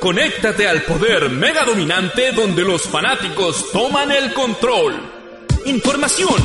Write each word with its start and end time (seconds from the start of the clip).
Conéctate 0.00 0.68
al 0.68 0.82
poder 0.82 1.28
mega 1.28 1.64
dominante 1.64 2.30
donde 2.32 2.62
los 2.62 2.82
fanáticos 2.82 3.72
toman 3.72 4.12
el 4.12 4.32
control. 4.32 4.94
Información, 5.66 6.36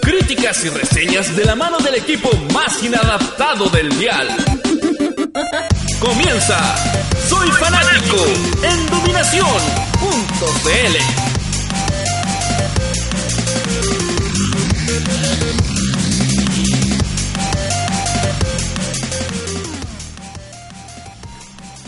críticas 0.00 0.64
y 0.64 0.68
reseñas 0.68 1.34
de 1.34 1.44
la 1.44 1.56
mano 1.56 1.78
del 1.78 1.96
equipo 1.96 2.30
más 2.54 2.80
inadaptado 2.84 3.68
del 3.70 3.88
dial. 3.98 4.28
Comienza 5.98 6.76
Soy 7.28 7.50
Fanático 7.50 8.16
en 8.62 8.86
Dominación.cl. 8.90 9.70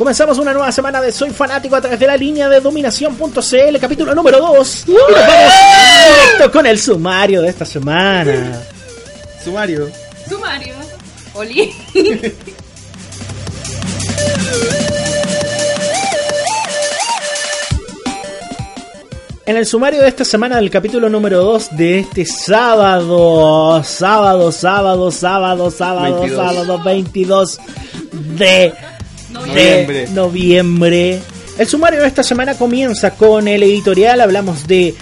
Comenzamos 0.03 0.37
una 0.39 0.53
nueva 0.53 0.73
semana 0.73 1.01
de 1.01 1.13
Soy 1.13 1.31
Fanático 1.31 1.77
a 1.77 1.81
través 1.81 2.01
de 2.01 2.09
la 2.09 2.17
línea 2.17 2.49
de 2.49 2.59
dominación.cl, 2.59 3.79
capítulo 3.81 4.13
número 4.17 4.41
2. 4.41 4.85
Y 4.89 4.91
nos 4.91 5.01
vamos 5.13 5.53
directo 6.09 6.51
con 6.51 6.67
el 6.67 6.77
sumario 6.77 7.41
de 7.41 7.49
esta 7.49 7.65
semana. 7.65 8.61
Sumario. 9.45 9.89
Sumario. 10.29 10.75
Oli. 11.35 11.73
En 19.45 19.57
el 19.57 19.67
sumario 19.67 20.01
de 20.01 20.09
esta 20.09 20.25
semana 20.25 20.57
del 20.57 20.71
capítulo 20.71 21.09
número 21.09 21.43
2 21.43 21.77
de 21.77 21.99
este 21.99 22.25
sábado, 22.25 23.83
sábado, 23.85 24.51
sábado, 24.53 25.11
sábado, 25.11 25.71
sábado, 25.71 26.21
22. 26.21 26.37
sábado 26.37 26.83
22 26.83 27.61
de 28.37 28.73
Noviembre. 29.33 30.07
de 30.07 30.09
noviembre. 30.09 31.21
El 31.59 31.67
sumario 31.67 32.01
de 32.01 32.07
esta 32.07 32.23
semana 32.23 32.55
comienza 32.55 33.13
con 33.13 33.47
el 33.49 33.63
editorial, 33.63 34.21
hablamos 34.21 34.67
de 34.67 34.95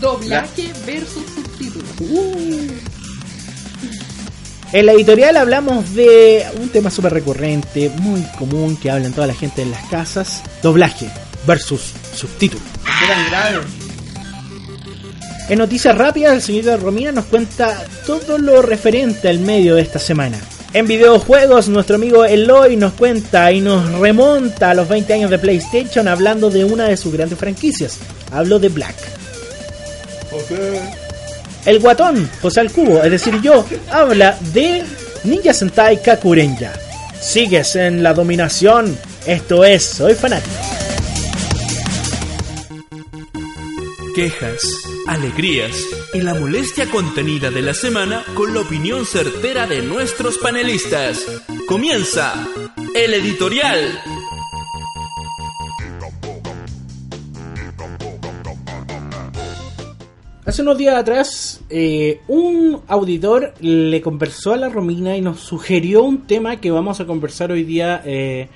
Doblaje 0.00 0.72
versus 0.86 1.24
subtítulos. 1.34 1.88
En 4.72 4.86
la 4.86 4.92
editorial 4.92 5.36
hablamos 5.36 5.94
de 5.94 6.46
un 6.60 6.68
tema 6.68 6.90
súper 6.90 7.12
recurrente, 7.12 7.90
muy 7.90 8.22
común 8.38 8.76
que 8.76 8.90
hablan 8.90 9.12
toda 9.12 9.26
la 9.26 9.34
gente 9.34 9.62
en 9.62 9.72
las 9.72 9.84
casas, 9.88 10.42
doblaje 10.62 11.10
versus 11.46 11.92
subtítulo. 12.14 12.62
¿Qué 12.84 13.06
tan 13.06 13.30
grave? 13.30 13.66
En 15.48 15.58
noticias 15.58 15.98
rápidas, 15.98 16.34
el 16.34 16.42
señor 16.42 16.80
Romina 16.80 17.10
nos 17.10 17.24
cuenta 17.24 17.84
todo 18.06 18.38
lo 18.38 18.62
referente 18.62 19.28
al 19.28 19.40
medio 19.40 19.74
de 19.74 19.82
esta 19.82 19.98
semana. 19.98 20.38
En 20.72 20.86
videojuegos, 20.86 21.68
nuestro 21.68 21.96
amigo 21.96 22.24
Eloy 22.24 22.76
nos 22.76 22.92
cuenta 22.92 23.50
y 23.50 23.60
nos 23.60 23.98
remonta 23.98 24.70
a 24.70 24.74
los 24.74 24.88
20 24.88 25.12
años 25.14 25.30
de 25.30 25.38
PlayStation 25.38 26.06
hablando 26.06 26.48
de 26.48 26.64
una 26.64 26.84
de 26.84 26.96
sus 26.96 27.12
grandes 27.12 27.38
franquicias. 27.38 27.98
Hablo 28.30 28.60
de 28.60 28.68
Black. 28.68 28.94
El 31.66 31.80
guatón, 31.80 32.30
José 32.40 32.60
al 32.60 32.70
Cubo, 32.70 33.02
es 33.02 33.10
decir, 33.10 33.40
yo, 33.42 33.64
habla 33.90 34.38
de 34.52 34.84
Ninja 35.24 35.52
Sentai 35.52 36.00
Kakurenja. 36.00 36.72
Sigues 37.20 37.74
en 37.74 38.04
la 38.04 38.14
dominación. 38.14 38.96
Esto 39.26 39.64
es 39.64 39.84
Soy 39.84 40.14
Fanático. 40.14 40.54
Quejas, 44.14 44.62
alegrías 45.06 45.86
y 46.14 46.20
la 46.20 46.34
molestia 46.34 46.90
contenida 46.90 47.50
de 47.50 47.62
la 47.62 47.74
semana 47.74 48.24
con 48.34 48.54
la 48.54 48.60
opinión 48.60 49.06
certera 49.06 49.66
de 49.66 49.82
nuestros 49.82 50.38
panelistas. 50.38 51.42
Comienza 51.66 52.48
el 52.94 53.14
editorial. 53.14 54.00
Hace 60.44 60.62
unos 60.62 60.78
días 60.78 60.96
atrás, 60.96 61.60
eh, 61.70 62.22
un 62.26 62.80
auditor 62.88 63.54
le 63.60 64.00
conversó 64.00 64.52
a 64.52 64.56
la 64.56 64.68
Romina 64.68 65.16
y 65.16 65.20
nos 65.20 65.38
sugirió 65.38 66.02
un 66.02 66.26
tema 66.26 66.56
que 66.56 66.72
vamos 66.72 66.98
a 66.98 67.06
conversar 67.06 67.52
hoy 67.52 67.62
día, 67.62 68.02
eh, 68.04 68.48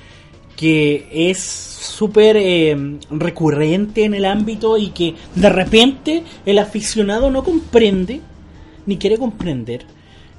que 0.56 1.08
es 1.12 1.38
súper 1.40 2.36
eh, 2.36 2.76
recurrente 3.10 4.04
en 4.04 4.14
el 4.14 4.24
ámbito 4.24 4.78
y 4.78 4.88
que 4.88 5.14
de 5.34 5.48
repente 5.48 6.22
el 6.46 6.58
aficionado 6.58 7.30
no 7.30 7.44
comprende 7.44 8.20
ni 8.86 8.96
quiere 8.98 9.18
comprender 9.18 9.86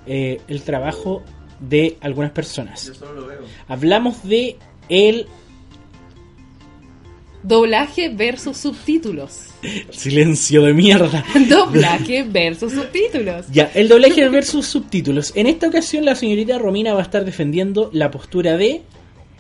eh, 0.05 0.41
el 0.47 0.61
trabajo 0.61 1.23
de 1.59 1.97
algunas 2.01 2.31
personas. 2.31 2.87
Yo 2.87 2.93
solo 2.93 3.21
lo 3.21 3.27
veo. 3.27 3.39
Hablamos 3.67 4.23
de 4.23 4.57
el 4.89 5.27
Doblaje 7.45 8.09
versus 8.09 8.57
subtítulos. 8.57 9.49
silencio 9.91 10.63
de 10.63 10.73
mierda. 10.73 11.23
Doblaje 11.49 12.23
versus 12.23 12.73
subtítulos. 12.73 13.45
Ya, 13.51 13.69
el 13.75 13.87
doblaje 13.87 14.27
versus 14.29 14.65
subtítulos. 14.65 15.31
En 15.35 15.45
esta 15.45 15.67
ocasión 15.67 16.05
la 16.05 16.15
señorita 16.15 16.57
Romina 16.57 16.93
va 16.93 17.01
a 17.01 17.03
estar 17.03 17.23
defendiendo 17.23 17.91
la 17.93 18.09
postura 18.09 18.57
de 18.57 18.81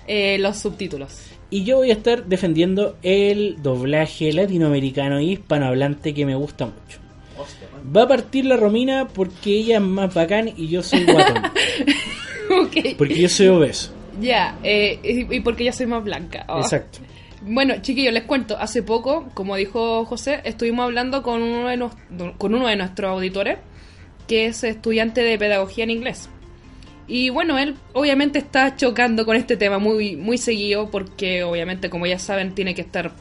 Eh, 0.07 0.37
los 0.39 0.57
subtítulos. 0.57 1.19
y 1.49 1.63
yo 1.63 1.77
voy 1.77 1.89
a 1.89 1.93
estar 1.93 2.25
defendiendo 2.25 2.97
el 3.03 3.61
doblaje 3.61 4.31
latinoamericano 4.33 5.19
y 5.19 5.31
hispanohablante 5.33 6.13
que 6.13 6.25
me 6.25 6.35
gusta 6.35 6.65
mucho. 6.65 6.99
Va 7.95 8.03
a 8.03 8.07
partir 8.07 8.45
la 8.45 8.55
Romina 8.57 9.07
porque 9.07 9.51
ella 9.51 9.75
es 9.75 9.81
más 9.81 10.13
bacán 10.13 10.51
y 10.55 10.67
yo 10.69 10.81
soy 10.83 11.03
guatón. 11.05 11.43
Porque 12.97 13.15
yo 13.19 13.27
soy 13.29 13.47
obeso. 13.47 13.91
Ya, 14.21 14.57
eh, 14.63 14.99
y 15.03 15.35
y 15.35 15.39
porque 15.41 15.65
yo 15.65 15.73
soy 15.73 15.87
más 15.87 16.03
blanca. 16.03 16.45
Oh. 16.47 16.59
Exacto. 16.59 16.99
Bueno, 17.41 17.75
chiquillos, 17.81 18.13
les 18.13 18.23
cuento. 18.23 18.57
Hace 18.57 18.81
poco, 18.83 19.27
como 19.33 19.55
dijo 19.55 20.05
José, 20.05 20.41
estuvimos 20.45 20.85
hablando 20.85 21.21
con 21.21 21.41
uno 21.41 21.67
de, 21.67 21.77
nos- 21.77 21.93
con 22.37 22.53
uno 22.55 22.67
de 22.67 22.75
nuestros 22.75 23.11
auditores, 23.11 23.57
que 24.27 24.45
es 24.45 24.63
estudiante 24.63 25.21
de 25.21 25.37
pedagogía 25.37 25.83
en 25.83 25.89
inglés. 25.91 26.29
Y 27.07 27.29
bueno, 27.29 27.57
él 27.57 27.75
obviamente 27.93 28.39
está 28.39 28.75
chocando 28.75 29.25
con 29.25 29.35
este 29.35 29.57
tema 29.57 29.77
muy, 29.77 30.15
muy 30.15 30.37
seguido, 30.37 30.89
porque 30.89 31.43
obviamente, 31.43 31.89
como 31.89 32.05
ya 32.07 32.17
saben, 32.17 32.55
tiene 32.55 32.73
que 32.73 32.81
estar 32.81 33.11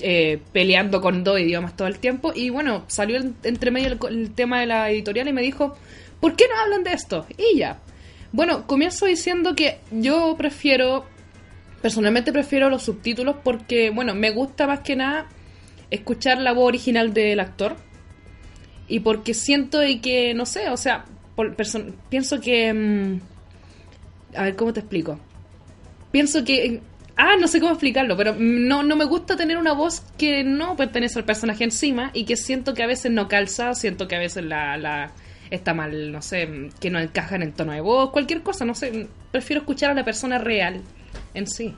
eh, 0.00 0.40
peleando 0.52 1.00
con 1.00 1.24
dos 1.24 1.40
idiomas 1.40 1.76
todo 1.76 1.88
el 1.88 1.98
tiempo. 1.98 2.32
Y 2.34 2.50
bueno, 2.50 2.84
salió 2.86 3.20
entre 3.42 3.70
medio 3.70 3.88
el, 3.88 3.98
el 4.08 4.34
tema 4.34 4.60
de 4.60 4.66
la 4.66 4.90
editorial 4.90 5.28
y 5.28 5.32
me 5.32 5.42
dijo, 5.42 5.76
¿por 6.20 6.36
qué 6.36 6.44
no 6.48 6.60
hablan 6.60 6.84
de 6.84 6.92
esto? 6.92 7.26
Y 7.36 7.58
ya. 7.58 7.80
Bueno, 8.30 8.66
comienzo 8.66 9.06
diciendo 9.06 9.54
que 9.56 9.78
yo 9.90 10.36
prefiero 10.36 11.06
Personalmente 11.82 12.32
prefiero 12.32 12.70
los 12.70 12.82
subtítulos 12.82 13.36
porque, 13.44 13.90
bueno, 13.90 14.14
me 14.14 14.30
gusta 14.30 14.66
más 14.66 14.80
que 14.80 14.96
nada 14.96 15.28
escuchar 15.90 16.38
la 16.38 16.52
voz 16.52 16.66
original 16.66 17.14
del 17.14 17.38
actor. 17.38 17.76
Y 18.88 19.00
porque 19.00 19.34
siento 19.34 19.84
y 19.84 20.00
que, 20.00 20.34
no 20.34 20.44
sé, 20.44 20.70
o 20.70 20.76
sea, 20.76 21.04
pienso 22.08 22.40
que... 22.40 22.72
mm, 22.72 23.20
a 24.36 24.42
ver, 24.42 24.56
¿cómo 24.56 24.72
te 24.72 24.80
explico? 24.80 25.18
Pienso 26.10 26.44
que... 26.44 26.80
Ah, 27.16 27.34
no 27.40 27.48
sé 27.48 27.58
cómo 27.58 27.72
explicarlo, 27.72 28.16
pero 28.16 28.36
no, 28.38 28.84
no 28.84 28.94
me 28.94 29.04
gusta 29.04 29.36
tener 29.36 29.58
una 29.58 29.72
voz 29.72 30.02
que 30.16 30.44
no 30.44 30.76
pertenece 30.76 31.18
al 31.18 31.24
personaje 31.24 31.64
encima 31.64 32.12
y 32.14 32.24
que 32.24 32.36
siento 32.36 32.74
que 32.74 32.84
a 32.84 32.86
veces 32.86 33.10
no 33.10 33.26
calza, 33.26 33.74
siento 33.74 34.06
que 34.06 34.14
a 34.14 34.20
veces 34.20 34.44
la, 34.44 34.76
la 34.76 35.12
está 35.50 35.74
mal, 35.74 36.12
no 36.12 36.22
sé, 36.22 36.70
que 36.80 36.90
no 36.90 37.00
encaja 37.00 37.34
en 37.34 37.42
el 37.42 37.52
tono 37.54 37.72
de 37.72 37.80
voz, 37.80 38.10
cualquier 38.10 38.42
cosa, 38.42 38.64
no 38.64 38.74
sé, 38.74 39.08
prefiero 39.32 39.62
escuchar 39.62 39.90
a 39.90 39.94
la 39.94 40.04
persona 40.04 40.38
real 40.38 40.82
en 41.34 41.46
sí. 41.48 41.74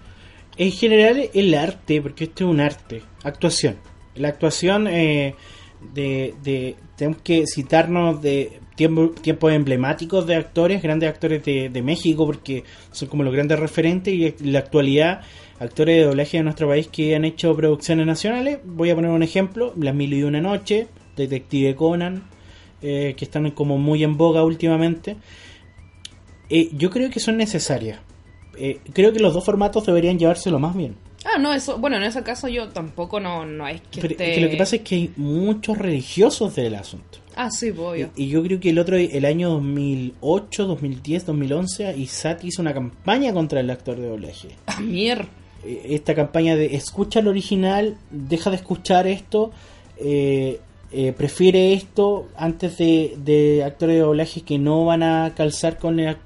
En 0.56 0.72
general, 0.72 1.31
el 1.32 1.54
arte, 1.54 2.03
porque 2.03 2.25
esto 2.25 2.44
es 2.44 2.50
un 2.50 2.60
arte, 2.60 3.03
actuación. 3.22 3.76
La 4.16 4.28
actuación 4.28 4.88
eh, 4.88 5.34
de, 5.94 6.34
de- 6.42 6.76
Tenemos 6.96 7.22
que 7.22 7.44
citarnos 7.46 8.20
de 8.20 8.60
tiempo- 8.76 9.10
tiempos 9.20 9.52
emblemáticos 9.52 10.26
de 10.26 10.36
actores, 10.36 10.82
grandes 10.82 11.08
actores 11.08 11.42
de, 11.44 11.82
México, 11.82 12.26
porque 12.26 12.64
son 12.92 13.08
como 13.08 13.22
los 13.22 13.32
grandes 13.32 13.58
referentes, 13.58 14.12
y 14.12 14.26
en 14.26 14.52
la 14.52 14.58
actualidad, 14.58 15.22
actores 15.58 15.96
de 15.96 16.04
doblaje 16.04 16.37
de 16.37 16.43
nuestro 16.43 16.69
país 16.69 16.88
que 16.88 17.14
han 17.16 17.25
hecho 17.25 17.56
producciones 17.56 18.06
nacionales. 18.06 18.58
Voy 18.64 18.90
a 18.90 18.94
poner 18.94 19.10
un 19.10 19.22
ejemplo: 19.22 19.72
Las 19.76 19.94
Mil 19.94 20.12
y 20.12 20.22
Una 20.22 20.40
Noche, 20.40 20.88
Detective 21.16 21.75
Conan, 21.75 22.25
eh, 22.82 23.14
que 23.16 23.25
están 23.25 23.50
como 23.52 23.78
muy 23.78 24.05
en 24.05 24.16
boga 24.16 24.44
últimamente. 24.44 25.16
Eh, 26.50 26.69
yo 26.72 26.90
creo 26.90 27.10
que 27.10 27.20
son 27.20 27.37
necesarias. 27.37 28.00
Eh, 28.58 28.81
creo 28.93 29.12
que 29.12 29.20
los 29.20 29.32
dos 29.32 29.44
formatos 29.44 29.87
deberían 29.87 30.19
llevárselo 30.19 30.58
más 30.58 30.76
bien. 30.76 30.96
Ah, 31.25 31.38
no, 31.38 31.52
eso, 31.52 31.78
bueno, 31.78 31.96
en 31.96 32.05
ese 32.05 32.22
caso 32.22 32.49
yo 32.49 32.69
tampoco 32.69 33.20
no, 33.20 33.44
no 33.44 33.69
es 33.69 33.81
que 33.90 34.00
Pero 34.00 34.12
esté... 34.12 34.31
es 34.31 34.34
que 34.37 34.40
lo 34.44 34.50
que 34.50 34.56
pasa 34.56 34.76
es 34.76 34.82
que 34.82 34.94
hay 34.94 35.12
muchos 35.17 35.76
religiosos 35.76 36.55
del 36.55 36.75
asunto. 36.75 37.19
Ah, 37.37 37.50
sí, 37.50 37.70
obvio. 37.70 38.11
Y, 38.17 38.25
y 38.25 38.28
yo 38.28 38.43
creo 38.43 38.58
que 38.58 38.70
el 38.70 38.78
otro, 38.78 38.96
el 38.96 39.25
año 39.25 39.50
2008, 39.50 40.67
2010, 40.67 41.26
2011, 41.26 41.96
ISAT 41.96 42.44
hizo 42.44 42.62
una 42.62 42.72
campaña 42.72 43.32
contra 43.32 43.61
el 43.61 43.70
actor 43.70 43.96
de 43.99 44.08
doblaje. 44.08 44.49
Ah, 44.67 44.81
mier. 44.81 45.26
Eh, 45.64 45.88
Esta 45.90 46.14
campaña 46.14 46.56
de 46.56 46.75
escucha 46.75 47.20
el 47.20 47.28
original, 47.28 47.96
deja 48.11 48.50
de 48.50 48.56
escuchar 48.56 49.06
esto, 49.06 49.52
eh, 49.99 50.58
eh, 50.93 51.12
prefiere 51.12 51.72
esto 51.75 52.28
antes 52.34 52.78
de, 52.78 53.14
de 53.22 53.62
actores 53.62 53.96
de 53.96 54.02
doblaje 54.02 54.40
que 54.40 54.58
no 54.58 54.87
van 54.87 55.02
a 55.02 55.34
calzar 55.37 55.78
con, 55.78 56.00
el 56.00 56.17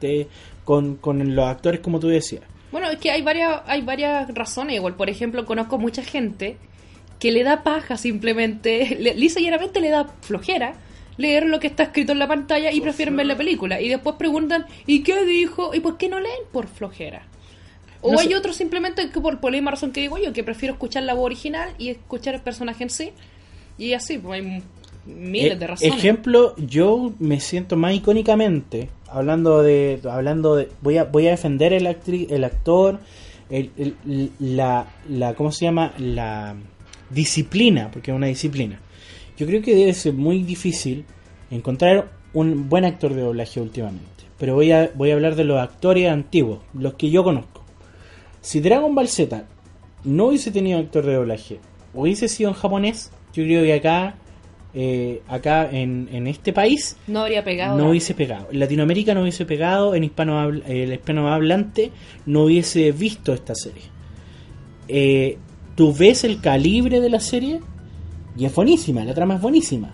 con, 0.65 0.97
con 0.97 1.35
los 1.35 1.47
actores 1.47 1.81
como 1.81 1.99
tú 2.01 2.09
decías. 2.09 2.43
Bueno, 2.75 2.91
es 2.91 2.99
que 2.99 3.13
hay 3.13 3.23
varias, 3.23 3.63
hay 3.67 3.83
varias 3.83 4.35
razones. 4.35 4.75
Igual, 4.75 4.97
por 4.97 5.09
ejemplo, 5.09 5.45
conozco 5.45 5.79
mucha 5.79 6.03
gente 6.03 6.57
que 7.21 7.31
le 7.31 7.45
da 7.45 7.63
paja 7.63 7.97
simplemente, 7.97 8.97
le, 9.01 9.15
lisa 9.15 9.39
y 9.39 9.45
llanamente 9.45 9.81
le 9.81 9.91
da 9.91 10.09
flojera 10.23 10.75
leer 11.17 11.47
lo 11.47 11.61
que 11.61 11.69
está 11.69 11.85
escrito 11.85 12.11
en 12.11 12.19
la 12.19 12.27
pantalla 12.27 12.73
y 12.73 12.81
prefieren 12.81 13.17
ver 13.17 13.27
la 13.27 13.37
película. 13.37 13.81
Y 13.81 13.89
después 13.89 14.17
preguntan, 14.17 14.67
¿y 14.87 15.05
qué 15.05 15.25
dijo? 15.25 15.73
¿Y 15.73 15.79
por 15.79 15.99
qué 15.99 16.09
no 16.09 16.19
leen? 16.19 16.41
Por 16.51 16.67
flojera. 16.67 17.23
O 18.01 18.11
No 18.11 18.19
hay 18.19 18.31
sé. 18.31 18.35
otros 18.35 18.57
simplemente 18.57 19.09
que 19.09 19.21
por, 19.21 19.39
por 19.39 19.53
la 19.53 19.59
misma 19.59 19.71
razón 19.71 19.93
que 19.93 20.01
digo 20.01 20.19
yo, 20.19 20.33
que 20.33 20.43
prefiero 20.43 20.75
escuchar 20.75 21.05
la 21.05 21.15
voz 21.15 21.27
original 21.27 21.77
y 21.79 21.91
escuchar 21.91 22.35
el 22.35 22.41
personaje 22.41 22.83
en 22.83 22.91
sí. 22.91 23.13
Y 23.79 23.93
así, 23.93 24.19
pues 24.19 24.43
hay 24.43 24.63
miles 25.07 25.53
E- 25.53 25.57
de 25.57 25.67
razones. 25.67 25.95
Ejemplo, 25.95 26.55
yo 26.57 27.13
me 27.19 27.41
siento 27.41 27.77
más 27.77 27.95
icónicamente 27.95 28.89
hablando 29.09 29.63
de 29.63 30.01
hablando 30.11 30.57
de 30.57 30.69
voy 30.81 30.99
a 30.99 31.05
voy 31.05 31.27
a 31.29 31.31
defender 31.31 31.73
el 31.73 31.87
actri- 31.87 32.27
el 32.31 32.45
actor 32.45 32.99
el, 33.51 33.71
el- 33.79 34.31
la 34.41 34.87
la 35.09 35.35
cómo 35.35 35.53
se 35.53 35.65
llama 35.67 35.93
la 35.99 36.55
disciplina 37.11 37.91
porque 37.93 38.11
es 38.11 38.17
una 38.17 38.27
disciplina. 38.27 38.81
Yo 39.37 39.47
creo 39.47 39.63
que 39.63 39.75
debe 39.75 39.93
ser 39.95 40.15
muy 40.15 40.43
difícil 40.43 41.05
encontrar 41.51 42.09
un 42.33 42.69
buen 42.69 42.85
actor 42.85 43.15
de 43.15 43.23
doblaje 43.23 43.61
últimamente. 43.61 44.05
Pero 44.39 44.55
voy 44.55 44.73
a 44.73 44.91
voy 44.95 45.11
a 45.11 45.15
hablar 45.15 45.37
de 45.37 45.45
los 45.45 45.59
actores 45.61 46.09
antiguos, 46.11 46.61
los 46.73 46.95
que 46.95 47.11
yo 47.11 47.23
conozco. 47.23 47.63
Si 48.41 48.61
Dragon 48.61 48.95
Ball 48.95 49.09
Z 49.09 49.45
no 50.05 50.27
hubiese 50.27 50.51
tenido 50.51 50.79
actor 50.79 51.05
de 51.07 51.15
doblaje, 51.15 51.61
hubiese 51.95 52.29
sido 52.29 52.51
en 52.51 52.57
japonés, 52.57 53.11
yo 53.33 53.45
creo 53.45 53.63
que 53.63 53.73
acá, 53.75 54.17
eh, 54.75 55.23
acá 55.29 55.71
en, 55.71 56.09
en 56.13 56.27
este 56.27 56.53
país, 56.53 56.97
No 57.07 57.21
habría 57.21 57.45
pegado. 57.45 57.79
no 57.79 57.91
hubiese 57.91 58.15
pegado. 58.15 58.49
En 58.51 58.59
Latinoamérica 58.61 59.15
no 59.15 59.23
hubiese 59.23 59.47
pegado, 59.47 59.95
en 59.95 60.05
hispano 60.05 60.49
el 60.49 60.93
hispanohablante 60.93 61.93
no 62.27 62.45
hubiese 62.45 62.91
visto 62.93 63.33
esta 63.33 63.55
serie. 63.55 63.83
Eh, 64.89 65.39
Tú 65.77 65.93
ves 65.93 66.23
el 66.23 66.41
calibre 66.41 67.01
de 67.01 67.11
la 67.11 67.19
serie 67.19 67.61
y 68.37 68.45
es 68.45 68.55
buenísima, 68.55 69.05
la 69.05 69.13
trama 69.13 69.35
es 69.35 69.41
buenísima. 69.41 69.93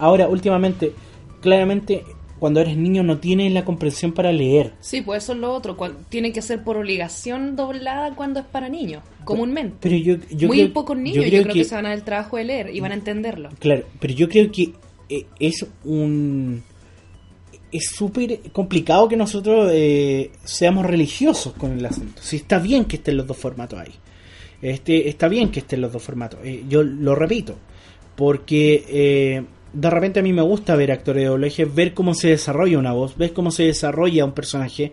Ahora, 0.00 0.26
últimamente, 0.26 0.92
claramente, 1.40 2.02
cuando 2.40 2.60
eres 2.60 2.76
niño 2.76 3.02
no 3.02 3.18
tienes 3.18 3.52
la 3.52 3.64
comprensión 3.66 4.12
para 4.12 4.32
leer. 4.32 4.72
Sí, 4.80 5.02
pues 5.02 5.22
eso 5.22 5.34
es 5.34 5.38
lo 5.38 5.52
otro. 5.52 5.76
tiene 6.08 6.32
que 6.32 6.40
ser 6.40 6.64
por 6.64 6.78
obligación 6.78 7.54
doblada 7.54 8.14
cuando 8.16 8.40
es 8.40 8.46
para 8.46 8.70
niños, 8.70 9.02
comúnmente. 9.24 9.76
Pero 9.80 9.96
yo, 9.96 10.16
yo 10.30 10.48
Muy 10.48 10.56
creo, 10.56 10.72
pocos 10.72 10.96
niños, 10.96 11.24
yo 11.26 11.30
creo 11.30 11.42
creo, 11.42 11.54
que... 11.54 11.64
se 11.64 11.74
van 11.74 11.84
a 11.84 11.90
dar 11.90 11.98
el 11.98 12.04
trabajo 12.04 12.38
de 12.38 12.44
leer 12.44 12.74
y 12.74 12.80
van 12.80 12.92
a 12.92 12.94
entenderlo. 12.94 13.50
Claro, 13.58 13.84
pero 14.00 14.14
yo 14.14 14.28
creo 14.28 14.50
que 14.50 14.72
eh, 15.10 15.26
es 15.38 15.66
un... 15.84 16.62
Es 17.70 17.90
súper 17.90 18.40
complicado 18.50 19.06
que 19.06 19.16
nosotros 19.16 19.70
eh, 19.72 20.32
seamos 20.42 20.86
religiosos 20.86 21.52
con 21.52 21.78
el 21.78 21.86
asunto. 21.86 22.20
Si 22.20 22.36
está 22.36 22.58
bien 22.58 22.86
que 22.86 22.96
estén 22.96 23.16
los 23.16 23.26
dos 23.26 23.36
formatos 23.36 23.78
ahí. 23.78 23.92
Este, 24.62 25.08
está 25.08 25.28
bien 25.28 25.50
que 25.50 25.60
estén 25.60 25.82
los 25.82 25.92
dos 25.92 26.02
formatos. 26.02 26.40
Eh, 26.42 26.64
yo 26.68 26.82
lo 26.82 27.14
repito. 27.14 27.54
Porque 28.16 28.84
eh, 28.88 29.44
de 29.72 29.90
repente 29.90 30.20
a 30.20 30.22
mí 30.22 30.32
me 30.32 30.42
gusta 30.42 30.74
ver 30.76 30.92
actores 30.92 31.22
de 31.22 31.28
doblaje, 31.28 31.64
ver 31.64 31.94
cómo 31.94 32.14
se 32.14 32.28
desarrolla 32.28 32.78
una 32.78 32.92
voz, 32.92 33.16
ves 33.16 33.32
cómo 33.32 33.50
se 33.50 33.64
desarrolla 33.64 34.24
un 34.24 34.32
personaje, 34.32 34.92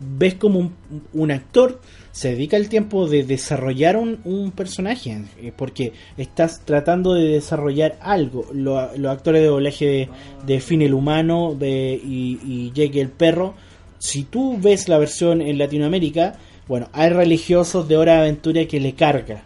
ves 0.00 0.34
cómo 0.34 0.58
un, 0.60 0.74
un 1.12 1.30
actor 1.30 1.80
se 2.12 2.30
dedica 2.30 2.56
el 2.56 2.68
tiempo 2.68 3.06
de 3.06 3.22
desarrollar 3.22 3.96
un, 3.96 4.52
personaje, 4.54 5.22
eh, 5.40 5.52
porque 5.56 5.92
estás 6.16 6.62
tratando 6.64 7.14
de 7.14 7.28
desarrollar 7.28 7.96
algo. 8.00 8.46
Lo- 8.52 8.96
los 8.96 9.12
actores 9.12 9.42
de 9.42 9.48
doblaje 9.48 9.84
de, 9.86 10.08
de 10.46 10.60
Finn 10.60 10.82
el 10.82 10.94
humano 10.94 11.54
de, 11.58 12.00
y, 12.02 12.72
y 12.74 12.98
el 12.98 13.10
perro, 13.10 13.54
si 13.98 14.24
tú 14.24 14.58
ves 14.60 14.88
la 14.88 14.98
versión 14.98 15.40
en 15.42 15.58
Latinoamérica, 15.58 16.38
bueno, 16.66 16.88
hay 16.92 17.10
religiosos 17.10 17.88
de 17.88 17.96
Hora 17.96 18.14
de 18.14 18.20
Aventura 18.20 18.64
que 18.66 18.80
le 18.80 18.94
carga. 18.94 19.44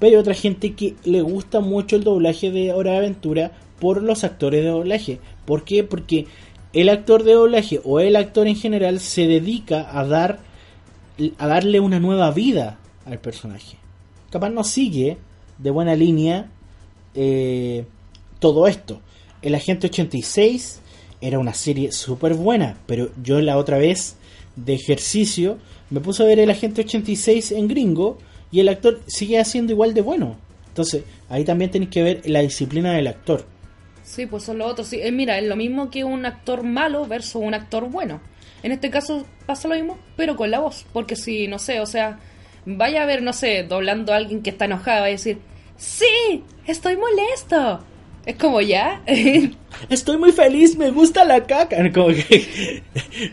Pero 0.00 0.16
hay 0.16 0.20
otra 0.20 0.34
gente 0.34 0.72
que 0.72 0.96
le 1.04 1.22
gusta 1.22 1.60
mucho 1.60 1.94
el 1.94 2.02
doblaje 2.02 2.50
de 2.50 2.72
Hora 2.72 2.92
de 2.92 2.96
Aventura 2.96 3.52
por 3.78 4.02
los 4.02 4.24
actores 4.24 4.64
de 4.64 4.70
doblaje. 4.70 5.20
¿Por 5.44 5.62
qué? 5.62 5.84
Porque 5.84 6.26
el 6.72 6.88
actor 6.88 7.22
de 7.22 7.34
doblaje 7.34 7.80
o 7.84 8.00
el 8.00 8.16
actor 8.16 8.48
en 8.48 8.56
general 8.56 8.98
se 8.98 9.26
dedica 9.26 9.96
a 9.96 10.04
dar 10.04 10.40
a 11.36 11.46
darle 11.46 11.80
una 11.80 12.00
nueva 12.00 12.30
vida 12.30 12.78
al 13.04 13.18
personaje. 13.18 13.76
Capaz 14.30 14.48
no 14.48 14.64
sigue 14.64 15.18
de 15.58 15.70
buena 15.70 15.94
línea 15.94 16.50
eh, 17.14 17.84
todo 18.38 18.66
esto. 18.66 19.00
El 19.42 19.54
Agente 19.54 19.88
86 19.88 20.80
era 21.20 21.38
una 21.38 21.52
serie 21.52 21.92
súper 21.92 22.34
buena, 22.34 22.78
pero 22.86 23.10
yo 23.22 23.40
la 23.40 23.58
otra 23.58 23.76
vez 23.76 24.16
de 24.56 24.74
ejercicio 24.74 25.58
me 25.90 26.00
puse 26.00 26.22
a 26.22 26.26
ver 26.26 26.38
el 26.38 26.50
Agente 26.50 26.82
86 26.82 27.52
en 27.52 27.68
gringo 27.68 28.18
y 28.50 28.60
el 28.60 28.68
actor 28.68 29.00
sigue 29.06 29.38
haciendo 29.38 29.72
igual 29.72 29.94
de 29.94 30.02
bueno. 30.02 30.36
Entonces, 30.68 31.04
ahí 31.28 31.44
también 31.44 31.70
tenéis 31.70 31.90
que 31.90 32.02
ver 32.02 32.22
la 32.28 32.40
disciplina 32.40 32.92
del 32.92 33.06
actor. 33.06 33.44
Sí, 34.02 34.26
pues 34.26 34.44
son 34.44 34.58
los 34.58 34.70
otros. 34.70 34.88
Sí, 34.88 35.00
eh, 35.00 35.12
mira, 35.12 35.38
es 35.38 35.46
lo 35.46 35.56
mismo 35.56 35.90
que 35.90 36.04
un 36.04 36.26
actor 36.26 36.62
malo 36.62 37.06
versus 37.06 37.42
un 37.42 37.54
actor 37.54 37.88
bueno. 37.88 38.20
En 38.62 38.72
este 38.72 38.90
caso 38.90 39.26
pasa 39.46 39.68
lo 39.68 39.74
mismo, 39.74 39.98
pero 40.16 40.36
con 40.36 40.50
la 40.50 40.58
voz. 40.58 40.84
Porque 40.92 41.16
si, 41.16 41.46
no 41.48 41.58
sé, 41.58 41.80
o 41.80 41.86
sea, 41.86 42.18
vaya 42.66 43.02
a 43.02 43.06
ver, 43.06 43.22
no 43.22 43.32
sé, 43.32 43.62
doblando 43.62 44.12
a 44.12 44.16
alguien 44.16 44.42
que 44.42 44.50
está 44.50 44.64
enojado, 44.64 45.00
va 45.00 45.06
a 45.06 45.10
decir, 45.10 45.38
sí, 45.76 46.42
estoy 46.66 46.96
molesto. 46.96 47.84
Es 48.26 48.36
como 48.36 48.60
ya. 48.60 49.02
Estoy 49.88 50.18
muy 50.18 50.30
feliz, 50.32 50.76
me 50.76 50.90
gusta 50.90 51.24
la 51.24 51.44
caca. 51.46 51.76
Como 51.92 52.08
que- 52.08 52.82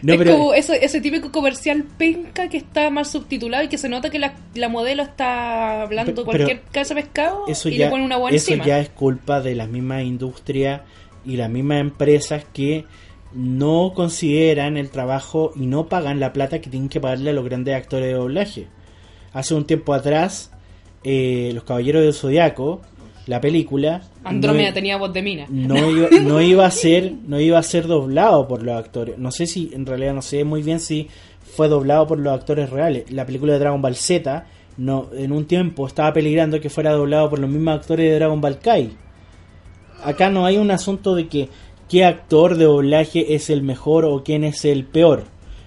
no, 0.01 0.13
es 0.13 0.17
pero- 0.19 0.31
como 0.37 0.53
ese, 0.53 0.83
ese 0.83 1.01
típico 1.01 1.31
comercial 1.31 1.83
penca 1.97 2.47
que 2.47 2.57
está 2.57 2.89
mal 2.89 3.05
subtitulado 3.05 3.63
y 3.65 3.67
que 3.67 3.77
se 3.77 3.89
nota 3.89 4.09
que 4.09 4.17
la, 4.19 4.35
la 4.55 4.69
modelo 4.69 5.03
está 5.03 5.81
hablando 5.81 6.13
Pero- 6.13 6.25
cualquier 6.25 6.61
cabeza 6.71 6.93
de 6.95 7.01
pescado 7.01 7.45
eso 7.47 7.67
y 7.69 7.77
ya, 7.77 7.85
le 7.85 7.91
pone 7.91 8.05
una 8.05 8.17
buena 8.17 8.37
eso 8.37 8.51
encima. 8.51 8.65
ya 8.65 8.79
es 8.79 8.89
culpa 8.89 9.41
de 9.41 9.55
las 9.55 9.67
mismas 9.67 10.03
industrias 10.03 10.81
y 11.25 11.35
las 11.35 11.49
mismas 11.49 11.81
empresas 11.81 12.45
que 12.53 12.85
no 13.33 13.91
consideran 13.93 14.77
el 14.77 14.89
trabajo 14.89 15.51
y 15.55 15.65
no 15.67 15.87
pagan 15.87 16.19
la 16.21 16.31
plata 16.31 16.61
que 16.61 16.69
tienen 16.69 16.87
que 16.89 17.01
pagarle 17.01 17.31
a 17.31 17.33
los 17.33 17.43
grandes 17.43 17.75
actores 17.75 18.07
de 18.07 18.13
doblaje. 18.13 18.67
Hace 19.33 19.53
un 19.53 19.65
tiempo 19.65 19.93
atrás, 19.93 20.51
eh, 21.03 21.51
Los 21.53 21.65
Caballeros 21.65 22.03
del 22.03 22.13
Zodiaco, 22.13 22.81
la 23.27 23.41
película, 23.41 24.01
Andrómeda 24.23 24.69
no, 24.69 24.73
tenía 24.73 24.97
voz 24.97 25.13
de 25.13 25.21
mina. 25.21 25.45
no 25.49 25.89
iba, 25.89 26.07
no 26.21 26.41
iba 26.41 26.65
a 26.65 26.71
ser 26.71 27.13
no 27.27 27.39
iba 27.39 27.59
a 27.59 27.63
ser 27.63 27.85
doblado 27.85 28.47
por 28.47 28.63
los 28.63 28.75
actores. 28.75 29.17
No 29.17 29.31
sé 29.31 29.47
si, 29.47 29.69
en 29.73 29.85
realidad 29.85 30.13
no 30.13 30.21
sé 30.21 30.43
muy 30.43 30.63
bien 30.63 30.79
si 30.79 31.09
fue 31.55 31.67
doblado 31.67 32.07
por 32.07 32.19
los 32.19 32.33
actores 32.33 32.69
reales. 32.69 33.11
La 33.11 33.25
película 33.25 33.53
de 33.53 33.59
Dragon 33.59 33.81
Ball 33.81 33.95
Z, 33.95 34.45
no, 34.77 35.09
en 35.13 35.31
un 35.31 35.45
tiempo 35.45 35.87
estaba 35.87 36.13
peligrando 36.13 36.61
que 36.61 36.69
fuera 36.69 36.91
doblado 36.91 37.29
por 37.29 37.39
los 37.39 37.49
mismos 37.49 37.75
actores 37.75 38.09
de 38.09 38.15
Dragon 38.15 38.39
Ball 38.39 38.59
Kai. 38.59 38.91
Acá 40.03 40.29
no 40.29 40.45
hay 40.45 40.57
un 40.57 40.71
asunto 40.71 41.15
de 41.15 41.27
que 41.27 41.49
qué 41.89 42.05
actor 42.05 42.55
de 42.55 42.65
doblaje 42.65 43.35
es 43.35 43.49
el 43.49 43.61
mejor 43.61 44.05
o 44.05 44.23
quién 44.23 44.43
es 44.43 44.63
el 44.65 44.85
peor. 44.85 45.23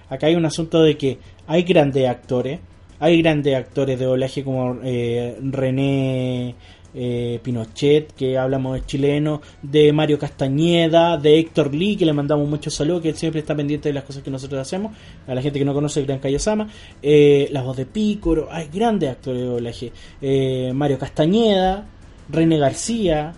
Acá 0.09 0.27
hay 0.27 0.35
un 0.35 0.45
asunto 0.45 0.81
de 0.81 0.97
que 0.97 1.19
hay 1.47 1.63
grandes 1.63 2.07
actores, 2.07 2.59
hay 2.99 3.21
grandes 3.21 3.55
actores 3.55 3.99
de 3.99 4.05
doblaje 4.05 4.43
como 4.43 4.79
eh, 4.83 5.37
René 5.41 6.55
eh, 6.93 7.39
Pinochet, 7.43 8.13
que 8.13 8.37
hablamos 8.37 8.75
de 8.75 8.85
chileno, 8.85 9.41
de 9.61 9.91
Mario 9.93 10.19
Castañeda, 10.19 11.17
de 11.17 11.39
Héctor 11.39 11.73
Lee, 11.73 11.95
que 11.95 12.05
le 12.05 12.13
mandamos 12.13 12.47
muchos 12.47 12.73
saludos, 12.73 13.01
que 13.01 13.09
él 13.09 13.15
siempre 13.15 13.41
está 13.41 13.55
pendiente 13.55 13.89
de 13.89 13.93
las 13.93 14.03
cosas 14.03 14.23
que 14.23 14.31
nosotros 14.31 14.59
hacemos, 14.61 14.95
a 15.27 15.35
la 15.35 15.41
gente 15.41 15.59
que 15.59 15.65
no 15.65 15.73
conoce 15.73 15.99
el 15.99 16.05
Gran 16.05 16.19
Kayosama, 16.19 16.69
eh, 17.01 17.49
la 17.51 17.61
voz 17.61 17.77
de 17.77 17.85
Pícoro, 17.85 18.47
hay 18.51 18.69
grandes 18.73 19.09
actores 19.09 19.41
de 19.41 19.47
doblaje, 19.47 19.91
eh, 20.21 20.71
Mario 20.73 20.97
Castañeda, 20.97 21.87
René 22.29 22.57
García, 22.57 23.33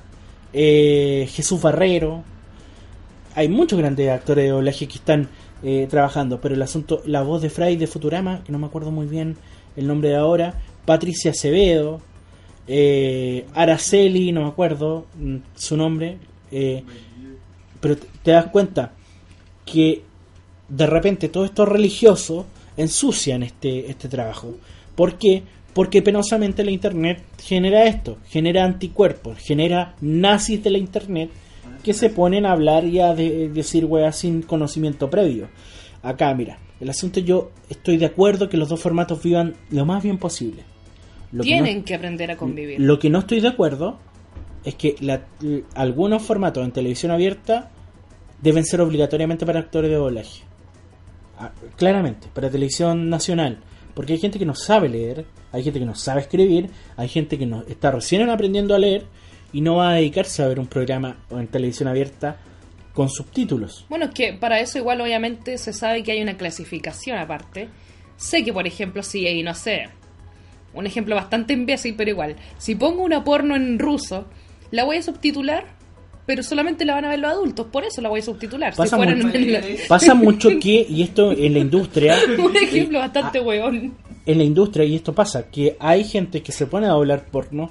eh, 0.53 1.27
Jesús 1.31 1.61
Barrero, 1.61 2.23
hay 3.35 3.49
muchos 3.49 3.79
grandes 3.79 4.09
actores 4.09 4.45
de 4.45 4.51
doblaje 4.51 4.87
que 4.87 4.95
están 4.95 5.29
eh, 5.63 5.87
trabajando, 5.89 6.39
pero 6.41 6.55
el 6.55 6.61
asunto, 6.61 7.01
la 7.05 7.21
voz 7.23 7.41
de 7.41 7.49
Fry 7.49 7.75
de 7.77 7.87
Futurama, 7.87 8.43
que 8.43 8.51
no 8.51 8.59
me 8.59 8.67
acuerdo 8.67 8.91
muy 8.91 9.07
bien 9.07 9.37
el 9.75 9.87
nombre 9.87 10.09
de 10.09 10.17
ahora, 10.17 10.59
Patricia 10.85 11.31
Acevedo, 11.31 12.01
eh, 12.67 13.45
Araceli, 13.53 14.31
no 14.31 14.41
me 14.43 14.47
acuerdo 14.49 15.05
mm, 15.19 15.35
su 15.55 15.77
nombre, 15.77 16.17
eh, 16.51 16.83
pero 17.79 17.97
te, 17.97 18.31
das 18.31 18.47
cuenta 18.47 18.93
que 19.65 20.01
de 20.69 20.87
repente 20.87 21.29
todos 21.29 21.49
estos 21.49 21.67
religiosos 21.67 22.45
ensucian 22.77 23.43
este, 23.43 23.89
este 23.89 24.07
trabajo. 24.07 24.55
¿Por 24.95 25.17
qué? 25.17 25.43
Porque 25.73 26.01
penosamente 26.01 26.63
la 26.63 26.71
internet 26.71 27.21
genera 27.41 27.85
esto, 27.85 28.17
genera 28.29 28.63
anticuerpos, 28.63 29.37
genera 29.39 29.95
nazis 30.01 30.63
de 30.63 30.69
la 30.69 30.77
internet 30.77 31.29
que 31.83 31.93
se 31.93 32.09
ponen 32.09 32.45
a 32.45 32.51
hablar 32.51 32.85
y 32.85 32.99
a 32.99 33.13
de- 33.13 33.49
decir 33.49 33.85
weas 33.85 34.15
sin 34.17 34.41
conocimiento 34.43 35.09
previo. 35.09 35.49
Acá, 36.01 36.33
mira, 36.33 36.59
el 36.79 36.89
asunto 36.89 37.19
yo 37.19 37.51
estoy 37.69 37.97
de 37.97 38.05
acuerdo 38.05 38.49
que 38.49 38.57
los 38.57 38.69
dos 38.69 38.79
formatos 38.81 39.21
vivan 39.23 39.55
lo 39.71 39.85
más 39.85 40.03
bien 40.03 40.17
posible. 40.17 40.63
Lo 41.33 41.43
que 41.43 41.49
no- 41.57 41.63
Tienen 41.63 41.83
que 41.83 41.95
aprender 41.95 42.31
a 42.31 42.37
convivir. 42.37 42.79
lo 42.79 42.99
que 42.99 43.09
no 43.09 43.19
estoy 43.19 43.41
de 43.41 43.47
acuerdo 43.49 43.99
es 44.63 44.75
que 44.75 44.95
la- 45.01 45.25
algunos 45.75 46.21
formatos 46.23 46.63
en 46.63 46.71
televisión 46.71 47.11
abierta 47.11 47.69
deben 48.41 48.63
ser 48.65 48.79
obligatoriamente 48.81 49.45
para 49.45 49.59
actores 49.59 49.89
de 49.89 49.97
doblaje. 49.97 50.43
Ah, 51.37 51.51
claramente, 51.75 52.27
para 52.33 52.49
televisión 52.49 53.09
nacional, 53.09 53.57
porque 53.95 54.13
hay 54.13 54.19
gente 54.19 54.37
que 54.39 54.45
no 54.45 54.53
sabe 54.55 54.87
leer, 54.89 55.25
hay 55.51 55.63
gente 55.63 55.79
que 55.79 55.85
no 55.85 55.95
sabe 55.95 56.21
escribir, 56.21 56.69
hay 56.95 57.07
gente 57.09 57.37
que 57.37 57.45
no 57.45 57.63
está 57.67 57.91
recién 57.91 58.29
aprendiendo 58.29 58.75
a 58.75 58.79
leer 58.79 59.05
y 59.51 59.61
no 59.61 59.75
va 59.77 59.91
a 59.91 59.95
dedicarse 59.95 60.43
a 60.43 60.47
ver 60.47 60.59
un 60.59 60.67
programa 60.67 61.17
en 61.31 61.47
televisión 61.47 61.89
abierta 61.89 62.37
con 62.93 63.09
subtítulos. 63.09 63.85
Bueno, 63.89 64.05
es 64.05 64.11
que 64.11 64.33
para 64.33 64.59
eso 64.59 64.77
igual 64.77 65.01
obviamente 65.01 65.57
se 65.57 65.73
sabe 65.73 66.03
que 66.03 66.11
hay 66.11 66.21
una 66.21 66.37
clasificación 66.37 67.17
aparte. 67.17 67.69
Sé 68.17 68.43
que, 68.43 68.53
por 68.53 68.67
ejemplo, 68.67 69.01
si, 69.01 69.41
no 69.43 69.53
sé, 69.55 69.89
un 70.73 70.85
ejemplo 70.87 71.15
bastante 71.15 71.53
imbécil, 71.53 71.95
pero 71.95 72.09
igual, 72.11 72.35
si 72.57 72.75
pongo 72.75 73.03
una 73.03 73.23
porno 73.23 73.55
en 73.55 73.79
ruso, 73.79 74.25
la 74.71 74.83
voy 74.83 74.97
a 74.97 75.01
subtitular, 75.03 75.65
pero 76.25 76.41
solamente 76.41 76.85
la 76.85 76.93
van 76.95 77.05
a 77.05 77.09
ver 77.09 77.19
los 77.19 77.31
adultos, 77.31 77.67
por 77.71 77.83
eso 77.83 78.01
la 78.01 78.09
voy 78.09 78.21
a 78.21 78.23
subtitular. 78.23 78.73
Pasa, 78.75 78.97
si 78.97 79.05
mucho, 79.05 79.27
en- 79.37 79.77
pasa 79.87 80.13
mucho 80.13 80.49
que, 80.59 80.85
y 80.89 81.03
esto 81.03 81.31
en 81.31 81.53
la 81.53 81.59
industria, 81.59 82.17
un 82.43 82.55
ejemplo 82.55 82.99
bastante 82.99 83.39
Ah. 83.39 83.41
hueón. 83.41 83.93
en 84.25 84.37
la 84.37 84.43
industria, 84.43 84.85
y 84.85 84.95
esto 84.95 85.13
pasa, 85.13 85.49
que 85.51 85.75
hay 85.79 86.03
gente 86.05 86.41
que 86.41 86.51
se 86.53 86.65
pone 86.65 86.85
a 86.87 86.91
doblar 86.91 87.25
porno 87.25 87.69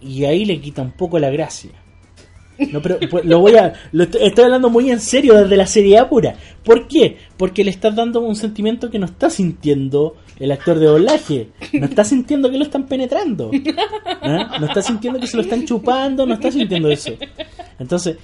y 0.00 0.24
ahí 0.24 0.44
le 0.44 0.60
quita 0.60 0.82
un 0.82 0.90
poco 0.92 1.18
la 1.18 1.30
gracia. 1.30 1.70
No, 2.72 2.80
pero 2.80 2.98
pues, 3.10 3.24
lo 3.24 3.40
voy 3.40 3.56
a. 3.56 3.72
Lo 3.92 4.04
estoy, 4.04 4.44
hablando 4.44 4.70
muy 4.70 4.90
en 4.90 5.00
serio 5.00 5.34
desde 5.34 5.56
la 5.56 5.66
seriedad 5.66 6.08
pura. 6.08 6.34
¿Por 6.62 6.86
qué? 6.86 7.18
Porque 7.36 7.64
le 7.64 7.70
estás 7.70 7.94
dando 7.94 8.20
un 8.20 8.36
sentimiento 8.36 8.90
que 8.90 8.98
no 8.98 9.06
está 9.06 9.30
sintiendo 9.30 10.16
el 10.38 10.52
actor 10.52 10.78
de 10.78 10.86
doblaje. 10.86 11.48
No 11.72 11.86
está 11.86 12.04
sintiendo 12.04 12.50
que 12.50 12.58
lo 12.58 12.64
están 12.64 12.86
penetrando. 12.86 13.50
¿Ah? 14.22 14.56
No 14.60 14.66
está 14.66 14.82
sintiendo 14.82 15.20
que 15.20 15.26
se 15.26 15.36
lo 15.36 15.42
están 15.42 15.64
chupando. 15.64 16.26
No 16.26 16.34
está 16.34 16.50
sintiendo 16.50 16.90
eso. 16.90 17.12
Entonces, 17.78 18.16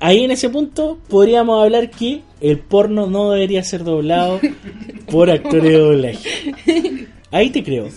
ahí 0.00 0.24
en 0.24 0.30
ese 0.30 0.48
punto 0.48 0.98
podríamos 1.08 1.62
hablar 1.62 1.90
que 1.90 2.22
el 2.40 2.58
porno 2.58 3.06
no 3.06 3.30
debería 3.30 3.62
ser 3.62 3.84
doblado 3.84 4.40
por 5.10 5.30
actores 5.30 5.64
de 5.64 5.78
doblaje. 5.78 7.08
Ahí 7.36 7.50
te 7.50 7.62
creo. 7.62 7.88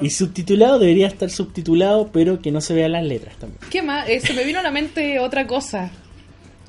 Y 0.00 0.10
subtitulado 0.10 0.78
debería 0.78 1.06
estar 1.06 1.30
subtitulado, 1.30 2.10
pero 2.12 2.40
que 2.40 2.50
no 2.50 2.60
se 2.60 2.74
vean 2.74 2.92
las 2.92 3.04
letras 3.04 3.36
también. 3.36 3.60
¿Qué 3.70 3.82
más? 3.82 4.08
Eh, 4.08 4.20
se 4.20 4.32
me 4.34 4.44
vino 4.44 4.58
a 4.58 4.62
la 4.62 4.70
mente 4.70 5.18
otra 5.18 5.46
cosa. 5.46 5.90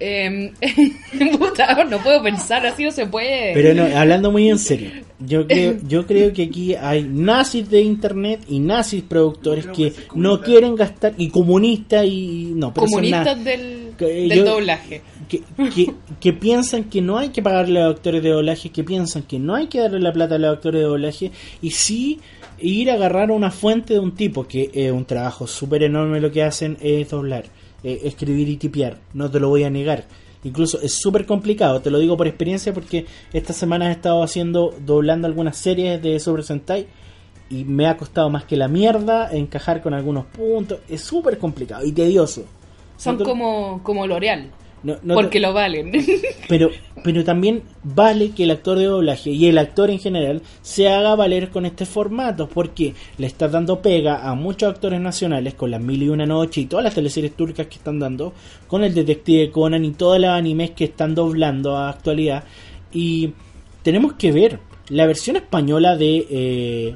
Eh, 0.04 0.52
puta, 1.38 1.84
no 1.84 2.00
puedo 2.00 2.24
pensar, 2.24 2.66
así 2.66 2.84
no 2.84 2.92
se 2.92 3.06
puede. 3.06 3.54
Pero 3.54 3.74
no, 3.76 3.96
hablando 3.98 4.32
muy 4.32 4.50
en 4.50 4.58
serio, 4.58 4.90
yo 5.20 5.46
creo, 5.48 5.78
yo 5.88 6.08
creo 6.08 6.34
que 6.34 6.44
aquí 6.46 6.74
hay 6.74 7.04
nazis 7.04 7.70
de 7.70 7.82
internet 7.82 8.42
y 8.48 8.60
nazis 8.60 9.04
productores 9.04 9.68
que 9.68 9.72
que 9.72 9.92
sí, 9.92 10.02
no 10.16 10.42
quieren 10.42 10.76
gastar 10.76 11.14
y 11.18 11.30
comunistas 11.30 12.06
y 12.08 12.52
no, 12.56 12.74
pero 12.74 12.88
Comunistas 12.88 13.44
del, 13.44 13.96
del 13.98 14.30
yo- 14.32 14.44
doblaje. 14.46 15.02
Que, 15.32 15.44
que, 15.74 15.94
que 16.20 16.34
piensan 16.34 16.84
que 16.84 17.02
no 17.02 17.18
hay 17.18 17.30
que 17.30 17.42
pagarle 17.42 17.80
a 17.80 17.86
los 17.86 17.96
actores 17.96 18.22
de 18.22 18.32
doblaje, 18.32 18.70
que 18.70 18.84
piensan 18.84 19.24
que 19.24 19.40
no 19.40 19.56
hay 19.56 19.68
que 19.68 19.80
darle 19.80 20.02
la 20.02 20.12
plata 20.12 20.36
a 20.36 20.38
los 20.38 20.54
actores 20.54 20.82
de 20.82 20.88
doblaje 20.88 21.32
y 21.62 21.72
sí 21.72 22.20
ir 22.60 22.92
a 22.92 22.96
agarrar 22.96 23.32
una 23.32 23.50
fuente 23.50 23.94
de 23.94 24.00
un 24.00 24.14
tipo 24.14 24.46
que 24.46 24.70
es 24.74 24.92
un 24.92 25.06
trabajo 25.06 25.48
súper 25.48 25.84
enorme 25.84 26.20
lo 26.20 26.32
que 26.32 26.44
hacen 26.44 26.78
es 26.82 27.10
doblar, 27.10 27.46
eh, 27.82 28.02
escribir 28.04 28.50
y 28.50 28.58
tipear, 28.58 28.98
no 29.14 29.32
te 29.32 29.40
lo 29.40 29.48
voy 29.48 29.64
a 29.64 29.70
negar. 29.70 30.04
Incluso 30.44 30.82
es 30.82 30.94
súper 30.94 31.26
complicado, 31.26 31.82
te 31.82 31.92
lo 31.92 32.00
digo 32.00 32.18
por 32.18 32.28
experiencia 32.28 32.74
porque 32.74 33.06
esta 33.32 33.54
semana 33.54 33.88
he 33.88 33.92
estado 33.92 34.24
haciendo, 34.24 34.74
doblando 34.86 35.28
algunas 35.28 35.56
series 35.56 36.02
de 36.02 36.20
Super 36.20 36.44
Sentai 36.44 36.88
y 37.50 37.64
me 37.64 37.88
ha 37.88 37.96
costado 37.96 38.30
más 38.30 38.44
que 38.44 38.58
la 38.58 38.68
mierda 38.68 39.30
encajar 39.32 39.82
con 39.82 39.94
algunos 39.94 40.26
puntos, 40.26 40.80
es 40.90 41.02
súper 41.02 41.38
complicado 41.38 41.86
y 41.86 41.94
tedioso. 41.94 42.44
Son 42.98 43.18
como, 43.18 43.82
como 43.82 44.06
L'Oreal. 44.06 44.52
No- 44.84 45.16
porque 45.16 45.40
lo 45.40 45.54
valen. 45.54 45.92
pero, 46.50 46.70
pero 47.04 47.24
también 47.24 47.64
vale 47.84 48.32
que 48.32 48.44
el 48.44 48.52
actor 48.52 48.78
de 48.78 48.86
doblaje 48.86 49.30
y 49.32 49.48
el 49.48 49.58
actor 49.58 49.90
en 49.90 50.00
general 50.00 50.42
se 50.62 50.90
haga 50.90 51.16
valer 51.16 51.50
con 51.50 51.66
este 51.66 51.86
formato, 51.86 52.48
porque 52.50 52.94
le 53.18 53.28
estás 53.28 53.52
dando 53.52 53.82
pega 53.82 54.28
a 54.28 54.34
muchos 54.36 54.70
actores 54.74 55.00
nacionales 55.00 55.54
con 55.54 55.72
las 55.72 55.82
mil 55.82 56.02
y 56.02 56.10
una 56.10 56.26
noche 56.26 56.62
y 56.62 56.66
todas 56.66 56.84
las 56.84 56.96
teleseries 56.96 57.36
turcas 57.36 57.68
que 57.68 57.76
están 57.76 58.00
dando, 58.00 58.34
con 58.68 58.84
el 58.84 58.94
detective 58.94 59.52
Conan 59.52 59.86
y 59.86 59.92
todos 59.92 60.20
los 60.20 60.30
animes 60.30 60.72
que 60.72 60.86
están 60.86 61.14
doblando 61.16 61.78
a 61.78 61.90
actualidad. 61.90 62.44
Y 62.92 63.34
tenemos 63.84 64.14
que 64.14 64.32
ver 64.32 64.60
la 64.90 65.06
versión 65.06 65.36
española 65.36 65.96
de... 65.96 66.28
Eh, 66.30 66.96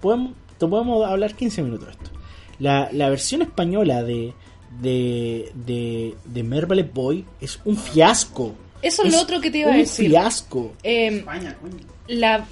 podemos, 0.00 0.32
podemos 0.58 1.06
hablar 1.08 1.34
15 1.34 1.62
minutos 1.62 1.86
de 1.86 1.92
esto. 1.92 2.10
La, 2.58 2.88
la 2.92 3.08
versión 3.08 3.42
española 3.42 4.02
de, 4.02 4.34
de, 4.80 5.50
de, 5.54 6.14
de 6.24 6.42
Mervale 6.42 6.82
Boy 6.82 7.24
es 7.40 7.60
un 7.64 7.76
fiasco. 7.76 8.54
Eso 8.82 9.02
es 9.04 9.12
lo 9.12 9.20
otro 9.20 9.40
que 9.40 9.50
te 9.50 9.58
iba 9.58 9.68
a 9.70 9.72
un 9.72 9.78
decir. 9.78 10.08
fiasco. 10.10 10.72
Eh, 10.82 11.08
España, 11.18 11.56
coño. 11.60 11.76
la 12.08 12.46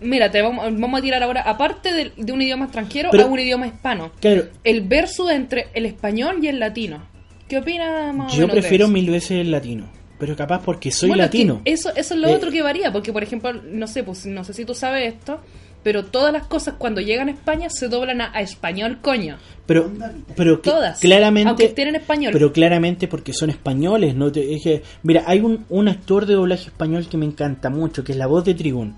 Mira, 0.00 0.30
te 0.30 0.40
vamos, 0.42 0.64
vamos 0.78 1.00
a 1.00 1.02
tirar 1.02 1.20
ahora, 1.24 1.42
aparte 1.42 1.92
de, 1.92 2.12
de 2.16 2.32
un 2.32 2.40
idioma 2.40 2.66
extranjero, 2.66 3.08
Pero- 3.10 3.24
a 3.24 3.26
un 3.26 3.38
idioma 3.40 3.66
hispano. 3.66 4.12
Claro, 4.20 4.44
El 4.62 4.82
verso 4.82 5.28
entre 5.28 5.68
el 5.74 5.86
español 5.86 6.36
y 6.40 6.46
el 6.46 6.60
latino. 6.60 7.02
¿Qué 7.48 7.58
opinas 7.58 8.14
más 8.14 8.32
o 8.32 8.36
yo 8.36 8.46
de 8.46 8.52
prefiero 8.52 8.84
eso? 8.84 8.92
mil 8.92 9.10
veces 9.10 9.32
el 9.40 9.50
latino. 9.50 9.88
Pero 10.20 10.36
capaz 10.36 10.62
porque 10.64 10.92
soy 10.92 11.08
Bueno, 11.08 11.24
es 11.24 11.30
que 11.30 11.38
latino. 11.38 11.62
eso, 11.64 11.90
eso 11.96 12.14
es 12.14 12.20
lo 12.20 12.28
Eh, 12.28 12.34
otro 12.34 12.50
que 12.52 12.62
varía, 12.62 12.92
porque 12.92 13.12
por 13.12 13.22
ejemplo, 13.24 13.52
no 13.52 13.86
sé, 13.88 14.04
pues 14.04 14.24
no 14.26 14.44
sé 14.44 14.52
si 14.52 14.64
tú 14.64 14.72
sabes 14.74 15.14
esto, 15.14 15.40
pero 15.82 16.04
todas 16.04 16.32
las 16.32 16.46
cosas 16.46 16.74
cuando 16.78 17.00
llegan 17.00 17.28
a 17.28 17.32
España 17.32 17.70
se 17.70 17.88
doblan 17.88 18.20
a, 18.20 18.30
a 18.34 18.40
español, 18.42 18.98
coño. 19.00 19.36
Pero, 19.66 19.90
pero 20.36 20.60
que 20.62 20.70
Todas. 20.70 20.98
claramente, 20.98 21.48
Aunque 21.48 21.66
estén 21.66 21.88
en 21.88 21.96
español. 21.96 22.30
pero 22.32 22.52
claramente 22.52 23.06
porque 23.08 23.32
son 23.32 23.50
españoles, 23.50 24.14
no 24.14 24.32
te, 24.32 24.54
es 24.54 24.62
que- 24.62 24.82
mira, 25.02 25.24
hay 25.26 25.40
un, 25.40 25.64
un 25.68 25.88
actor 25.88 26.26
de 26.26 26.34
doblaje 26.34 26.64
español 26.66 27.06
que 27.08 27.16
me 27.16 27.26
encanta 27.26 27.68
mucho, 27.70 28.02
que 28.04 28.12
es 28.12 28.18
la 28.18 28.26
voz 28.26 28.44
de 28.44 28.54
Trigún. 28.54 28.96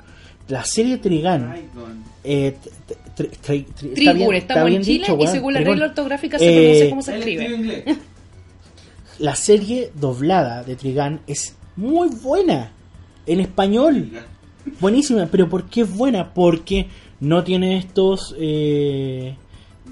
La 0.49 0.65
serie 0.65 0.99
Trigán, 0.99 1.55
eh, 2.25 2.57
t- 2.63 2.71
t- 2.87 3.31
tri- 3.31 3.31
tri- 3.31 3.67
está 3.67 3.95
Trigun, 3.95 4.17
bien- 4.19 4.35
estamos 4.35 4.69
está 4.71 4.77
en 4.77 4.83
Chile 4.83 5.07
y 5.21 5.27
según 5.29 5.53
la 5.53 5.59
Trigún. 5.61 5.75
regla 5.79 5.87
ortográfica 5.87 6.39
se 6.39 6.49
Eh, 6.49 6.57
pronuncia 6.61 6.91
como 6.91 7.03
se 7.03 7.17
escribe. 7.19 7.85
La 9.19 9.35
serie 9.37 9.91
doblada 9.95 10.63
de 10.65 10.77
Trigán 10.77 11.21
es 11.27 11.55
muy 11.77 12.09
buena 12.09 12.73
en 13.27 13.41
español. 13.41 14.11
Buenísima, 14.81 15.27
pero 15.31 15.49
¿por 15.49 15.65
qué 15.65 15.83
es 15.83 15.95
buena? 15.95 16.33
Porque 16.35 16.87
no 17.21 17.45
tiene 17.45 17.79
estos 17.79 18.35
eh, 18.39 19.35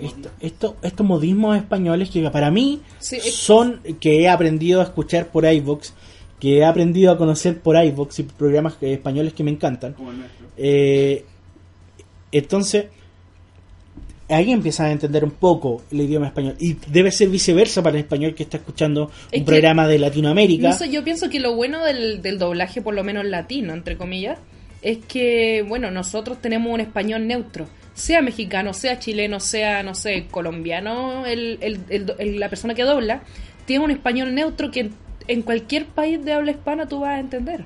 esto- 0.01 0.31
esto- 0.41 0.77
estos 0.83 1.07
modismos 1.07 1.57
españoles 1.57 2.11
que 2.11 2.29
para 2.31 2.51
mí 2.51 2.81
Sí, 2.99 3.17
es- 3.17 3.35
son 3.35 3.81
que 4.01 4.21
he 4.23 4.29
aprendido 4.29 4.81
a 4.81 4.85
escuchar 4.85 5.29
por 5.29 5.45
iVox, 5.45 5.93
que 6.41 6.59
he 6.59 6.65
aprendido 6.65 7.11
a 7.13 7.19
conocer 7.19 7.59
por 7.61 7.83
iVox 7.83 8.21
y 8.21 8.23
programas 8.25 8.77
eh, 8.81 8.93
españoles 8.95 9.33
que 9.33 9.43
me 9.45 9.51
encantan. 9.51 9.95
Eh, 10.57 11.25
entonces, 12.33 12.87
ahí 14.29 14.53
empiezas 14.53 14.87
a 14.87 14.93
entender 14.93 15.25
un 15.25 15.31
poco 15.33 15.83
el 15.91 16.03
idioma 16.03 16.27
español. 16.27 16.55
Y 16.61 16.75
debe 16.89 17.11
ser 17.11 17.29
viceversa 17.29 17.83
para 17.83 17.97
el 17.97 18.03
español 18.05 18.35
que 18.35 18.43
está 18.43 18.59
escuchando 18.59 19.11
Es 19.31 19.41
un 19.41 19.47
programa 19.47 19.87
de 19.89 19.99
Latinoamérica. 19.99 20.69
No 20.69 20.75
sé, 20.77 20.91
yo 20.91 21.03
pienso 21.03 21.31
que 21.31 21.41
lo 21.41 21.55
bueno 21.57 21.85
del, 21.85 22.21
del 22.23 22.39
doblaje, 22.39 22.83
por 22.83 22.95
lo 22.95 23.03
menos 23.05 23.25
latino, 23.25 23.73
entre 23.73 23.97
comillas, 23.97 24.39
es 24.83 24.99
que, 25.07 25.65
bueno, 25.69 25.91
nosotros 25.91 26.39
tenemos 26.41 26.73
un 26.73 26.81
español 26.81 27.27
neutro. 27.27 27.67
Sea 27.95 28.23
mexicano, 28.23 28.73
sea 28.75 28.99
chileno, 28.99 29.41
sea, 29.41 29.83
no 29.83 29.95
sé, 29.95 30.27
colombiano, 30.31 31.27
el, 31.27 31.59
el- 31.61 32.15
el- 32.19 32.39
la 32.41 32.49
persona 32.49 32.75
que 32.75 32.85
dobla, 32.85 33.23
tiene 33.67 33.85
un 33.85 33.91
español 33.91 34.35
neutro 34.35 34.71
que 34.71 34.81
en, 34.81 34.95
en 35.27 35.43
cualquier 35.43 35.87
país 35.87 36.25
de 36.25 36.33
habla 36.33 36.53
hispana 36.53 36.87
tú 36.87 37.01
vas 37.01 37.11
a 37.11 37.21
entender. 37.21 37.65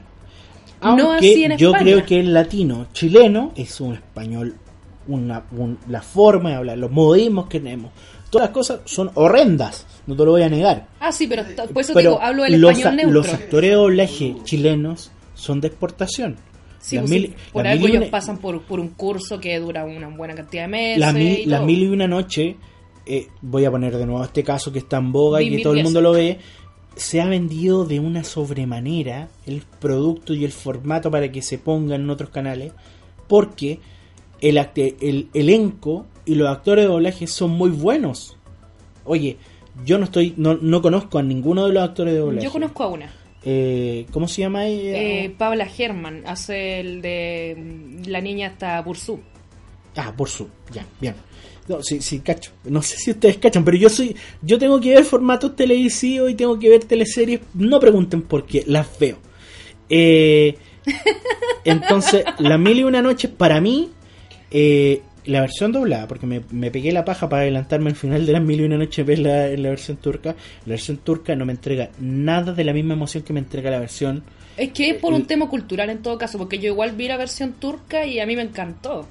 Aunque 0.81 1.02
no 1.02 1.12
así 1.12 1.45
en 1.45 1.57
yo 1.59 1.73
creo 1.73 2.04
que 2.04 2.19
el 2.19 2.33
latino 2.35 2.87
chileno 2.92 3.52
es 3.57 3.81
un 3.81 3.95
español, 3.95 4.54
una, 5.07 5.42
un- 5.52 5.78
la 5.88 6.00
forma 6.02 6.50
de 6.50 6.57
hablar, 6.57 6.78
los 6.78 6.90
modismos 6.90 7.47
que 7.49 7.61
tenemos, 7.61 7.92
todas 8.31 8.49
las 8.49 8.54
cosas 8.54 8.81
son 8.87 9.11
horrendas, 9.14 9.87
no 10.07 10.16
te 10.16 10.25
lo 10.25 10.31
voy 10.33 10.42
a 10.42 10.49
negar. 10.49 10.87
Ah, 10.99 11.12
sí, 11.12 11.26
pero 11.26 11.45
por 11.73 11.83
eso 11.83 11.92
Pero 11.92 12.11
digo, 12.12 12.23
hablo 12.23 12.42
del 12.45 12.54
español 12.54 12.97
neutro. 12.97 13.12
los 13.12 13.28
actores 13.35 13.71
de 13.71 13.76
doblaje 13.76 14.37
chilenos 14.45 15.12
son 15.35 15.61
de 15.61 15.69
exportación. 15.69 16.37
Sí, 16.83 16.99
pues 16.99 17.11
mil- 17.11 17.27
sí, 17.29 17.35
por 17.53 17.67
algo 17.67 17.87
ellos 17.87 18.03
una- 18.03 18.11
pasan 18.11 18.39
por, 18.39 18.61
por 18.62 18.81
un 18.81 18.89
curso 18.89 19.39
que 19.41 19.59
dura 19.61 19.85
una 19.85 20.09
buena 20.09 20.35
cantidad 20.35 20.65
de 20.65 20.69
meses. 20.69 20.99
Las 20.99 21.15
mil, 21.15 21.39
y 21.41 21.47
mil 21.65 21.91
una 21.93 22.09
noche, 22.09 22.57
eh, 23.07 23.29
voy 23.41 23.65
a 23.65 23.71
poner 23.71 23.97
de 23.97 24.05
nuevo 24.05 24.23
este 24.25 24.43
caso 24.43 24.73
que 24.73 24.81
está 24.81 24.97
en 24.99 25.12
boga 25.12 25.41
y 25.41 25.51
que 25.59 25.62
todo 25.62 25.73
el 25.75 25.79
mundo 25.85 26.01
lo 26.01 26.12
ve, 26.12 26.39
se 26.97 27.21
ha 27.21 27.27
vendido 27.27 27.85
de 27.87 28.01
una 28.01 28.25
sobremanera 28.25 29.29
el 29.47 29.62
producto 29.81 30.35
y 30.35 30.45
el 30.45 30.53
formato 30.53 31.11
para 31.11 31.31
que 31.33 31.41
se 31.41 31.57
ponga 31.59 31.95
en 31.95 32.11
otros 32.11 32.31
canales, 32.31 32.73
porque 33.29 33.79
el, 34.41 34.59
acte- 34.59 34.97
el 35.01 35.29
elenco 35.35 36.07
y 36.27 36.35
los 36.35 36.49
actores 36.49 36.85
de 36.85 36.91
doblaje 36.91 37.27
son 37.29 37.51
muy 37.53 37.71
buenos. 37.71 38.37
Oye, 39.05 39.37
yo 39.87 39.99
no 39.99 40.05
estoy, 40.05 40.35
no, 40.37 40.55
no 40.61 40.83
conozco 40.83 41.19
a 41.19 41.23
ninguno 41.23 41.67
de 41.67 41.73
los 41.73 41.83
actores 41.85 42.12
de 42.12 42.19
doblaje. 42.21 42.45
Yo 42.45 42.53
conozco 42.53 42.83
a 42.83 42.89
una. 42.89 43.12
Eh, 43.44 44.06
¿Cómo 44.12 44.28
se 44.28 44.42
llama 44.42 44.66
ella? 44.66 44.96
Eh, 44.96 45.34
Paula 45.37 45.66
Herman 45.76 46.22
hace 46.26 46.80
el 46.80 47.02
de 47.02 47.56
mm, 47.58 48.08
la 48.08 48.20
niña 48.20 48.49
hasta 48.49 48.80
Bursú. 48.82 49.20
Ah, 49.96 50.14
su, 50.26 50.49
ya, 50.72 50.87
bien. 51.00 51.14
No, 51.68 51.82
sí, 51.82 52.00
sí, 52.00 52.20
cacho. 52.20 52.52
No 52.64 52.82
sé 52.82 52.96
si 52.96 53.11
ustedes 53.11 53.38
cachan, 53.38 53.64
pero 53.64 53.76
yo 53.76 53.88
soy, 53.88 54.16
yo 54.40 54.58
tengo 54.58 54.80
que 54.80 54.94
ver 54.94 55.04
formatos 55.04 55.54
televisivos 55.54 56.30
y 56.30 56.34
tengo 56.34 56.58
que 56.58 56.68
ver 56.68 56.84
teleseries. 56.84 57.40
No 57.54 57.78
pregunten 57.78 58.22
por 58.22 58.46
qué, 58.46 58.64
las 58.66 58.99
veo. 58.99 59.18
Eh, 59.88 60.56
entonces, 61.64 62.25
las 62.38 62.58
mil 62.58 62.78
y 62.78 62.84
una 62.84 63.02
noches 63.02 63.30
para 63.30 63.61
mí 63.61 63.90
eh, 64.50 65.02
la 65.25 65.41
versión 65.41 65.73
doblada, 65.73 66.09
porque 66.09 66.26
me, 66.26 66.43
me 66.50 66.71
pegué 66.71 66.91
la 66.93 67.05
paja 67.05 67.29
para 67.29 67.43
adelantarme 67.43 67.91
al 67.91 67.97
final 67.97 68.26
de 68.26 68.33
las 68.33 68.43
mil 68.43 68.61
y 68.61 68.64
una 68.64 68.76
noches 68.79 69.07
ver 69.07 69.19
la, 69.21 69.49
la 69.49 69.69
versión 69.71 69.97
turca. 69.99 70.35
La 70.67 70.71
versión 70.71 70.97
turca 70.99 71.35
no 71.37 71.45
me 71.47 71.52
entrega 71.52 71.91
nada 72.00 72.52
de 72.52 72.64
la 72.64 72.73
misma 72.73 72.95
emoción 72.95 73.23
que 73.23 73.33
me 73.33 73.41
entrega 73.41 73.71
la 73.71 73.79
versión. 73.79 74.23
Es 74.57 74.73
que 74.73 74.91
es 74.91 74.95
por 74.97 75.12
un 75.14 75.23
El- 75.23 75.26
tema 75.26 75.49
cultural 75.49 75.88
en 75.91 75.99
todo 76.02 76.19
caso, 76.19 76.38
porque 76.38 76.59
yo 76.59 76.67
igual 76.69 76.93
vi 76.93 77.09
la 77.09 77.17
versión 77.17 77.52
turca 77.55 78.05
y 78.05 78.21
a 78.21 78.26
mí 78.26 78.37
me 78.37 78.43
encantó. 78.43 79.07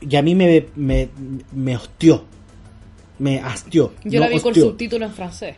Y 0.00 0.16
a 0.16 0.22
mí 0.22 0.34
me, 0.34 0.66
me, 0.76 1.08
me 1.52 1.76
hostió. 1.76 2.24
Me 3.18 3.38
hastió. 3.38 3.92
Yo 4.04 4.18
no 4.18 4.26
la 4.26 4.32
vi 4.32 4.40
con 4.40 4.52
subtítulo 4.54 5.06
en 5.06 5.12
francés. 5.12 5.54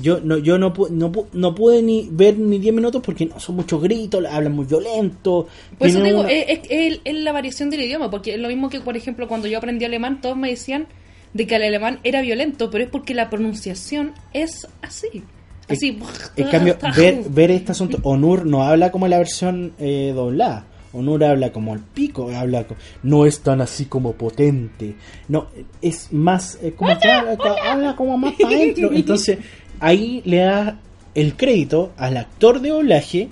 Yo 0.00 0.20
no 0.20 0.38
yo 0.38 0.58
no, 0.58 0.72
no, 0.90 1.12
no 1.32 1.54
pude 1.54 1.82
ni 1.82 2.08
ver 2.10 2.38
ni 2.38 2.58
10 2.58 2.74
minutos 2.74 3.02
porque 3.04 3.26
no 3.26 3.38
son 3.40 3.56
muchos 3.56 3.82
gritos, 3.82 4.24
hablan 4.30 4.52
muy 4.52 4.64
violento. 4.66 5.46
Por 5.78 5.88
eso 5.88 5.98
digo, 6.04 6.20
una- 6.20 6.30
es- 6.32 6.60
es- 6.68 7.00
es 7.04 7.14
la 7.14 7.32
variación 7.32 7.70
del 7.70 7.82
idioma, 7.82 8.10
porque 8.10 8.34
es 8.34 8.40
lo 8.40 8.48
mismo 8.48 8.68
que, 8.70 8.80
por 8.80 8.96
ejemplo, 8.96 9.28
cuando 9.28 9.48
yo 9.48 9.58
aprendí 9.58 9.84
alemán, 9.84 10.20
todos 10.20 10.36
me 10.36 10.48
decían 10.50 10.86
de 11.34 11.46
que 11.46 11.56
el 11.56 11.62
alemán 11.62 11.98
era 12.04 12.20
violento, 12.20 12.70
pero 12.70 12.84
es 12.84 12.90
porque 12.90 13.14
la 13.14 13.30
pronunciación 13.30 14.12
es 14.32 14.66
así. 14.82 15.22
Así. 15.68 15.98
En 16.36 16.48
cambio, 16.50 16.76
ver, 16.96 17.14
ver 17.30 17.50
este 17.52 17.72
asunto, 17.72 17.98
Onur 18.02 18.44
no 18.44 18.62
habla 18.64 18.90
como 18.90 19.08
la 19.08 19.18
versión 19.18 19.72
eh, 19.78 20.12
doblada. 20.14 20.66
Onur 20.92 21.24
habla 21.24 21.52
como 21.52 21.74
el 21.74 21.80
pico, 21.80 22.30
habla 22.34 22.66
no 23.02 23.24
es 23.24 23.40
tan 23.40 23.60
así 23.60 23.86
como 23.86 24.12
potente. 24.12 24.94
No, 25.28 25.46
es 25.80 26.12
más, 26.12 26.58
eh, 26.62 26.74
como 26.76 26.98
que 26.98 27.10
habla, 27.10 27.38
habla 27.64 27.96
como 27.96 28.18
más 28.18 28.34
para 28.34 28.56
adentro. 28.56 28.90
Entonces, 28.94 29.38
ahí 29.80 30.22
le 30.24 30.38
da 30.38 30.78
el 31.14 31.34
crédito 31.36 31.92
al 31.96 32.16
actor 32.16 32.60
de 32.60 32.70
doblaje 32.70 33.28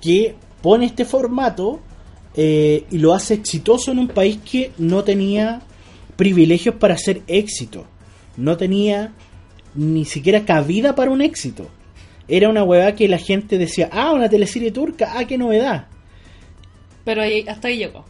que 0.00 0.34
pone 0.62 0.86
este 0.86 1.04
formato 1.04 1.80
eh, 2.34 2.84
y 2.90 2.98
lo 2.98 3.14
hace 3.14 3.34
exitoso 3.34 3.92
en 3.92 3.98
un 3.98 4.08
país 4.08 4.38
que 4.50 4.72
no 4.78 5.04
tenía 5.04 5.62
privilegios 6.16 6.74
para 6.76 6.94
hacer 6.94 7.22
éxito. 7.26 7.86
No 8.36 8.56
tenía 8.56 9.12
ni 9.74 10.04
siquiera 10.04 10.44
cabida 10.44 10.94
para 10.94 11.10
un 11.10 11.20
éxito. 11.20 11.68
Era 12.26 12.48
una 12.48 12.64
hueá 12.64 12.94
que 12.94 13.08
la 13.08 13.18
gente 13.18 13.58
decía, 13.58 13.90
ah, 13.92 14.12
una 14.12 14.28
teleserie 14.28 14.70
turca, 14.70 15.12
ah, 15.16 15.26
qué 15.26 15.36
novedad. 15.36 15.88
Pero 17.04 17.22
ahí- 17.22 17.44
hasta 17.48 17.68
ahí 17.68 17.78
llegó. 17.78 18.04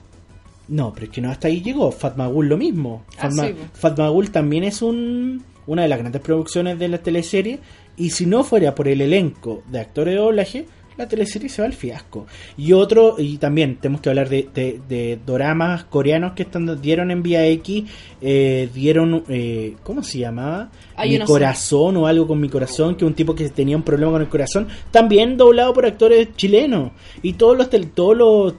No, 0.68 0.92
pero 0.94 1.06
es 1.06 1.12
que 1.12 1.20
no 1.20 1.30
hasta 1.30 1.48
ahí 1.48 1.60
llegó. 1.60 1.90
Fatmagul 1.92 2.48
lo 2.48 2.56
mismo. 2.56 3.04
Ah, 3.18 3.28
Fatma- 3.28 3.46
sí, 3.48 3.52
po. 3.52 3.64
Fatmagul 3.78 4.30
también 4.30 4.64
es 4.64 4.80
un, 4.82 5.42
una 5.66 5.82
de 5.82 5.88
las 5.88 5.98
grandes 5.98 6.22
producciones 6.22 6.78
de 6.78 6.88
la 6.88 6.98
teleserie. 6.98 7.58
Y 7.96 8.10
si 8.10 8.26
no 8.26 8.44
fuera 8.44 8.74
por 8.74 8.88
el 8.88 9.00
elenco 9.00 9.62
de 9.70 9.80
actores 9.80 10.14
de 10.14 10.20
doblaje, 10.20 10.66
la 10.96 11.08
teleserie 11.08 11.48
se 11.48 11.60
va 11.60 11.66
al 11.66 11.74
fiasco. 11.74 12.26
Y 12.56 12.72
otro, 12.72 13.16
y 13.18 13.36
también 13.38 13.76
tenemos 13.76 14.00
que 14.00 14.08
hablar 14.10 14.28
de, 14.28 14.48
de, 14.54 14.80
de 14.88 15.18
doramas 15.26 15.84
coreanos 15.84 16.32
que 16.34 16.44
están, 16.44 16.80
dieron 16.80 17.10
en 17.10 17.20
Vía 17.22 17.44
X, 17.48 17.84
eh, 18.20 18.68
dieron, 18.72 19.24
eh, 19.28 19.74
¿cómo 19.82 20.02
se 20.04 20.18
llamaba? 20.20 20.70
Ah, 20.96 21.04
mi 21.04 21.16
sé. 21.18 21.24
corazón 21.24 21.96
o 21.96 22.06
algo 22.06 22.28
con 22.28 22.40
mi 22.40 22.48
corazón, 22.48 22.94
que 22.94 23.04
un 23.04 23.14
tipo 23.14 23.34
que 23.34 23.48
tenía 23.48 23.76
un 23.76 23.82
problema 23.82 24.12
con 24.12 24.22
el 24.22 24.28
corazón, 24.28 24.68
también 24.92 25.36
doblado 25.36 25.72
por 25.74 25.84
actores 25.84 26.28
chilenos. 26.36 26.92
Y 27.22 27.32
todos 27.34 27.56
los, 27.58 27.68
todos 27.92 28.16
los 28.16 28.54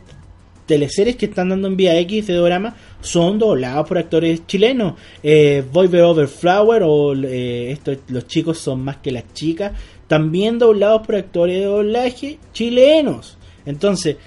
teleseries 0.66 1.16
que 1.16 1.26
están 1.28 1.50
dando 1.50 1.68
en 1.68 1.78
Vía 1.78 1.98
X 2.00 2.28
de 2.28 2.34
drama 2.36 2.76
son 3.02 3.38
doblados 3.40 3.88
por 3.88 3.98
actores 3.98 4.46
chilenos. 4.48 4.96
Eh, 5.24 5.64
Boy 5.72 5.88
Over 6.00 6.28
Flower 6.28 6.84
o 6.84 7.14
eh, 7.14 7.72
esto, 7.72 7.92
los 8.08 8.28
chicos 8.28 8.58
son 8.58 8.82
más 8.84 8.98
que 8.98 9.12
las 9.12 9.32
chicas, 9.34 9.74
también 10.08 10.58
doblados 10.60 11.06
por 11.06 11.16
actores 11.16 11.58
de 11.60 11.66
doblaje 11.66 12.40
chilenos. 12.54 13.38
Entonces, 13.66 14.18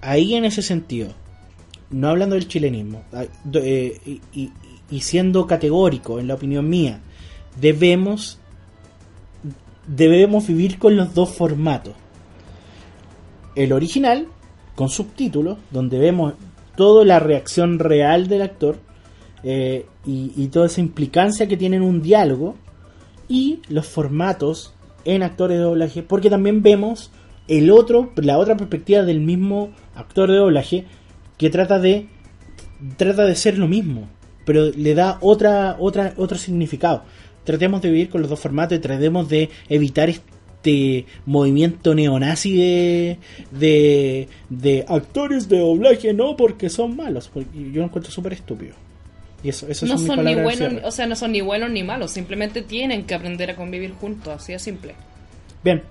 ahí 0.00 0.34
en 0.34 0.44
ese 0.44 0.62
sentido, 0.62 1.08
no 1.90 2.08
hablando 2.08 2.34
del 2.34 2.48
chilenismo, 2.48 3.04
eh, 3.54 3.98
y, 4.04 4.20
y- 4.32 4.52
y 4.88 5.00
siendo 5.00 5.46
categórico 5.48 6.20
en 6.20 6.28
la 6.28 6.34
opinión 6.34 6.68
mía, 6.68 7.00
debemos 7.60 8.38
debemos 9.88 10.46
vivir 10.46 10.78
con 10.78 10.96
los 10.96 11.14
dos 11.14 11.30
formatos. 11.30 11.94
El 13.54 13.72
original, 13.72 14.26
con 14.76 14.88
subtítulos, 14.88 15.58
donde 15.72 15.98
vemos 15.98 16.34
toda 16.76 17.04
la 17.04 17.18
reacción 17.18 17.80
real 17.80 18.28
del 18.28 18.42
actor 18.42 18.76
eh, 19.42 19.86
y, 20.04 20.46
toda 20.48 20.66
esa 20.66 20.80
implicancia 20.80 21.48
que 21.48 21.56
tiene 21.56 21.76
en 21.76 21.82
un 21.82 22.02
diálogo, 22.02 22.54
y 23.28 23.60
los 23.68 23.86
formatos 23.86 24.74
en 25.04 25.24
actores 25.24 25.58
de 25.58 25.64
doblaje, 25.64 26.02
porque 26.02 26.30
también 26.30 26.62
vemos 26.62 27.10
el 27.48 27.70
otro, 27.70 28.12
la 28.16 28.38
otra 28.38 28.56
perspectiva 28.56 29.02
del 29.02 29.20
mismo 29.20 29.70
actor 29.94 30.30
de 30.30 30.36
doblaje 30.36 30.84
que 31.38 31.50
trata 31.50 31.78
de 31.78 32.08
trata 32.96 33.24
de 33.24 33.34
ser 33.34 33.58
lo 33.58 33.68
mismo, 33.68 34.08
pero 34.44 34.66
le 34.66 34.94
da 34.94 35.18
otra 35.20 35.76
otra 35.78 36.14
otro 36.16 36.38
significado. 36.38 37.02
Tratemos 37.44 37.82
de 37.82 37.90
vivir 37.90 38.10
con 38.10 38.20
los 38.20 38.30
dos 38.30 38.40
formatos 38.40 38.78
y 38.78 38.80
tratemos 38.80 39.28
de 39.28 39.50
evitar 39.68 40.08
este 40.66 41.06
movimiento 41.26 41.94
neonazi 41.94 42.56
de, 42.56 43.18
de, 43.52 44.28
de 44.48 44.84
actores 44.88 45.48
de 45.48 45.58
doblaje, 45.58 46.12
no 46.12 46.36
porque 46.36 46.68
son 46.68 46.96
malos, 46.96 47.30
porque 47.32 47.48
yo 47.72 47.80
lo 47.80 47.84
encuentro 47.84 48.10
súper 48.10 48.32
estúpido. 48.34 48.74
Y 49.42 49.50
eso, 49.50 49.68
eso 49.68 49.86
no 49.86 49.96
son 49.98 50.16
son 50.16 50.24
ni 50.24 50.34
buenos, 50.34 50.84
o 50.84 50.90
sea, 50.90 51.06
no 51.06 51.14
son 51.14 51.32
ni 51.32 51.40
buenos 51.40 51.70
ni 51.70 51.84
malos, 51.84 52.10
simplemente 52.10 52.62
tienen 52.62 53.04
que 53.04 53.14
aprender 53.14 53.50
a 53.50 53.56
convivir 53.56 53.92
juntos, 53.92 54.34
así 54.34 54.52
de 54.52 54.58
simple. 54.58 54.94
Bien, 55.62 55.82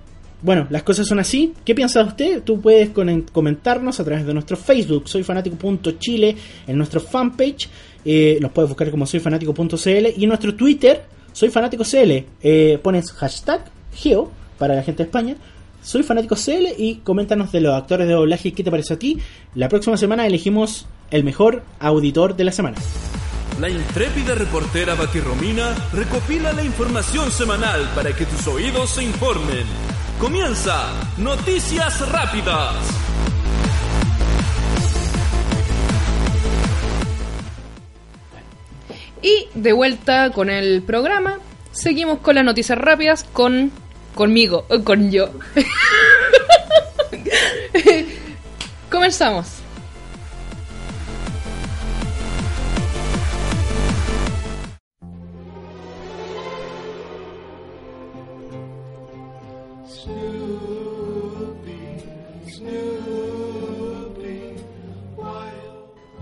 bueno, 0.41 0.67
las 0.69 0.83
cosas 0.83 1.07
son 1.07 1.19
así. 1.19 1.53
¿Qué 1.63 1.73
piensa 1.73 2.03
usted? 2.03 2.41
Tú 2.43 2.59
puedes 2.59 2.89
comentarnos 2.89 3.99
a 3.99 4.03
través 4.03 4.25
de 4.25 4.33
nuestro 4.33 4.57
Facebook, 4.57 5.07
soyfanático.chile, 5.07 6.35
en 6.67 6.77
nuestro 6.77 6.99
fanpage. 6.99 7.69
Eh, 8.03 8.37
nos 8.41 8.51
puedes 8.51 8.69
buscar 8.69 8.91
como 8.91 9.05
soyfanático.cl 9.05 10.07
y 10.17 10.23
en 10.23 10.27
nuestro 10.27 10.53
Twitter, 10.55 11.03
soyfanáticocl. 11.31 12.25
Eh, 12.43 12.79
pones 12.83 13.11
hashtag 13.13 13.65
geo 13.93 14.31
para 14.57 14.75
la 14.75 14.83
gente 14.83 15.03
de 15.03 15.07
España. 15.07 15.35
Soy 15.81 16.03
fanático 16.03 16.35
CL 16.35 16.73
y 16.77 16.95
coméntanos 17.03 17.51
de 17.51 17.61
los 17.61 17.75
actores 17.75 18.07
de 18.07 18.13
doblaje 18.13 18.53
qué 18.53 18.63
te 18.63 18.71
parece 18.71 18.95
a 18.95 18.99
ti. 18.99 19.19
La 19.53 19.69
próxima 19.69 19.97
semana 19.97 20.25
elegimos 20.25 20.87
el 21.11 21.23
mejor 21.23 21.63
auditor 21.79 22.35
de 22.35 22.43
la 22.43 22.51
semana. 22.51 22.77
La 23.59 23.69
intrépida 23.69 24.35
reportera 24.35 24.95
Bati 24.95 25.21
Romina 25.21 25.73
recopila 25.93 26.51
la 26.51 26.63
información 26.63 27.31
semanal 27.31 27.89
para 27.95 28.13
que 28.13 28.25
tus 28.25 28.47
oídos 28.47 28.89
se 28.89 29.03
informen. 29.03 29.65
Comienza 30.19 30.91
Noticias 31.17 32.11
Rápidas. 32.11 32.75
Y 39.21 39.47
de 39.53 39.73
vuelta 39.73 40.31
con 40.31 40.49
el 40.49 40.81
programa, 40.81 41.39
seguimos 41.71 42.19
con 42.19 42.35
las 42.35 42.43
noticias 42.43 42.77
rápidas 42.77 43.23
con 43.23 43.71
conmigo, 44.15 44.65
eh, 44.69 44.81
con 44.83 45.11
yo. 45.11 45.29
Comenzamos. 48.89 49.47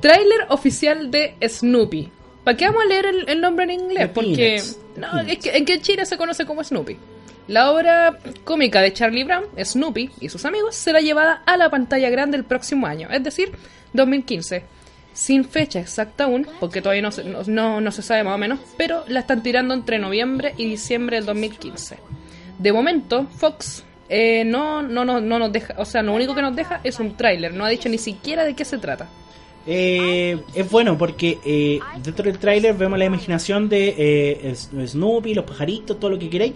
Tráiler 0.01 0.47
oficial 0.49 1.11
de 1.11 1.35
Snoopy. 1.47 2.11
¿Para 2.43 2.57
qué 2.57 2.65
vamos 2.65 2.83
a 2.83 2.87
leer 2.87 3.05
el, 3.05 3.29
el 3.29 3.39
nombre 3.39 3.63
en 3.63 3.71
inglés? 3.71 4.09
Porque 4.13 4.61
no, 4.97 5.21
es 5.21 5.37
que, 5.37 5.55
en 5.55 5.63
que 5.63 5.79
Chile 5.79 6.05
se 6.05 6.17
conoce 6.17 6.45
como 6.45 6.61
Snoopy. 6.61 6.97
La 7.47 7.71
obra 7.71 8.17
cómica 8.45 8.81
de 8.81 8.93
Charlie 8.93 9.23
Brown, 9.25 9.43
Snoopy 9.61 10.11
y 10.21 10.29
sus 10.29 10.45
amigos, 10.45 10.75
será 10.75 11.01
llevada 11.01 11.43
a 11.45 11.57
la 11.57 11.69
pantalla 11.69 12.09
grande 12.09 12.37
el 12.37 12.45
próximo 12.45 12.87
año, 12.87 13.09
es 13.11 13.23
decir, 13.23 13.51
2015. 13.93 14.63
Sin 15.13 15.45
fecha 15.45 15.79
exacta 15.79 16.23
aún, 16.23 16.47
porque 16.59 16.81
todavía 16.81 17.03
no 17.03 17.11
se, 17.11 17.23
no, 17.23 17.81
no- 17.81 17.91
se 17.91 18.01
sabe 18.01 18.23
más 18.23 18.33
o 18.33 18.37
menos, 18.39 18.59
pero 18.77 19.03
la 19.07 19.19
están 19.19 19.43
tirando 19.43 19.73
entre 19.75 19.99
noviembre 19.99 20.53
y 20.57 20.65
diciembre 20.65 21.17
del 21.17 21.25
2015. 21.25 21.97
De 22.57 22.73
momento, 22.73 23.27
Fox 23.37 23.83
eh, 24.09 24.43
no, 24.45 24.81
no, 24.81 25.05
no, 25.05 25.21
no 25.21 25.37
nos 25.37 25.51
deja, 25.51 25.75
o 25.77 25.85
sea, 25.85 26.01
lo 26.01 26.13
único 26.13 26.33
que 26.33 26.41
nos 26.41 26.55
deja 26.55 26.79
es 26.83 26.99
un 26.99 27.15
tráiler, 27.15 27.53
no 27.53 27.63
ha 27.65 27.69
dicho 27.69 27.89
ni 27.89 27.97
siquiera 27.99 28.43
de 28.43 28.55
qué 28.55 28.65
se 28.65 28.77
trata. 28.79 29.07
Eh, 29.65 30.37
es 30.55 30.69
bueno 30.69 30.97
porque 30.97 31.37
eh, 31.45 31.79
dentro 32.03 32.25
del 32.25 32.37
tráiler 32.37 32.73
vemos 32.75 32.99
la 32.99 33.05
imaginación 33.05 33.69
de 33.69 33.95
eh, 33.97 34.55
Snoopy, 34.55 35.33
los 35.35 35.45
pajaritos, 35.45 35.99
todo 35.99 36.09
lo 36.11 36.19
que 36.19 36.29
queráis. 36.29 36.53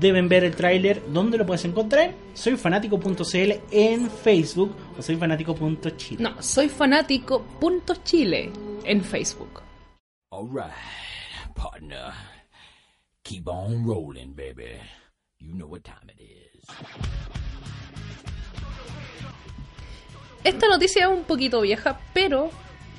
Deben 0.00 0.28
ver 0.28 0.44
el 0.44 0.56
tráiler. 0.56 1.02
¿Dónde 1.12 1.38
lo 1.38 1.46
puedes 1.46 1.64
encontrar? 1.64 2.14
Soy 2.34 2.56
fanático.cl 2.56 3.52
en 3.70 4.10
Facebook 4.10 4.74
o 4.98 5.02
soy 5.02 5.16
fanático.chile. 5.16 6.22
No, 6.22 6.42
soy 6.42 6.68
fanático.chile 6.68 8.50
en 8.84 9.02
Facebook. 9.02 9.62
All 10.30 10.48
right, 10.48 11.54
partner. 11.54 12.12
Keep 13.22 13.48
on 13.48 13.86
rolling, 13.86 14.34
baby. 14.34 14.80
You 15.38 15.54
know 15.54 15.68
what 15.68 15.82
time 15.82 16.12
it 16.12 16.20
is. 16.20 16.64
Esta 20.42 20.68
noticia 20.68 21.04
es 21.04 21.08
un 21.10 21.22
poquito 21.24 21.60
vieja, 21.62 21.98
pero 22.12 22.50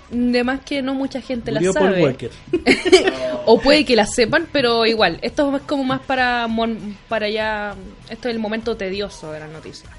De 0.10 0.43
más 0.43 0.62
que 0.62 0.81
no 0.81 0.93
mucha 0.93 1.19
gente 1.19 1.51
Murió 1.51 1.73
la 1.73 1.79
Paul 1.79 1.89
sabe. 1.91 2.03
Walker. 2.03 2.31
O 3.45 3.60
puede 3.60 3.86
que 3.86 3.95
la 3.95 4.05
sepan, 4.08 4.47
pero 4.51 4.86
igual. 4.86 5.19
Esto 5.21 5.55
es 5.55 5.62
como 5.63 5.84
más 5.84 6.01
para, 6.01 6.47
mon- 6.47 6.97
para 7.08 7.29
ya. 7.29 7.75
Esto 8.10 8.27
es 8.29 8.36
el 8.36 8.39
momento 8.41 8.75
tedioso 8.77 9.31
de 9.31 9.39
la 9.39 9.47
noticia. 9.47 9.89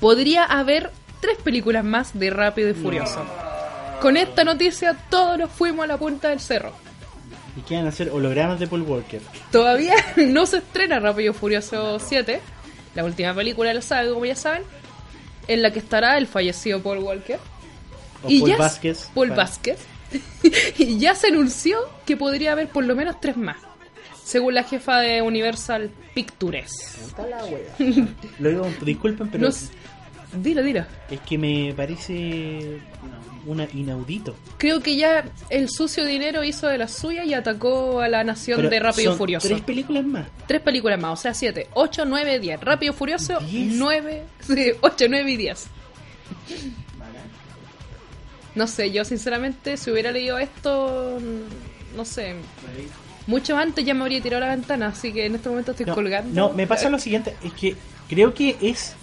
Podría 0.00 0.44
haber 0.44 0.90
tres 1.20 1.38
películas 1.42 1.84
más 1.84 2.18
de 2.18 2.30
Rápido 2.30 2.70
y 2.70 2.74
Furioso. 2.74 3.24
Con 4.00 4.16
esta 4.16 4.44
noticia, 4.44 4.94
todos 5.10 5.38
nos 5.38 5.50
fuimos 5.50 5.84
a 5.84 5.86
la 5.86 5.96
punta 5.96 6.28
del 6.28 6.40
cerro. 6.40 6.72
Y 7.56 7.60
quieren 7.62 7.86
hacer 7.86 8.10
hologramas 8.10 8.60
de 8.60 8.66
Paul 8.66 8.82
Walker. 8.82 9.20
Todavía 9.50 9.94
no 10.16 10.44
se 10.46 10.58
estrena 10.58 11.00
Rápido 11.00 11.32
y 11.32 11.34
Furioso 11.34 11.98
7, 11.98 12.40
la 12.94 13.04
última 13.04 13.32
película 13.34 13.70
de 13.70 13.74
la 13.76 13.82
saga, 13.82 14.10
como 14.12 14.26
ya 14.26 14.36
saben, 14.36 14.62
en 15.48 15.62
la 15.62 15.70
que 15.72 15.78
estará 15.78 16.18
el 16.18 16.26
fallecido 16.26 16.82
Paul 16.82 16.98
Walker. 16.98 17.38
O 18.22 18.28
y 18.30 18.40
Paul 18.40 18.50
ya, 18.50 18.56
Vázquez. 18.58 19.10
Paul 19.14 19.28
Para- 19.30 19.42
Vázquez. 19.44 19.78
y 20.78 20.98
ya 20.98 21.14
se 21.14 21.28
anunció 21.28 21.78
que 22.04 22.16
podría 22.16 22.52
haber 22.52 22.68
por 22.68 22.84
lo 22.84 22.94
menos 22.94 23.20
tres 23.20 23.36
más, 23.36 23.56
según 24.24 24.54
la 24.54 24.62
jefa 24.64 25.00
de 25.00 25.22
Universal 25.22 25.90
Pictures. 26.14 26.70
Puta 27.10 27.26
la 27.26 27.44
wea. 27.44 27.74
Lo 28.38 28.48
digo, 28.50 28.68
disculpen, 28.82 29.28
pero 29.28 29.42
No 29.44 29.48
s- 29.50 29.68
dilo, 30.34 30.62
dilo. 30.62 30.84
es 31.10 31.20
que 31.20 31.38
me 31.38 31.72
parece 31.76 32.78
una 33.46 33.68
inaudito. 33.74 34.34
Creo 34.58 34.80
que 34.80 34.96
ya 34.96 35.24
el 35.50 35.68
sucio 35.70 36.04
dinero 36.04 36.42
hizo 36.42 36.66
de 36.66 36.78
la 36.78 36.88
suya 36.88 37.24
y 37.24 37.32
atacó 37.34 38.00
a 38.00 38.08
la 38.08 38.24
nación 38.24 38.56
Pero 38.56 38.70
de 38.70 38.80
Rápido 38.80 39.14
y 39.14 39.16
Furioso. 39.16 39.46
Tres 39.46 39.60
películas 39.60 40.04
más. 40.04 40.26
Tres 40.48 40.60
películas 40.62 41.00
más, 41.00 41.12
o 41.12 41.22
sea, 41.22 41.32
siete, 41.32 41.68
ocho, 41.74 42.04
nueve, 42.04 42.40
diez. 42.40 42.60
Rápido 42.60 42.92
y 42.92 42.96
Furioso, 42.96 43.38
Diez. 43.40 43.72
nueve, 43.74 44.24
sí, 44.40 44.72
ocho, 44.80 45.06
nueve 45.08 45.30
y 45.30 45.36
diez. 45.36 45.66
No 48.56 48.66
sé, 48.66 48.90
yo 48.90 49.04
sinceramente, 49.04 49.76
si 49.76 49.90
hubiera 49.90 50.10
leído 50.10 50.38
esto, 50.38 51.18
no 51.94 52.04
sé, 52.04 52.34
mucho 53.26 53.56
antes 53.56 53.84
ya 53.84 53.94
me 53.94 54.00
habría 54.02 54.20
tirado 54.22 54.40
la 54.40 54.48
ventana, 54.54 54.88
así 54.88 55.12
que 55.12 55.26
en 55.26 55.34
este 55.36 55.48
momento 55.48 55.70
estoy 55.72 55.86
No, 55.86 55.94
colgando. 55.94 56.32
no, 56.48 56.54
me 56.54 56.66
pasa 56.66 56.88
lo 56.90 56.98
siguiente, 56.98 57.36
es 57.44 57.52
que 57.52 57.76
creo 58.08 58.32
que 58.34 58.56
es 58.62 58.94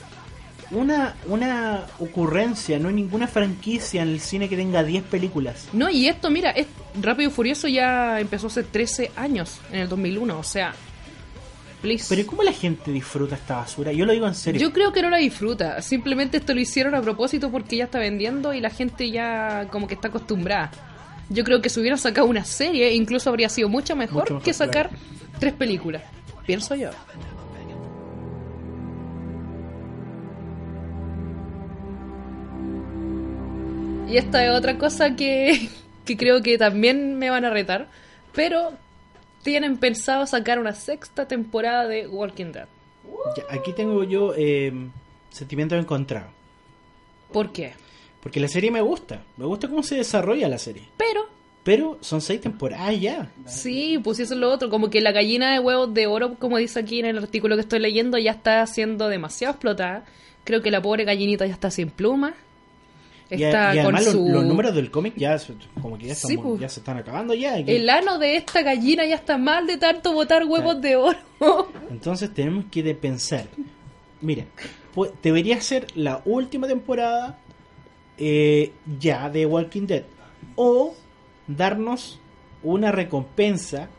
una, 0.72 1.16
una 1.28 1.86
ocurrencia, 2.00 2.80
no 2.80 2.88
hay 2.88 2.96
ninguna 2.96 3.28
franquicia 3.28 4.02
en 4.02 4.10
el 4.10 4.20
cine 4.20 4.50
que 4.50 4.56
tenga 4.58 4.84
10 4.84 5.04
películas. 5.04 5.68
No, 5.72 5.88
y 5.90 6.08
esto, 6.08 6.30
mira, 6.32 6.50
es 6.52 6.66
Rápido 7.00 7.30
y 7.30 7.34
Furioso 7.34 7.68
ya 7.68 8.20
empezó 8.20 8.48
hace 8.48 8.64
13 8.64 9.12
años, 9.16 9.60
en 9.72 9.82
el 9.82 9.88
2001, 9.90 10.40
o 10.40 10.44
sea, 10.44 10.74
please. 11.84 12.06
Pero 12.08 12.26
¿cómo 12.26 12.42
la 12.44 12.54
gente 12.54 12.92
disfruta 12.92 13.36
esta 13.36 13.58
basura? 13.58 13.92
Yo 13.92 14.06
lo 14.06 14.14
digo 14.14 14.26
en 14.26 14.34
serio. 14.34 14.60
Yo 14.60 14.72
creo 14.72 14.94
que 14.94 15.02
no 15.02 15.10
la 15.10 15.18
disfruta. 15.18 15.82
Simplemente 15.82 16.38
esto 16.38 16.54
lo 16.54 16.62
hicieron 16.62 16.96
a 16.96 17.02
propósito 17.02 17.52
porque 17.52 17.76
ya 17.76 17.84
está 17.84 18.00
vendiendo 18.00 18.54
y 18.54 18.62
la 18.62 18.70
gente 18.70 19.12
ya 19.12 19.68
como 19.70 19.86
que 19.86 19.94
está 19.96 20.08
acostumbrada. 20.08 20.72
Yo 21.30 21.44
creo 21.44 21.62
que 21.62 21.70
si 21.70 21.80
hubieran 21.80 22.00
sacado 22.00 22.28
una 22.28 22.46
serie, 22.46 22.94
incluso 22.94 23.30
habría 23.30 23.50
sido 23.50 23.68
mucho 23.68 23.96
mejor, 23.96 24.24
Mucho 24.24 24.34
mejor, 24.36 24.46
que 24.46 24.54
sacar 24.54 24.90
tres 25.40 25.54
películas. 25.54 26.04
Pienso 26.46 26.76
yo. 26.76 26.90
Y 34.10 34.18
esta 34.18 34.46
es 34.46 34.52
otra 34.52 34.78
cosa 34.78 35.16
que, 35.16 35.70
que 36.06 36.16
creo 36.16 36.42
que 36.42 36.58
también 36.58 37.18
me 37.18 37.30
van 37.30 37.46
a 37.46 37.50
retar. 37.50 37.88
Pero 38.34 38.74
tienen 39.44 39.78
pensado 39.78 40.26
sacar 40.26 40.60
una 40.60 40.74
sexta 40.74 41.28
temporada 41.28 41.88
de 41.88 42.08
Walking 42.08 42.52
Dead. 42.52 42.68
Ya, 43.38 43.44
aquí 43.50 43.74
tengo 43.74 44.04
yo 44.04 44.34
eh, 44.36 44.74
sentimientos 45.30 45.78
encontrados. 45.80 46.32
¿Por 47.32 47.52
qué? 47.52 47.74
Porque 48.22 48.40
la 48.40 48.48
serie 48.48 48.72
me 48.72 48.82
gusta, 48.82 49.22
me 49.38 49.46
gusta 49.46 49.68
cómo 49.68 49.84
se 49.84 49.96
desarrolla 49.96 50.48
la 50.48 50.58
serie. 50.58 50.84
Pero 50.98 51.28
Pero 51.64 51.98
son 52.02 52.22
seis 52.22 52.42
temporadas 52.42 53.00
ya. 53.00 53.32
Sí, 53.46 54.00
pues 54.04 54.20
eso 54.20 54.34
es 54.34 54.40
lo 54.40 54.52
otro, 54.52 54.70
como 54.70 54.90
que 54.90 55.02
la 55.02 55.12
gallina 55.12 55.54
de 55.54 55.60
huevos 55.60 55.94
de 55.94 56.08
oro, 56.08 56.36
como 56.36 56.58
dice 56.58 56.80
aquí 56.80 57.00
en 57.00 57.06
el 57.06 57.18
artículo 57.18 57.56
que 57.56 57.62
estoy 57.62 57.80
leyendo, 57.80 58.18
ya 58.18 58.32
está 58.32 58.66
siendo 58.68 59.08
demasiado 59.10 59.54
explotada. 59.54 60.06
Creo 60.44 60.62
que 60.62 60.72
la 60.72 60.82
pobre 60.82 61.06
gallinita 61.06 61.46
ya 61.46 61.54
está 61.54 61.72
sin 61.72 61.90
Y, 63.30 63.44
Está 63.44 63.74
y 63.74 63.78
con 63.78 63.96
además 63.96 64.06
los- 64.06 64.14
su... 64.14 64.30
los, 64.30 64.44
números 64.46 64.76
del 64.76 64.92
cómic 64.92 65.14
ya 65.16 65.38
se- 65.40 65.54
como 65.82 65.98
que 65.98 66.06
ya, 66.08 66.14
están 66.14 66.30
Sí, 66.32 66.38
pues. 66.38 66.60
ya 66.60 66.70
se 66.70 66.82
están 66.82 66.98
acabando 66.98 67.34
ya. 67.34 67.58
y- 67.60 67.66
El 67.68 67.90
ano 67.90 68.20
de 68.20 68.36
esta 68.38 68.62
gallina 68.62 69.06
ya 69.06 69.16
está 69.16 69.38
mal 69.38 69.66
de 69.66 69.78
tanto 69.78 70.14
botar 70.14 70.44
huevos 70.46 70.80
de 70.82 70.96
oro. 70.98 71.18
Entonces 71.90 72.34
tenemos 72.34 72.66
que 72.72 72.84
de 72.84 72.94
pensar. 72.96 73.46
Mira, 74.22 74.46
pues, 74.94 75.12
debería 75.24 75.60
ser 75.62 75.88
la 75.96 76.22
última 76.26 76.68
temporada 76.68 77.40
eh, 78.18 78.72
ya 79.00 79.30
de 79.30 79.46
Walking 79.46 79.88
Dead. 79.88 80.04
O 80.56 80.94
darnos 81.48 82.20
una 82.62 82.92
recompensa 82.92 83.90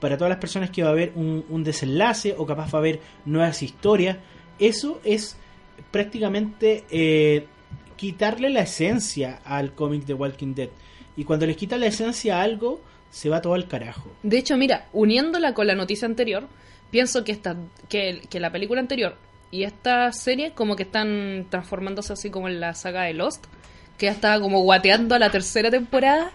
para 0.00 0.16
todas 0.16 0.30
las 0.30 0.38
personas 0.38 0.70
que 0.70 0.82
va 0.82 0.88
a 0.88 0.92
haber 0.92 1.12
un, 1.14 1.44
un 1.48 1.62
desenlace 1.62 2.34
o 2.36 2.46
capaz 2.46 2.72
va 2.72 2.78
a 2.78 2.80
haber 2.80 3.00
nuevas 3.24 3.62
historias. 3.62 4.16
Eso 4.58 5.00
es 5.04 5.36
prácticamente 5.90 6.84
eh, 6.90 7.46
quitarle 8.02 8.50
la 8.50 8.62
esencia 8.62 9.38
al 9.44 9.74
cómic 9.76 10.06
de 10.06 10.14
Walking 10.14 10.54
Dead. 10.56 10.70
Y 11.16 11.22
cuando 11.22 11.46
les 11.46 11.56
quita 11.56 11.76
la 11.76 11.86
esencia 11.86 12.40
a 12.40 12.42
algo, 12.42 12.80
se 13.12 13.28
va 13.28 13.40
todo 13.40 13.54
al 13.54 13.68
carajo. 13.68 14.10
De 14.24 14.38
hecho, 14.38 14.56
mira, 14.56 14.88
uniéndola 14.92 15.54
con 15.54 15.68
la 15.68 15.76
noticia 15.76 16.06
anterior, 16.06 16.48
pienso 16.90 17.22
que, 17.22 17.30
esta, 17.30 17.54
que, 17.88 18.22
que 18.28 18.40
la 18.40 18.50
película 18.50 18.80
anterior 18.80 19.14
y 19.52 19.62
esta 19.62 20.10
serie 20.10 20.50
como 20.50 20.74
que 20.74 20.82
están 20.82 21.46
transformándose 21.48 22.12
así 22.14 22.28
como 22.28 22.48
en 22.48 22.58
la 22.58 22.74
saga 22.74 23.02
de 23.04 23.14
Lost, 23.14 23.44
que 23.96 24.06
ya 24.06 24.12
estaba 24.12 24.40
como 24.40 24.62
guateando 24.62 25.14
a 25.14 25.20
la 25.20 25.30
tercera 25.30 25.70
temporada. 25.70 26.32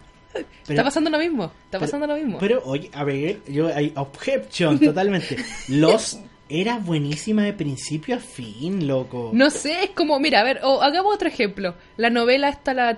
está 0.69 0.85
pasando 0.85 1.09
lo 1.09 1.19
mismo, 1.19 1.51
está 1.65 1.79
Pero- 1.79 1.81
pasando 1.81 2.07
lo 2.07 2.15
mismo. 2.15 2.37
Pero, 2.39 2.61
oye, 2.63 2.89
a 2.93 3.03
ver, 3.03 3.41
yo 3.45 3.67
hay 3.75 3.91
objection 3.97 4.79
totalmente. 4.79 5.35
Lost 5.67 6.21
era 6.49 6.77
buenísima 6.79 7.43
de 7.43 7.53
principio 7.53 8.15
a 8.15 8.19
fin, 8.19 8.87
loco. 8.87 9.31
No 9.33 9.49
sé, 9.49 9.83
es 9.83 9.89
como, 9.91 10.19
mira, 10.19 10.41
a 10.41 10.43
ver, 10.43 10.59
o 10.63 10.81
hagamos 10.81 11.13
otro 11.13 11.27
ejemplo. 11.27 11.75
La 11.97 12.09
novela 12.09 12.49
está 12.49 12.73
la, 12.73 12.95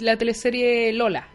la 0.00 0.16
teleserie 0.16 0.92
Lola. 0.92 1.28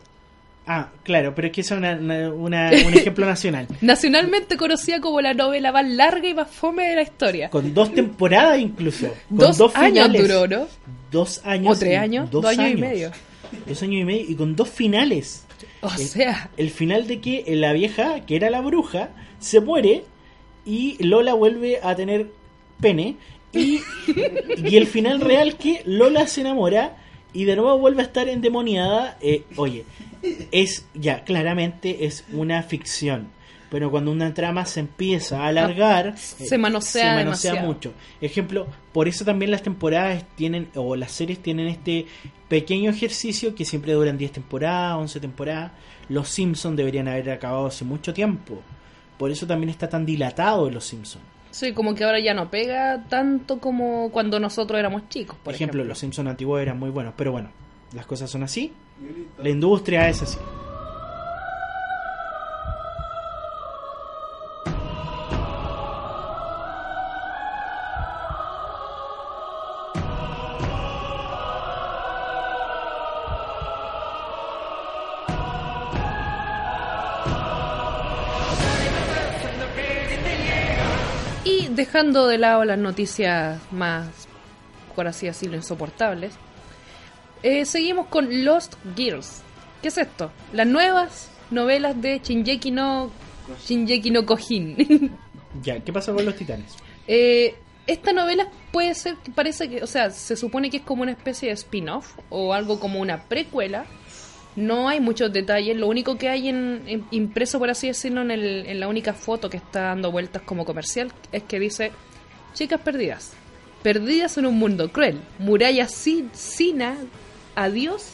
Ah, 0.67 0.89
claro, 1.03 1.35
pero 1.35 1.47
es 1.47 1.53
que 1.53 1.61
eso 1.61 1.75
es 1.75 1.79
una- 1.79 1.95
una- 1.95 2.31
una- 2.33 2.69
un 2.87 2.93
ejemplo 2.93 3.25
nacional. 3.25 3.67
Nacionalmente 3.81 4.57
conocida 4.57 4.99
como 4.99 5.21
la 5.21 5.33
novela 5.35 5.71
más 5.71 5.87
larga 5.87 6.27
y 6.27 6.33
más 6.33 6.49
fome 6.49 6.89
de 6.89 6.95
la 6.95 7.01
historia. 7.03 7.49
Con 7.49 7.73
dos 7.73 7.93
temporadas 7.93 8.59
incluso. 8.59 9.07
Con 9.29 9.37
Dos, 9.37 9.57
dos, 9.59 9.75
años 9.75 10.07
finales. 10.07 10.21
duró, 10.27 10.47
¿no? 10.47 10.67
Dos 11.11 11.41
años. 11.45 11.75
O 11.75 11.79
tres 11.79 11.97
años, 11.99 12.31
dos 12.31 12.45
años 12.45 12.71
y 12.71 12.75
medio. 12.81 13.11
Dos 13.67 13.81
años 13.83 14.01
y 14.01 14.05
medio 14.05 14.25
y 14.27 14.35
con 14.35 14.55
dos 14.55 14.69
finales. 14.69 15.45
O 15.81 15.89
El- 15.91 16.07
sea, 16.07 16.49
El 16.57 16.71
final 16.71 17.05
de 17.07 17.21
que 17.21 17.43
la 17.55 17.71
vieja, 17.73 18.21
que 18.25 18.35
era 18.35 18.49
la 18.49 18.61
bruja, 18.61 19.09
se 19.39 19.59
muere 19.61 20.03
y 20.65 21.01
Lola 21.03 21.33
vuelve 21.33 21.79
a 21.81 21.95
tener 21.95 22.27
pene. 22.81 23.17
Y, 23.53 23.79
y 24.57 24.75
el 24.75 24.87
final 24.87 25.21
real 25.21 25.55
que 25.55 25.81
Lola 25.85 26.27
se 26.27 26.41
enamora 26.41 26.97
y 27.31 27.45
de 27.45 27.55
nuevo 27.55 27.77
vuelve 27.77 28.01
a 28.01 28.05
estar 28.05 28.27
endemoniada. 28.27 29.17
Eh, 29.21 29.43
oye, 29.55 29.85
es 30.51 30.85
ya, 30.93 31.23
claramente 31.23 32.05
es 32.05 32.25
una 32.33 32.63
ficción. 32.63 33.29
Pero 33.69 33.91
cuando 33.91 34.11
una 34.11 34.33
trama 34.33 34.65
se 34.65 34.79
empieza 34.79 35.41
a 35.41 35.47
alargar, 35.47 36.13
Ah, 36.15 36.17
se 36.17 36.57
manosea 36.57 37.17
se 37.17 37.23
manosea 37.23 37.55
mucho. 37.63 37.93
Ejemplo, 38.21 38.67
por 38.93 39.07
eso 39.07 39.25
también 39.25 39.51
las 39.51 39.63
temporadas 39.63 40.23
tienen, 40.35 40.69
o 40.75 40.95
las 40.95 41.11
series 41.11 41.39
tienen 41.39 41.67
este 41.67 42.05
pequeño 42.47 42.91
ejercicio 42.91 43.55
que 43.55 43.65
siempre 43.65 43.93
duran 43.93 44.17
10 44.17 44.33
temporadas, 44.33 44.97
11 44.97 45.19
temporadas. 45.19 45.71
Los 46.07 46.29
Simpsons 46.29 46.77
deberían 46.77 47.07
haber 47.07 47.31
acabado 47.31 47.65
hace 47.65 47.83
mucho 47.83 48.13
tiempo. 48.13 48.61
Por 49.17 49.31
eso 49.31 49.47
también 49.47 49.69
está 49.69 49.87
tan 49.89 50.05
dilatado 50.05 50.69
Los 50.69 50.85
Simpsons. 50.85 51.23
sí, 51.51 51.71
como 51.73 51.95
que 51.95 52.03
ahora 52.03 52.19
ya 52.19 52.33
no 52.33 52.49
pega 52.49 53.03
tanto 53.09 53.59
como 53.59 54.09
cuando 54.11 54.39
nosotros 54.39 54.77
éramos 54.77 55.07
chicos, 55.09 55.35
Por 55.37 55.45
por 55.45 55.53
ejemplo, 55.53 55.79
ejemplo. 55.79 55.89
Los 55.89 55.99
Simpsons 55.99 56.29
antiguos 56.29 56.61
eran 56.61 56.77
muy 56.79 56.89
buenos. 56.89 57.13
Pero 57.15 57.31
bueno, 57.31 57.49
las 57.93 58.05
cosas 58.05 58.29
son 58.29 58.43
así. 58.43 58.73
La 59.41 59.49
industria 59.49 60.09
es 60.09 60.21
así. 60.21 60.37
Dejando 82.05 82.27
de 82.27 82.37
lado 82.37 82.63
las 82.65 82.77
noticias 82.77 83.59
más, 83.71 84.07
por 84.95 85.07
así 85.07 85.25
decirlo, 85.25 85.55
insoportables, 85.55 86.35
eh, 87.41 87.65
seguimos 87.65 88.07
con 88.07 88.45
Lost 88.45 88.75
Girls. 88.95 89.41
¿Qué 89.81 89.87
es 89.87 89.97
esto? 89.97 90.31
Las 90.53 90.67
nuevas 90.67 91.31
novelas 91.49 91.99
de 91.99 92.19
Shinjeki 92.23 92.69
no, 92.69 93.09
Shinjeki 93.65 94.11
no 94.11 94.25
Kojin. 94.25 95.17
Ya, 95.63 95.79
¿qué 95.79 95.93
pasa 95.93 96.11
con 96.11 96.25
los 96.25 96.35
titanes? 96.35 96.75
Eh, 97.07 97.55
esta 97.87 98.11
novela 98.11 98.49
puede 98.73 98.93
ser, 98.93 99.15
parece 99.33 99.69
que, 99.69 99.81
o 99.81 99.87
sea, 99.87 100.09
se 100.09 100.35
supone 100.35 100.69
que 100.69 100.77
es 100.77 100.83
como 100.83 101.03
una 101.03 101.13
especie 101.13 101.47
de 101.47 101.53
spin-off 101.53 102.19
o 102.29 102.53
algo 102.53 102.77
como 102.77 102.99
una 102.99 103.23
precuela 103.23 103.85
No 104.55 104.87
hay 104.87 104.99
muchos 105.01 105.33
detalles, 105.33 105.75
lo 105.75 105.87
único 105.87 106.17
que 106.17 106.29
hay 106.29 106.47
en, 106.49 106.83
en- 106.87 107.05
impreso, 107.11 107.59
por 107.59 107.69
así 107.69 107.87
decirlo, 107.87 108.21
en, 108.21 108.31
el- 108.31 108.65
en 108.67 108.79
la 108.79 108.87
única 108.87 109.13
foto 109.13 109.49
que 109.49 109.57
está 109.57 109.81
dando 109.81 110.11
vueltas 110.11 110.41
como 110.43 110.63
comercial, 110.65 111.11
es 111.31 111.43
que 111.43 111.59
dice, 111.59 111.91
chicas 112.53 112.79
perdidas, 112.81 113.33
perdidas 113.83 114.37
en 114.37 114.45
un 114.45 114.57
mundo 114.57 114.91
cruel, 114.91 115.19
muralla 115.39 115.87
sin, 115.89 116.29
sina, 116.33 116.95
adiós 117.55 118.11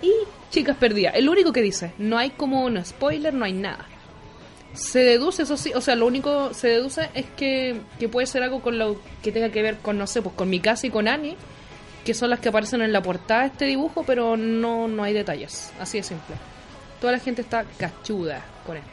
y 0.00 0.10
chicas 0.50 0.76
perdidas. 0.78 1.14
Es 1.16 1.22
lo 1.24 1.32
único 1.32 1.52
que 1.52 1.60
dice, 1.62 1.92
no 1.98 2.16
hay 2.18 2.30
como 2.30 2.64
un 2.64 2.82
spoiler, 2.84 3.34
no 3.34 3.44
hay 3.44 3.52
nada. 3.52 3.86
Se 4.74 5.00
deduce, 5.00 5.42
eso 5.42 5.58
sí, 5.58 5.70
o 5.74 5.82
sea, 5.82 5.96
lo 5.96 6.06
único 6.06 6.54
se 6.54 6.68
deduce 6.68 7.10
es 7.12 7.26
que, 7.36 7.76
que 8.00 8.08
puede 8.08 8.26
ser 8.26 8.42
algo 8.42 8.62
con 8.62 8.78
lo 8.78 8.96
que 9.22 9.30
tenga 9.30 9.50
que 9.50 9.60
ver 9.60 9.76
con, 9.78 9.98
no 9.98 10.06
sé, 10.06 10.22
pues 10.22 10.34
con 10.34 10.48
Mikasa 10.48 10.86
y 10.86 10.90
con 10.90 11.08
Annie, 11.08 11.36
que 12.04 12.14
son 12.14 12.30
las 12.30 12.40
que 12.40 12.48
aparecen 12.48 12.82
en 12.82 12.92
la 12.92 13.02
portada 13.02 13.42
de 13.42 13.46
este 13.48 13.64
dibujo, 13.66 14.02
pero 14.04 14.36
no, 14.36 14.88
no 14.88 15.02
hay 15.02 15.12
detalles. 15.12 15.72
Así 15.80 15.98
de 15.98 16.04
simple. 16.04 16.36
Toda 17.00 17.12
la 17.12 17.18
gente 17.18 17.42
está 17.42 17.64
cachuda 17.78 18.44
con 18.66 18.76
esto. 18.76 18.90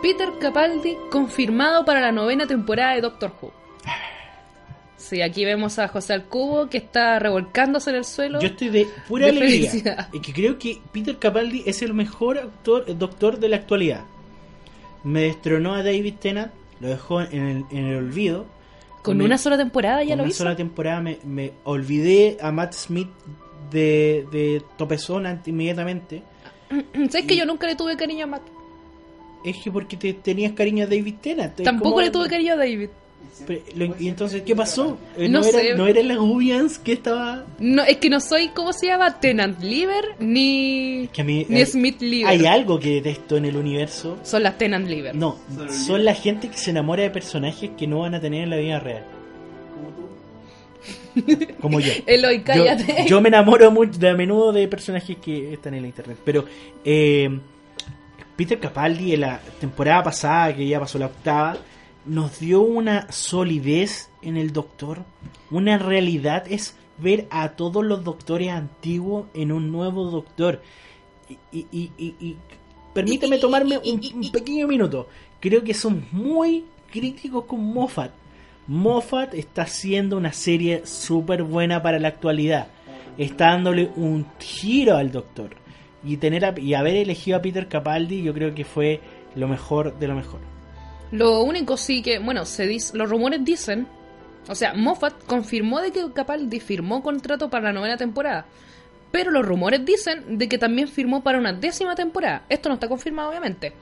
Peter 0.00 0.30
Capaldi 0.38 0.96
confirmado 1.10 1.84
para 1.84 2.00
la 2.00 2.12
novena 2.12 2.46
temporada 2.46 2.94
de 2.94 3.00
Doctor 3.00 3.32
Who. 3.42 3.52
Sí, 4.98 5.22
aquí 5.22 5.44
vemos 5.44 5.78
a 5.78 5.86
José 5.88 6.12
Alcubo 6.12 6.68
que 6.68 6.76
está 6.78 7.18
revolcándose 7.20 7.90
en 7.90 7.96
el 7.96 8.04
suelo. 8.04 8.40
Yo 8.40 8.48
estoy 8.48 8.68
de 8.68 8.86
pura 9.06 9.26
De 9.26 9.30
alegría. 9.30 9.70
felicidad. 9.70 10.08
Y 10.12 10.20
que 10.20 10.32
creo 10.32 10.58
que 10.58 10.78
Peter 10.92 11.16
Capaldi 11.18 11.62
es 11.66 11.80
el 11.82 11.94
mejor 11.94 12.36
actor, 12.38 12.98
doctor 12.98 13.38
de 13.38 13.48
la 13.48 13.56
actualidad. 13.56 14.04
Me 15.04 15.22
destronó 15.22 15.74
a 15.74 15.82
David 15.84 16.14
Tennant, 16.20 16.52
lo 16.80 16.88
dejó 16.88 17.20
en 17.22 17.46
el, 17.46 17.64
en 17.70 17.86
el 17.86 17.96
olvido. 17.96 18.46
Con 19.02 19.22
una 19.22 19.38
sola 19.38 19.56
temporada 19.56 20.02
ya 20.02 20.10
con 20.10 20.18
lo 20.18 20.22
una 20.24 20.30
hizo. 20.30 20.38
sola 20.38 20.56
temporada 20.56 21.00
me, 21.00 21.18
me 21.24 21.52
olvidé 21.64 22.36
a 22.42 22.50
Matt 22.50 22.72
Smith 22.74 23.08
de, 23.70 24.26
de 24.32 24.62
Topezón 24.76 25.24
inmediatamente. 25.46 26.22
¿Sabes 27.08 27.24
que 27.26 27.36
yo 27.36 27.46
nunca 27.46 27.66
le 27.68 27.76
tuve 27.76 27.96
cariño 27.96 28.24
a 28.24 28.26
Matt? 28.26 28.42
Es 29.44 29.56
que 29.62 29.70
porque 29.70 29.96
te 29.96 30.12
tenías 30.12 30.52
cariño 30.52 30.84
a 30.84 30.86
David 30.88 31.14
Tennant. 31.22 31.54
Tampoco 31.62 31.90
como- 31.92 32.00
le 32.02 32.10
tuve 32.10 32.28
cariño 32.28 32.54
a 32.54 32.56
David. 32.56 32.88
Pero, 33.46 33.60
lo- 33.76 33.94
¿Y 34.00 34.08
entonces 34.08 34.42
qué 34.42 34.54
pasó? 34.56 34.98
Eh, 35.16 35.28
No 35.28 35.40
¿No, 35.40 35.46
era, 35.46 35.58
sé. 35.60 35.74
¿No 35.74 35.86
era 35.86 36.02
la 36.02 36.16
Gubians 36.16 36.78
que 36.78 36.92
estaba...? 36.94 37.44
No, 37.58 37.82
es 37.84 37.96
que 37.98 38.10
no 38.10 38.20
soy, 38.20 38.48
¿cómo 38.48 38.72
se 38.72 38.86
llama? 38.86 39.20
Tenant 39.20 39.60
Liver 39.62 40.04
ni, 40.18 41.08
Que 41.12 41.20
a 41.22 41.24
mí- 41.24 41.46
ni 41.48 41.60
hay- 41.60 41.66
Smith 41.66 42.00
Liver. 42.00 42.28
Hay 42.28 42.46
algo 42.46 42.78
que 42.80 42.90
detesto 42.94 43.36
en 43.36 43.44
el 43.44 43.56
universo. 43.56 44.18
Son 44.24 44.42
las 44.42 44.58
Tenant 44.58 44.88
Liver. 44.88 45.14
No, 45.14 45.38
son 45.86 46.04
la 46.04 46.14
gente 46.14 46.48
que 46.48 46.58
se 46.58 46.70
enamora 46.70 47.02
de 47.04 47.10
personajes 47.10 47.70
que 47.78 47.86
no 47.86 48.00
van 48.00 48.14
a 48.14 48.20
tener 48.20 48.42
en 48.42 48.50
la 48.50 48.56
vida 48.56 48.80
real. 48.80 49.04
Como 51.60 51.80
yo. 51.80 51.92
Eloy, 52.06 52.38
Yo, 52.38 52.44
cállate. 52.44 53.06
yo 53.08 53.20
me 53.20 53.28
enamoro 53.28 53.70
mucho 53.70 53.98
de 53.98 54.08
a 54.10 54.14
menudo 54.14 54.52
de 54.52 54.68
personajes 54.68 55.16
que 55.18 55.52
están 55.52 55.74
en 55.74 55.82
la 55.82 55.88
internet. 55.88 56.18
Pero 56.24 56.44
eh, 56.84 57.28
Peter 58.36 58.58
Capaldi 58.60 59.14
en 59.14 59.20
la 59.22 59.40
temporada 59.60 60.02
pasada, 60.04 60.54
que 60.54 60.66
ya 60.66 60.78
pasó 60.78 60.98
la 60.98 61.06
octava, 61.06 61.56
nos 62.08 62.40
dio 62.40 62.60
una 62.62 63.10
solidez 63.12 64.10
en 64.22 64.36
el 64.36 64.52
doctor. 64.52 65.04
Una 65.50 65.78
realidad 65.78 66.44
es 66.50 66.76
ver 66.98 67.26
a 67.30 67.50
todos 67.50 67.84
los 67.84 68.02
doctores 68.04 68.50
antiguos 68.50 69.26
en 69.34 69.52
un 69.52 69.70
nuevo 69.70 70.10
doctor. 70.10 70.60
Y, 71.52 71.66
y- 71.70 71.90
y- 71.98 72.14
y- 72.20 72.36
permíteme 72.94 73.38
tomarme 73.38 73.78
un, 73.78 74.00
un 74.14 74.32
pequeño 74.32 74.66
minuto. 74.66 75.08
Creo 75.40 75.62
que 75.62 75.74
son 75.74 76.06
muy 76.10 76.64
críticos 76.90 77.44
con 77.44 77.62
Moffat. 77.62 78.10
Moffat 78.66 79.34
está 79.34 79.62
haciendo 79.62 80.16
una 80.16 80.32
serie 80.32 80.86
súper 80.86 81.42
buena 81.42 81.82
para 81.82 81.98
la 81.98 82.08
actualidad. 82.08 82.68
Está 83.16 83.46
dándole 83.50 83.90
un 83.96 84.26
giro 84.38 84.96
al 84.96 85.10
Doctor. 85.12 85.50
Y, 86.04 86.16
tener 86.16 86.44
a- 86.44 86.58
y 86.58 86.74
haber 86.74 86.96
elegido 86.96 87.36
a 87.38 87.42
Peter 87.42 87.68
Capaldi 87.68 88.22
yo 88.22 88.32
creo 88.32 88.54
que 88.54 88.64
fue 88.64 89.00
lo 89.34 89.48
mejor 89.48 89.98
de 89.98 90.08
lo 90.08 90.14
mejor. 90.14 90.40
Lo 91.10 91.42
único 91.42 91.76
sí 91.76 92.02
que, 92.02 92.18
bueno, 92.18 92.44
se 92.44 92.66
dice, 92.66 92.96
los 92.96 93.08
rumores 93.08 93.44
dicen, 93.44 93.86
o 94.48 94.54
sea, 94.54 94.74
Moffat 94.74 95.24
confirmó 95.24 95.80
de 95.80 95.90
que 95.90 96.12
Capaldi 96.12 96.60
firmó 96.60 97.02
contrato 97.02 97.48
para 97.48 97.64
la 97.68 97.72
novena 97.72 97.96
temporada, 97.96 98.46
pero 99.10 99.30
los 99.30 99.44
rumores 99.44 99.84
dicen 99.84 100.38
de 100.38 100.48
que 100.48 100.58
también 100.58 100.88
firmó 100.88 101.22
para 101.22 101.38
una 101.38 101.52
décima 101.52 101.94
temporada. 101.94 102.42
Esto 102.48 102.68
no 102.68 102.74
está 102.74 102.88
confirmado, 102.88 103.30
obviamente. 103.30 103.72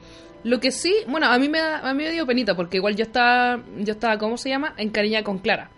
Lo 0.43 0.59
que 0.59 0.71
sí, 0.71 0.93
bueno, 1.07 1.27
a 1.27 1.37
mí 1.37 1.49
me 1.49 1.59
da, 1.59 1.79
a 1.79 1.93
mí 1.93 2.03
me 2.03 2.11
dio 2.11 2.25
penita 2.25 2.55
porque 2.55 2.77
igual 2.77 2.95
yo 2.95 3.03
estaba, 3.03 3.61
yo 3.77 3.93
estaba, 3.93 4.17
¿cómo 4.17 4.37
se 4.37 4.49
llama? 4.49 4.73
Encariñada 4.77 5.23
con 5.23 5.39
Clara. 5.39 5.69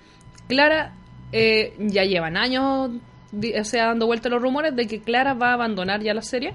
Clara 0.48 0.94
eh, 1.32 1.76
ya 1.80 2.04
llevan 2.04 2.38
años, 2.38 2.92
o 3.32 3.64
sea, 3.64 3.88
dando 3.88 4.06
vuelta 4.06 4.30
los 4.30 4.42
rumores 4.42 4.76
de 4.76 4.88
que 4.88 5.02
Clara 5.02 5.34
va 5.34 5.52
a 5.52 5.54
abandonar 5.54 6.02
ya 6.02 6.14
la 6.14 6.22
serie. 6.22 6.54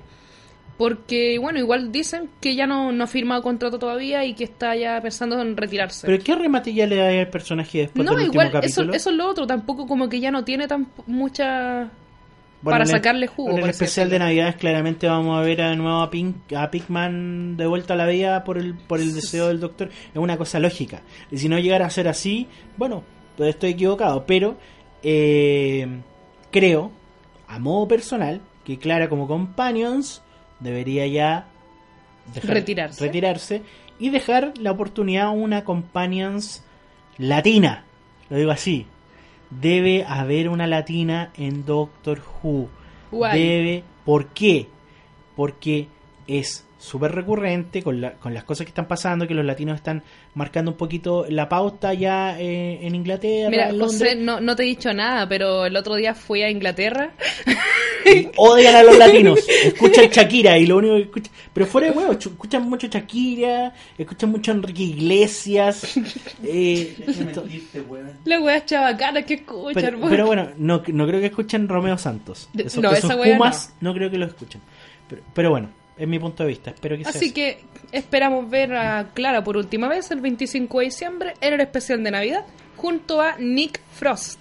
Porque, 0.76 1.38
bueno, 1.38 1.60
igual 1.60 1.92
dicen 1.92 2.28
que 2.40 2.56
ya 2.56 2.66
no, 2.66 2.90
no 2.90 3.04
ha 3.04 3.06
firmado 3.06 3.42
contrato 3.42 3.78
todavía 3.78 4.24
y 4.24 4.34
que 4.34 4.44
está 4.44 4.74
ya 4.74 5.00
pensando 5.00 5.40
en 5.40 5.56
retirarse. 5.56 6.06
Pero 6.06 6.22
¿qué 6.22 6.34
remate 6.34 6.74
ya 6.74 6.86
le 6.86 6.96
da 6.96 7.08
al 7.08 7.28
personaje 7.28 7.78
después 7.78 8.04
no, 8.04 8.16
del 8.16 8.26
igual, 8.26 8.46
último 8.46 8.60
eso, 8.60 8.80
capítulo? 8.80 8.94
eso 8.94 9.10
es 9.10 9.16
lo 9.16 9.28
otro. 9.28 9.46
Tampoco 9.46 9.86
como 9.86 10.08
que 10.08 10.18
ya 10.18 10.30
no 10.30 10.44
tiene 10.44 10.66
tan 10.66 10.88
mucha... 11.06 11.90
Bueno, 12.62 12.78
para 12.78 12.86
sacarle 12.86 13.26
jugo, 13.26 13.50
En 13.50 13.58
el 13.58 13.70
especial 13.70 14.08
de 14.08 14.14
decirlo. 14.14 14.24
Navidades 14.24 14.56
claramente 14.56 15.06
vamos 15.06 15.38
a 15.38 15.42
ver 15.42 15.60
a 15.60 15.76
nuevo 15.76 16.00
a, 16.00 16.10
Pink, 16.10 16.54
a 16.54 16.70
Pikman 16.70 17.58
de 17.58 17.66
vuelta 17.66 17.92
a 17.92 17.96
la 17.98 18.06
vida 18.06 18.42
por 18.42 18.56
el, 18.56 18.72
por 18.74 19.00
el 19.00 19.14
deseo 19.14 19.48
del 19.48 19.60
doctor. 19.60 19.90
Es 19.90 20.16
una 20.16 20.38
cosa 20.38 20.58
lógica. 20.58 21.02
Y 21.30 21.36
si 21.36 21.50
no 21.50 21.58
llegara 21.58 21.84
a 21.84 21.90
ser 21.90 22.08
así, 22.08 22.48
bueno, 22.78 23.04
pues 23.36 23.50
estoy 23.50 23.72
equivocado. 23.72 24.24
Pero 24.26 24.56
eh, 25.02 25.86
creo, 26.50 26.90
a 27.46 27.58
modo 27.58 27.86
personal, 27.86 28.40
que 28.64 28.78
Clara 28.78 29.10
como 29.10 29.28
Companions 29.28 30.23
debería 30.60 31.06
ya 31.06 31.46
Retirarse. 32.42 33.04
retirarse 33.04 33.62
y 33.98 34.10
dejar 34.10 34.54
la 34.58 34.70
oportunidad 34.72 35.26
a 35.26 35.30
una 35.30 35.64
Companions 35.64 36.64
latina. 37.18 37.84
Lo 38.30 38.36
digo 38.36 38.50
así. 38.50 38.86
Debe 39.50 40.04
haber 40.04 40.48
una 40.48 40.66
latina 40.66 41.30
en 41.36 41.64
Doctor 41.64 42.22
Who. 42.42 42.68
Guay. 43.10 43.38
Debe. 43.40 43.84
¿Por 44.04 44.28
qué? 44.28 44.68
Porque 45.36 45.88
es 46.26 46.66
súper 46.84 47.12
recurrente 47.12 47.82
con, 47.82 48.00
la- 48.00 48.12
con 48.14 48.34
las 48.34 48.44
cosas 48.44 48.66
que 48.66 48.70
están 48.70 48.86
pasando, 48.86 49.26
que 49.26 49.34
los 49.34 49.44
latinos 49.44 49.76
están 49.76 50.02
marcando 50.34 50.70
un 50.72 50.76
poquito 50.76 51.24
la 51.28 51.48
pauta 51.48 51.94
ya 51.94 52.38
eh, 52.38 52.78
en 52.86 52.94
Inglaterra. 52.94 53.48
Mira, 53.50 53.70
en 53.70 53.80
José, 53.80 54.14
no, 54.16 54.40
no 54.40 54.54
te 54.54 54.64
he 54.64 54.66
dicho 54.66 54.92
nada, 54.92 55.28
pero 55.28 55.64
el 55.66 55.76
otro 55.76 55.94
día 55.96 56.14
fui 56.14 56.42
a 56.42 56.50
Inglaterra. 56.50 57.12
odian 58.36 58.74
a 58.74 58.82
los 58.82 58.98
latinos. 58.98 59.40
Escuchan 59.64 60.10
Shakira 60.10 60.58
y 60.58 60.66
lo 60.66 60.76
único 60.76 60.94
que 60.96 61.02
escuchan. 61.02 61.32
Pero 61.52 61.66
fuera 61.66 61.90
de 61.90 61.96
huevo, 61.96 62.12
escuchan 62.12 62.68
mucho 62.68 62.86
Shakira, 62.86 63.72
escuchan 63.96 64.30
mucho 64.30 64.52
Enrique 64.52 64.82
Iglesias. 64.82 65.96
eh, 66.44 66.96
esto- 67.06 67.44
Las 68.24 68.40
weas 68.42 68.66
chavacanas 68.66 69.24
que 69.24 69.34
escuchan, 69.34 69.74
pero, 69.82 69.98
weón. 69.98 70.10
pero 70.10 70.26
bueno, 70.26 70.48
no, 70.58 70.82
no 70.86 71.06
creo 71.06 71.20
que 71.20 71.26
escuchen 71.26 71.68
Romeo 71.68 71.96
Santos. 71.98 72.48
Esos, 72.56 72.82
no, 72.82 72.92
esos 72.92 73.10
esa 73.10 73.22
Pumas 73.22 73.74
no. 73.80 73.94
creo 73.94 74.10
que 74.10 74.18
los 74.18 74.28
escuchen. 74.28 74.60
Pero, 75.08 75.22
pero 75.34 75.50
bueno, 75.50 75.70
es 75.96 76.08
mi 76.08 76.18
punto 76.18 76.42
de 76.42 76.48
vista. 76.50 76.70
Espero 76.70 76.96
que 76.96 77.04
sea 77.04 77.10
Así 77.10 77.26
así. 77.26 77.32
que 77.34 77.60
esperamos 77.92 78.48
ver 78.50 78.74
a 78.74 79.10
Clara 79.14 79.44
por 79.44 79.56
última 79.56 79.88
vez 79.88 80.10
el 80.10 80.20
25 80.20 80.78
de 80.80 80.84
diciembre 80.86 81.34
en 81.40 81.54
el 81.54 81.60
especial 81.60 82.02
de 82.02 82.10
Navidad 82.10 82.44
junto 82.76 83.20
a 83.20 83.36
Nick 83.38 83.80
Frost. 83.92 84.38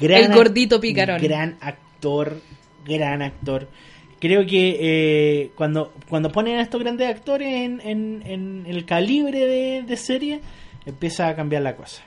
el 0.00 0.32
gordito 0.34 0.80
picarón. 0.80 1.20
Gran 1.22 1.56
actor, 1.60 2.40
gran 2.84 3.22
actor. 3.22 3.68
Creo 4.20 4.46
que 4.46 4.78
eh, 4.80 5.50
cuando, 5.54 5.92
cuando 6.08 6.32
ponen 6.32 6.56
a 6.58 6.62
estos 6.62 6.80
grandes 6.80 7.08
actores 7.08 7.48
en, 7.48 7.80
en- 7.84 8.22
en 8.24 8.64
el 8.66 8.84
calibre 8.86 9.46
de, 9.46 9.82
de 9.82 9.96
serie, 9.96 10.40
empieza 10.86 11.28
a 11.28 11.36
cambiar 11.36 11.62
la 11.62 11.76
cosa. 11.76 12.02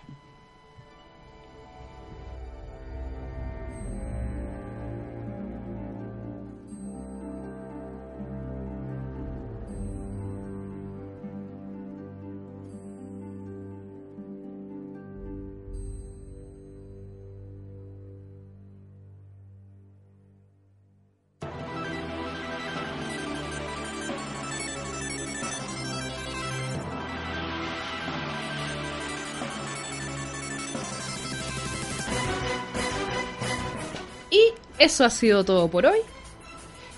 Eso 34.78 35.06
ha 35.06 35.10
sido 35.10 35.44
todo 35.44 35.68
por 35.68 35.86
hoy. 35.86 36.00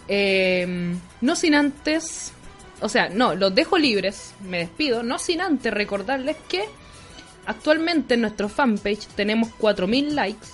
Eh, 0.07 0.95
no 1.21 1.35
sin 1.35 1.53
antes 1.53 2.33
o 2.81 2.89
sea, 2.89 3.09
no, 3.09 3.35
los 3.35 3.53
dejo 3.53 3.77
libres, 3.77 4.33
me 4.41 4.59
despido, 4.59 5.03
no 5.03 5.19
sin 5.19 5.41
antes 5.41 5.73
recordarles 5.73 6.37
que 6.47 6.63
actualmente 7.45 8.13
en 8.13 8.21
nuestro 8.21 8.47
fanpage 8.47 9.07
tenemos 9.15 9.49
4.000 9.59 10.11
likes 10.11 10.47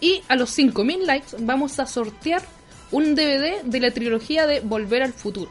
y 0.00 0.22
a 0.28 0.36
los 0.36 0.56
5.000 0.56 1.04
likes 1.04 1.36
vamos 1.40 1.78
a 1.80 1.86
sortear 1.86 2.42
un 2.90 3.14
DVD 3.14 3.62
de 3.64 3.80
la 3.80 3.90
trilogía 3.90 4.46
de 4.46 4.60
Volver 4.60 5.02
al 5.02 5.12
Futuro. 5.12 5.50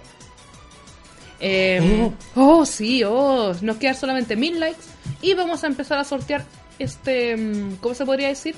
Eh, 1.39 2.11
oh. 2.35 2.65
sí, 2.65 3.03
oh, 3.03 3.53
nos 3.61 3.77
quedan 3.77 3.95
solamente 3.95 4.37
1.000 4.37 4.53
likes 4.55 4.83
y 5.21 5.33
vamos 5.33 5.63
a 5.63 5.67
empezar 5.67 5.97
a 5.97 6.03
sortear 6.05 6.45
este, 6.79 7.35
mm, 7.35 7.77
¿cómo 7.77 7.95
se 7.95 8.05
podría 8.05 8.29
decir? 8.29 8.55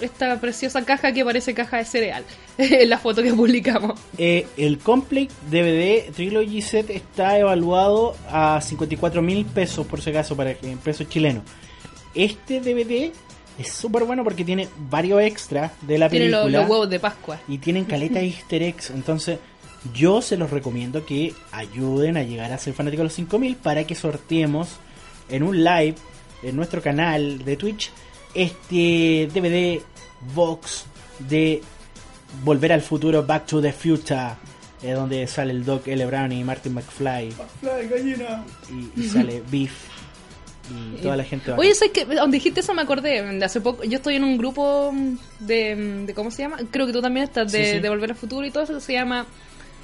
Esta 0.00 0.40
preciosa 0.40 0.84
caja 0.84 1.12
que 1.12 1.24
parece 1.24 1.54
caja 1.54 1.78
de 1.78 1.84
cereal 1.84 2.24
en 2.58 2.88
la 2.90 2.98
foto 2.98 3.22
que 3.22 3.32
publicamos. 3.32 3.98
Eh, 4.18 4.46
el 4.56 4.78
Complete 4.78 5.32
DVD 5.50 6.12
Trilogy 6.14 6.62
Set 6.62 6.90
está 6.90 7.38
evaluado 7.38 8.14
a 8.30 8.60
54 8.60 9.22
mil 9.22 9.44
pesos, 9.46 9.86
por 9.86 10.00
si 10.00 10.10
acaso, 10.10 10.36
para 10.36 10.50
en 10.50 10.78
pesos 10.78 11.08
chilenos. 11.08 11.42
Este 12.14 12.60
DVD 12.60 13.12
es 13.58 13.72
súper 13.72 14.04
bueno 14.04 14.22
porque 14.24 14.44
tiene 14.44 14.68
varios 14.90 15.22
extras 15.22 15.72
de 15.82 15.98
la 15.98 16.08
Tiene 16.08 16.26
película. 16.26 16.44
los, 16.44 16.52
los 16.52 16.70
huevos 16.70 16.90
de 16.90 17.00
Pascua. 17.00 17.38
y 17.48 17.58
tienen 17.58 17.84
caleta 17.84 18.18
de 18.20 18.26
easter 18.28 18.62
eggs. 18.62 18.90
Entonces, 18.90 19.38
yo 19.94 20.20
se 20.20 20.36
los 20.36 20.50
recomiendo 20.50 21.06
que 21.06 21.32
ayuden 21.52 22.16
a 22.16 22.22
llegar 22.22 22.52
a 22.52 22.58
ser 22.58 22.74
fanáticos 22.74 23.00
de 23.00 23.04
los 23.04 23.12
5000 23.14 23.56
para 23.56 23.84
que 23.84 23.94
sorteemos 23.94 24.68
en 25.28 25.42
un 25.42 25.62
live 25.62 25.94
en 26.42 26.56
nuestro 26.56 26.82
canal 26.82 27.44
de 27.44 27.56
Twitch 27.56 27.90
este 28.36 29.28
DVD 29.32 29.80
box 30.34 30.84
de 31.18 31.62
Volver 32.44 32.72
al 32.72 32.82
Futuro 32.82 33.24
Back 33.24 33.46
to 33.46 33.60
the 33.62 33.72
Future. 33.72 34.34
eh, 34.82 34.92
donde 34.92 35.26
sale 35.26 35.52
el 35.52 35.64
Doc 35.64 35.88
L. 35.88 36.04
Brown 36.06 36.30
y 36.32 36.44
Martin 36.44 36.74
McFly. 36.74 37.32
Y, 38.70 39.00
y 39.00 39.08
sale 39.08 39.42
Beef. 39.50 39.72
Y 40.70 40.96
toda 41.02 41.16
la 41.16 41.24
gente 41.24 41.50
va. 41.52 41.56
Oye, 41.58 41.74
sé 41.74 41.90
que 41.90 42.04
donde 42.04 42.36
dijiste 42.36 42.60
eso 42.60 42.74
me 42.74 42.82
acordé. 42.82 43.22
de 43.22 43.44
Hace 43.44 43.60
poco, 43.60 43.84
yo 43.84 43.96
estoy 43.96 44.16
en 44.16 44.24
un 44.24 44.36
grupo 44.36 44.92
de, 45.40 46.04
de 46.06 46.14
¿cómo 46.14 46.30
se 46.30 46.42
llama? 46.42 46.58
Creo 46.70 46.86
que 46.86 46.92
tú 46.92 47.00
también 47.00 47.24
estás 47.24 47.50
de, 47.52 47.64
Sí, 47.64 47.72
sí. 47.72 47.78
de 47.80 47.88
Volver 47.88 48.10
al 48.10 48.16
Futuro 48.16 48.46
y 48.46 48.50
todo 48.50 48.64
eso 48.64 48.78
se 48.80 48.92
llama 48.92 49.26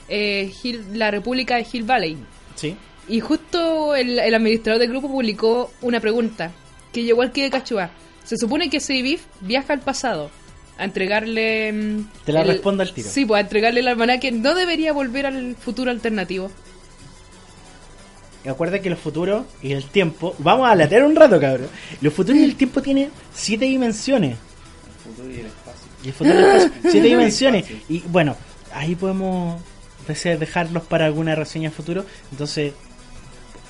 eh, 0.08 0.52
Hill- 0.62 0.84
la 0.98 1.10
República 1.10 1.56
de 1.56 1.66
Hill 1.72 1.84
Valley. 1.84 2.18
Sí. 2.56 2.76
Y 3.08 3.20
justo 3.20 3.94
el, 3.96 4.18
el 4.18 4.34
administrador 4.34 4.78
del 4.80 4.90
grupo 4.90 5.08
publicó 5.08 5.72
una 5.80 6.00
pregunta 6.00 6.52
que 6.92 7.02
yo 7.02 7.10
igual 7.10 7.32
que 7.32 7.48
cachua. 7.50 7.90
Se 8.24 8.36
supone 8.36 8.70
que 8.70 8.78
ese 8.78 9.02
Beef 9.02 9.22
viaja 9.40 9.72
al 9.72 9.80
pasado 9.80 10.30
a 10.78 10.84
entregarle. 10.84 11.72
mm, 11.72 12.24
Te 12.24 12.32
la 12.32 12.42
el- 12.42 12.48
respondo 12.48 12.82
al 12.82 12.92
tiro. 12.92 13.08
Sí, 13.10 13.24
pues 13.26 13.38
a 13.38 13.40
entregarle 13.42 13.80
el 13.80 13.88
almanaque. 13.88 14.32
No 14.32 14.54
debería 14.54 14.92
volver 14.92 15.26
al 15.26 15.56
futuro 15.56 15.90
alternativo. 15.90 16.50
Y 18.44 18.48
Acuerda 18.48 18.80
que 18.80 18.90
los 18.90 18.98
futuros 18.98 19.44
y 19.62 19.72
el 19.72 19.84
tiempo. 19.84 20.34
Vamos 20.38 20.68
a 20.68 20.74
latear 20.74 21.04
un 21.04 21.14
rato, 21.14 21.40
cabrón. 21.40 21.68
Los 22.00 22.12
futuros 22.12 22.40
y 22.40 22.44
el 22.44 22.56
tiempo 22.56 22.82
tienen 22.82 23.10
siete 23.32 23.66
dimensiones. 23.66 24.36
Y 26.04 26.08
el 26.08 26.14
futuro 26.14 26.34
y 26.34 26.42
el 26.42 26.46
espacio, 26.56 26.70
siete 26.90 27.06
dimensiones. 27.06 27.64
Y 27.88 28.00
bueno, 28.00 28.36
ahí 28.72 28.96
podemos 28.96 29.60
dejarlos 30.06 30.82
para 30.84 31.06
alguna 31.06 31.34
reseña 31.36 31.70
futuro. 31.70 32.04
Entonces, 32.32 32.72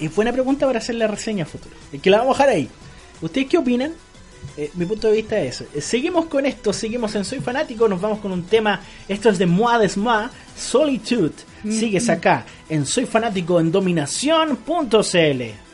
es 0.00 0.14
buena 0.14 0.32
pregunta 0.32 0.66
para 0.66 0.78
hacer 0.78 0.94
la 0.94 1.06
reseña 1.06 1.44
futuro. 1.44 1.74
Es 1.92 2.00
que 2.00 2.08
la 2.08 2.18
vamos 2.18 2.40
a 2.40 2.44
dejar 2.44 2.56
ahí. 2.56 2.68
¿Ustedes 3.20 3.48
qué 3.48 3.58
opinan? 3.58 3.92
Eh, 4.56 4.70
mi 4.74 4.84
punto 4.84 5.08
de 5.08 5.14
vista 5.14 5.40
es, 5.40 5.62
eh, 5.62 5.80
seguimos 5.80 6.26
con 6.26 6.44
esto, 6.44 6.72
seguimos 6.72 7.14
en 7.14 7.24
Soy 7.24 7.40
Fanático, 7.40 7.88
nos 7.88 8.00
vamos 8.00 8.18
con 8.18 8.32
un 8.32 8.42
tema, 8.42 8.80
esto 9.08 9.30
es 9.30 9.38
de 9.38 9.46
Moi 9.46 9.78
des 9.78 9.96
Moi, 9.96 10.28
Solitude, 10.56 11.32
sigues 11.64 12.10
acá 12.10 12.44
en 12.68 12.84
Soy 12.84 13.06
Fanático 13.06 13.60
en 13.60 13.72
dominación.cl. 13.72 15.71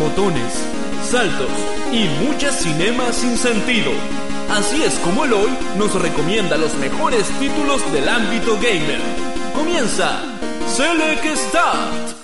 matones, 0.00 0.54
saltos 1.04 1.50
y 1.92 2.08
muchas 2.24 2.58
cinemas 2.62 3.14
sin 3.16 3.36
sentido. 3.36 3.92
Así 4.48 4.82
es 4.82 4.94
como 5.00 5.26
el 5.26 5.32
hoy 5.34 5.50
nos 5.76 5.94
recomienda 6.00 6.56
los 6.56 6.74
mejores 6.76 7.28
títulos 7.38 7.80
del 7.92 8.08
ámbito 8.08 8.54
gamer. 8.54 8.98
Comienza 9.54 10.22
Select 10.66 11.26
Start. 11.36 12.16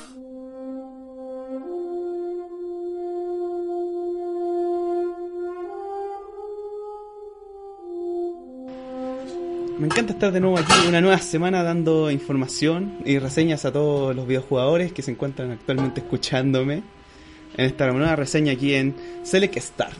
Me 9.79 9.85
encanta 9.85 10.15
estar 10.15 10.33
de 10.33 10.41
nuevo 10.41 10.57
aquí, 10.57 10.89
una 10.89 11.03
nueva 11.03 11.19
semana 11.19 11.63
dando 11.63 12.11
información 12.11 12.97
y 13.05 13.19
reseñas 13.19 13.67
a 13.67 13.73
todos 13.73 14.17
los 14.17 14.27
videojugadores 14.27 14.95
que 14.95 15.03
se 15.03 15.11
encuentran 15.11 15.51
actualmente 15.51 16.01
escuchándome 16.01 16.96
en 17.57 17.65
esta 17.65 17.91
nueva 17.91 18.17
reseña 18.17 18.53
aquí 18.53 18.75
en 18.75 18.95
Select 19.23 19.57
Star. 19.57 19.91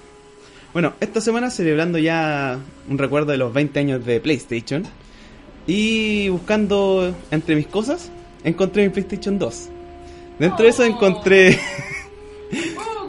Bueno, 0.73 0.93
esta 1.01 1.21
semana 1.21 1.51
celebrando 1.51 1.99
ya 1.99 2.59
un 2.89 2.99
recuerdo 2.99 3.33
de 3.33 3.39
los 3.39 3.53
20 3.53 3.79
años 3.81 4.05
de 4.05 4.21
PlayStation 4.21 4.85
y 5.67 6.29
buscando 6.29 7.15
entre 7.31 7.57
mis 7.57 7.67
cosas, 7.67 8.11
encontré 8.45 8.85
mi 8.85 8.91
PlayStation 8.91 9.39
2. 9.39 9.69
Dentro 10.39 10.65
de 10.65 10.69
eso 10.69 10.85
encontré... 10.85 11.59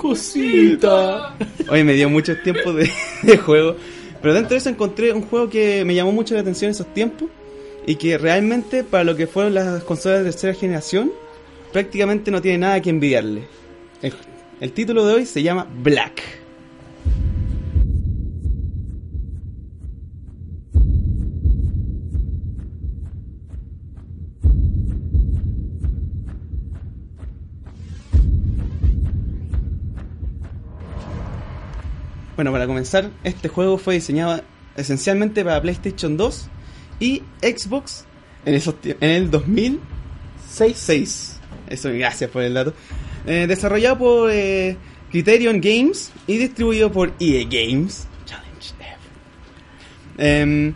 Cosita. 0.01 1.35
Oye, 1.69 1.83
me 1.83 1.93
dio 1.93 2.09
mucho 2.09 2.37
tiempo 2.37 2.71
de, 2.71 2.89
de 3.23 3.37
juego. 3.37 3.75
Pero 4.21 4.33
dentro 4.33 4.51
de 4.51 4.57
eso 4.57 4.69
encontré 4.69 5.11
un 5.11 5.23
juego 5.23 5.49
que 5.49 5.83
me 5.85 5.95
llamó 5.95 6.11
mucho 6.11 6.35
la 6.35 6.41
atención 6.41 6.69
en 6.69 6.75
esos 6.75 6.93
tiempos. 6.93 7.29
Y 7.85 7.95
que 7.95 8.17
realmente, 8.17 8.83
para 8.83 9.03
lo 9.03 9.15
que 9.15 9.27
fueron 9.27 9.55
las 9.55 9.83
consolas 9.83 10.19
de 10.19 10.25
tercera 10.25 10.53
generación, 10.53 11.11
prácticamente 11.73 12.31
no 12.31 12.41
tiene 12.41 12.59
nada 12.59 12.81
que 12.81 12.91
envidiarle. 12.91 13.47
El, 14.01 14.13
el 14.59 14.71
título 14.71 15.05
de 15.05 15.13
hoy 15.13 15.25
se 15.25 15.43
llama 15.43 15.67
Black. 15.83 16.23
Bueno, 32.35 32.51
para 32.51 32.67
comenzar, 32.67 33.09
este 33.23 33.47
juego 33.49 33.77
fue 33.79 33.95
diseñado 33.95 34.43
esencialmente 34.75 35.43
para 35.43 35.59
PlayStation 35.59 36.17
2 36.17 36.49
y 36.99 37.23
Xbox 37.41 38.05
en, 38.45 38.53
esos 38.53 38.75
en 38.83 39.09
el 39.09 39.31
2006. 39.31 41.39
Eso, 41.67 41.89
gracias 41.91 42.29
por 42.29 42.43
el 42.43 42.53
dato. 42.53 42.75
Eh, 43.27 43.45
desarrollado 43.45 43.97
por 43.97 44.31
eh, 44.31 44.77
Criterion 45.11 45.59
Games 45.59 46.11
y 46.27 46.37
distribuido 46.37 46.89
por 46.89 47.11
EA 47.19 47.43
Games. 47.43 48.07
Challenge. 48.25 48.73
Em, 50.17 50.73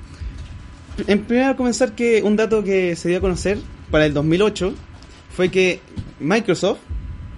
en 1.08 1.24
primer 1.24 1.56
comenzar 1.56 1.96
que 1.96 2.22
un 2.22 2.36
dato 2.36 2.62
que 2.62 2.98
se 2.98 3.08
dio 3.08 3.20
a 3.20 3.22
conocer 3.22 3.58
para 3.90 4.06
el 4.06 4.14
2008 4.14 4.74
fue 5.34 5.50
que 5.50 5.80
Microsoft 6.20 6.80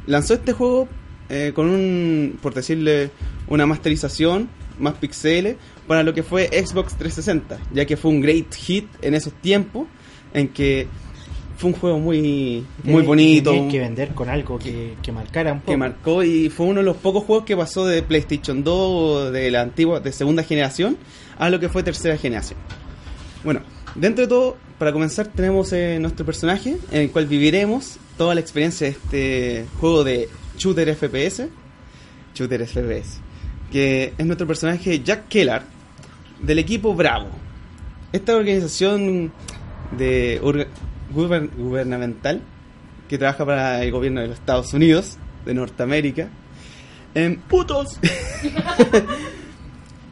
lanzó 0.07 0.34
este 0.34 0.51
juego 0.51 0.89
eh, 1.30 1.51
con 1.53 1.70
un, 1.70 2.39
por 2.41 2.55
decirle, 2.55 3.11
una 3.47 3.68
masterización, 3.68 4.49
más 4.80 4.95
pixeles, 4.95 5.57
para 5.88 6.01
lo 6.01 6.16
que 6.16 6.24
fue 6.24 6.47
Xbox 6.47 6.97
360, 6.97 7.59
ya 7.72 7.86
que 7.86 7.97
fue 7.97 8.09
un 8.09 8.20
great 8.20 8.51
hit 8.55 8.88
en 9.03 9.14
esos 9.14 9.34
tiempos, 9.34 9.88
en 10.34 10.47
que 10.47 10.88
fue 11.64 11.72
un 11.72 11.80
juego 11.80 11.99
muy, 11.99 12.66
muy 12.84 13.03
bonito, 13.03 13.53
que 13.72 13.80
vender 13.80 14.09
con 14.09 14.28
algo 14.28 14.59
que, 14.59 14.95
que 15.01 15.14
marcara 15.14 15.53
un 15.53 15.59
poco. 15.59 15.72
que 15.72 15.78
marcó 15.78 16.22
y 16.22 16.49
fue 16.49 16.66
uno 16.66 16.82
de 16.82 16.86
los 16.86 16.97
pocos 16.97 17.24
juegos 17.24 17.45
que 17.45 17.55
pasó 17.55 17.86
de 17.86 18.03
PlayStation 18.03 18.66
2 18.66 19.32
de 19.32 19.49
la 19.49 19.61
antigua, 19.61 20.01
de 20.01 20.11
segunda 20.11 20.43
generación, 20.43 20.97
a 21.38 21.49
lo 21.49 21.61
que 21.61 21.70
fue 21.70 21.82
tercera 21.82 22.18
generación. 22.18 22.59
Bueno, 23.45 23.61
dentro 23.95 24.24
de 24.24 24.28
todo, 24.28 24.57
para 24.78 24.91
comenzar 24.91 25.28
tenemos 25.28 25.72
eh, 25.72 25.99
nuestro 26.01 26.26
personaje, 26.26 26.76
en 26.91 27.01
el 27.01 27.11
cual 27.11 27.28
viviremos 27.28 27.97
toda 28.18 28.36
la 28.36 28.41
experiencia 28.41 28.88
de 28.88 28.91
este 28.91 29.66
juego 29.80 30.03
de 30.03 30.28
shooter 30.57 30.93
FPS, 30.93 31.47
shooter 32.36 32.68
FPS, 32.68 33.22
que 33.72 34.14
es 34.18 34.26
nuestro 34.26 34.45
personaje 34.45 35.01
Jack 35.01 35.30
Kellar, 35.30 35.64
del 36.41 36.59
equipo 36.59 36.93
Bravo. 36.93 37.30
Esta 38.11 38.36
organización 38.36 39.32
de 39.97 40.41
guber- 41.14 41.49
gubernamental 41.55 42.41
que 43.09 43.18
trabaja 43.18 43.45
para 43.45 43.84
el 43.84 43.91
gobierno 43.91 44.22
de 44.22 44.28
los 44.28 44.39
Estados 44.39 44.74
Unidos, 44.74 45.18
de 45.45 45.53
Norteamérica. 45.53 46.30
En 47.16 47.39
putos. 47.41 47.99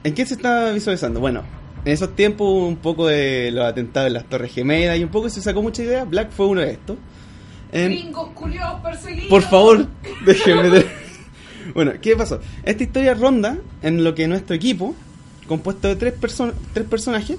¿En 0.03 0.13
qué 0.13 0.25
se 0.25 0.33
está 0.35 0.71
visualizando? 0.71 1.19
Bueno, 1.19 1.43
en 1.85 1.93
esos 1.93 2.15
tiempos 2.15 2.47
hubo 2.47 2.67
un 2.67 2.77
poco 2.77 3.07
de 3.07 3.51
los 3.51 3.65
atentados 3.65 4.07
en 4.07 4.13
las 4.13 4.25
Torres 4.25 4.53
Gemelas 4.53 4.97
y 4.97 5.03
un 5.03 5.09
poco 5.09 5.29
se 5.29 5.41
sacó 5.41 5.61
mucha 5.61 5.83
idea. 5.83 6.03
Black 6.05 6.31
fue 6.31 6.47
uno 6.47 6.61
de 6.61 6.71
estos. 6.71 6.97
En- 7.71 7.91
Gringos 7.91 8.29
culiados 8.33 8.81
perseguidos. 8.81 9.29
por 9.29 9.41
favor, 9.43 9.87
déjenme 10.25 10.69
de... 10.69 10.85
Bueno, 11.73 11.93
¿qué 12.01 12.15
pasó? 12.15 12.39
Esta 12.63 12.83
historia 12.83 13.13
ronda 13.13 13.57
en 13.81 14.03
lo 14.03 14.13
que 14.15 14.27
nuestro 14.27 14.55
equipo, 14.55 14.95
compuesto 15.47 15.87
de 15.87 15.95
tres, 15.95 16.13
perso- 16.19 16.53
tres 16.73 16.85
personajes, 16.87 17.37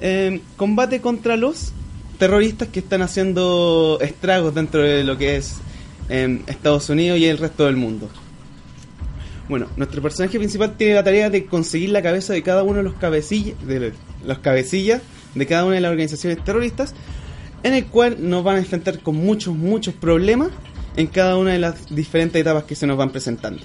eh, 0.00 0.40
combate 0.56 1.00
contra 1.00 1.36
los 1.36 1.72
terroristas 2.20 2.68
que 2.68 2.80
están 2.80 3.00
haciendo 3.00 3.98
estragos 4.02 4.54
dentro 4.54 4.82
de 4.82 5.02
lo 5.04 5.16
que 5.16 5.36
es 5.36 5.56
eh, 6.10 6.42
Estados 6.46 6.90
Unidos 6.90 7.18
y 7.18 7.24
el 7.24 7.38
resto 7.38 7.64
del 7.64 7.76
mundo. 7.76 8.10
Bueno, 9.48 9.68
nuestro 9.76 10.02
personaje 10.02 10.38
principal 10.38 10.76
tiene 10.76 10.94
la 10.94 11.02
tarea 11.02 11.30
de 11.30 11.46
conseguir 11.46 11.90
la 11.90 12.02
cabeza 12.02 12.34
de 12.34 12.42
cada 12.42 12.62
uno 12.62 12.76
de 12.76 12.82
los 12.84 12.94
cabecillas, 12.94 13.56
de 13.66 13.94
los 14.24 14.38
cabecillas 14.38 15.00
de 15.34 15.46
cada 15.46 15.64
una 15.64 15.76
de 15.76 15.80
las 15.80 15.90
organizaciones 15.90 16.44
terroristas, 16.44 16.94
en 17.62 17.72
el 17.72 17.86
cual 17.86 18.16
nos 18.20 18.44
van 18.44 18.56
a 18.56 18.58
enfrentar 18.58 19.00
con 19.00 19.16
muchos, 19.16 19.56
muchos 19.56 19.94
problemas 19.94 20.50
en 20.96 21.06
cada 21.06 21.38
una 21.38 21.52
de 21.52 21.58
las 21.58 21.94
diferentes 21.94 22.38
etapas 22.38 22.64
que 22.64 22.74
se 22.74 22.86
nos 22.86 22.98
van 22.98 23.10
presentando. 23.10 23.62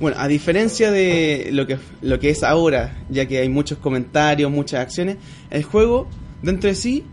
Bueno, 0.00 0.18
a 0.20 0.28
diferencia 0.28 0.90
de 0.90 1.48
lo 1.52 1.66
que, 1.66 1.78
lo 2.02 2.18
que 2.18 2.28
es 2.28 2.42
ahora, 2.42 2.98
ya 3.08 3.26
que 3.26 3.38
hay 3.38 3.48
muchos 3.48 3.78
comentarios, 3.78 4.50
muchas 4.50 4.80
acciones, 4.80 5.16
el 5.50 5.62
juego 5.62 6.08
dentro 6.44 6.68
de 6.68 6.74
sí 6.76 7.04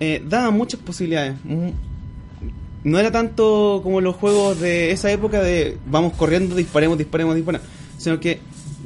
eh, 0.00 0.22
daba 0.26 0.50
muchas 0.50 0.80
posibilidades. 0.80 1.34
Mm, 1.44 1.68
No 2.84 2.98
era 2.98 3.10
tanto 3.10 3.80
como 3.82 4.00
los 4.00 4.16
juegos 4.16 4.58
de 4.58 4.90
esa 4.92 5.10
época 5.12 5.42
de 5.42 5.76
vamos 5.86 6.14
corriendo, 6.14 6.54
disparemos, 6.54 6.96
disparemos, 6.96 7.34
disparemos, 7.36 7.66
sino 7.98 8.18
que 8.18 8.40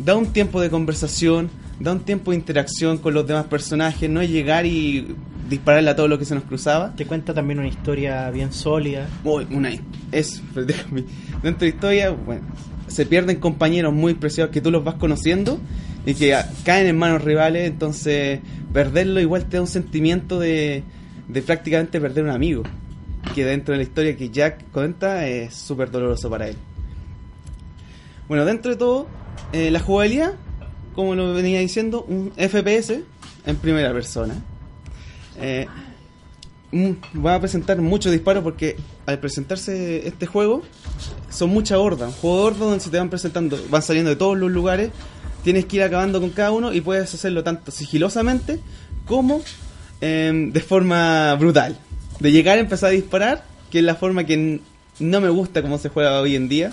da 0.05 0.17
un 0.17 0.33
tiempo 0.33 0.61
de 0.61 0.69
conversación, 0.71 1.49
da 1.79 1.93
un 1.93 2.01
tiempo 2.01 2.33
de 2.33 2.37
interacción 2.39 2.99
con 2.99 3.15
los 3.15 3.25
demás 3.27 3.45
personajes, 3.47 4.11
no 4.11 4.21
es 4.21 4.31
llegar 4.31 4.67
y 4.67 5.15
dispararle 5.49 5.91
a 5.91 5.95
todo 5.95 6.09
lo 6.09 6.19
que 6.19 6.25
se 6.25 6.35
nos 6.35 6.43
cruzaba. 6.45 6.97
Te 6.97 7.07
cuenta 7.07 7.33
también 7.35 7.61
una 7.61 7.69
historia 7.69 8.29
bien 8.31 8.53
sólida. 8.53 9.07
Uy, 9.23 9.47
una 9.53 9.71
es 10.11 10.43
déjame. 10.55 11.05
dentro 11.43 11.61
de 11.61 11.69
historia 11.69 12.11
bueno 12.11 12.43
se 12.89 13.07
pierden 13.07 13.39
compañeros 13.41 13.95
muy 13.95 14.15
preciados 14.15 14.53
que 14.53 14.61
tú 14.61 14.71
los 14.71 14.85
vas 14.85 14.97
conociendo 14.97 15.59
y 16.07 16.15
que 16.15 16.37
caen 16.65 16.87
en 16.87 16.99
manos 16.99 17.23
rivales 17.23 17.67
entonces 17.69 18.41
perderlo 18.73 19.21
igual 19.21 19.47
te 19.47 19.57
da 19.57 19.63
un 19.63 19.69
sentimiento 19.69 20.39
de, 20.39 20.83
de 21.29 21.43
prácticamente 21.43 22.01
perder 22.01 22.25
un 22.25 22.31
amigo 22.31 22.63
que 23.35 23.45
dentro 23.45 23.73
de 23.73 23.79
la 23.79 23.85
historia 23.85 24.17
que 24.17 24.31
Jack 24.31 24.71
cuenta 24.71 25.27
es 25.27 25.55
súper 25.55 25.91
doloroso 25.91 26.29
para 26.29 26.49
él 26.49 26.57
bueno 28.29 28.45
dentro 28.45 28.73
de 28.73 28.77
todo 28.77 29.07
eh, 29.53 29.71
la 29.71 29.81
jugabilidad 29.81 30.35
como 30.95 31.15
lo 31.15 31.33
venía 31.33 31.61
diciendo 31.61 32.05
un 32.09 32.33
FPS 32.37 33.01
en 33.47 33.57
primera 33.57 33.93
persona 33.93 34.35
eh, 35.41 35.67
mm, 36.73 36.91
voy 37.15 37.33
a 37.33 37.41
presentar 37.41 37.81
muchos 37.81 38.13
disparos 38.13 38.43
porque 38.43 38.77
al 39.07 39.19
presentarse 39.19 40.07
este 40.07 40.27
juego 40.27 40.63
son 41.31 41.51
muchas 41.51 41.79
hordas. 41.79 42.09
Un 42.09 42.15
juego 42.15 42.37
de 42.37 42.43
horda 42.45 42.65
donde 42.67 42.81
se 42.81 42.91
te 42.91 42.99
van 42.99 43.11
presentando, 43.11 43.59
van 43.71 43.83
saliendo 43.83 44.11
de 44.11 44.17
todos 44.17 44.39
los 44.39 44.51
lugares, 44.51 44.91
tienes 45.45 45.67
que 45.67 45.77
ir 45.77 45.83
acabando 45.83 46.21
con 46.21 46.31
cada 46.31 46.51
uno 46.51 46.73
y 46.73 46.81
puedes 46.81 47.15
hacerlo 47.15 47.45
tanto 47.45 47.71
sigilosamente 47.71 48.59
como 49.07 49.43
em, 50.01 50.51
de 50.51 50.61
forma 50.61 51.35
brutal. 51.35 51.79
De 52.19 52.33
llegar 52.33 52.59
a 52.59 52.61
empezar 52.61 52.89
a 52.89 52.93
disparar, 52.93 53.45
que 53.71 53.79
es 53.79 53.85
la 53.85 53.95
forma 53.95 54.25
que 54.25 54.61
no 54.99 55.21
me 55.21 55.29
gusta 55.29 55.63
como 55.63 55.79
se 55.79 55.91
juega 55.91 56.21
hoy 56.21 56.35
en 56.35 56.49
día. 56.49 56.73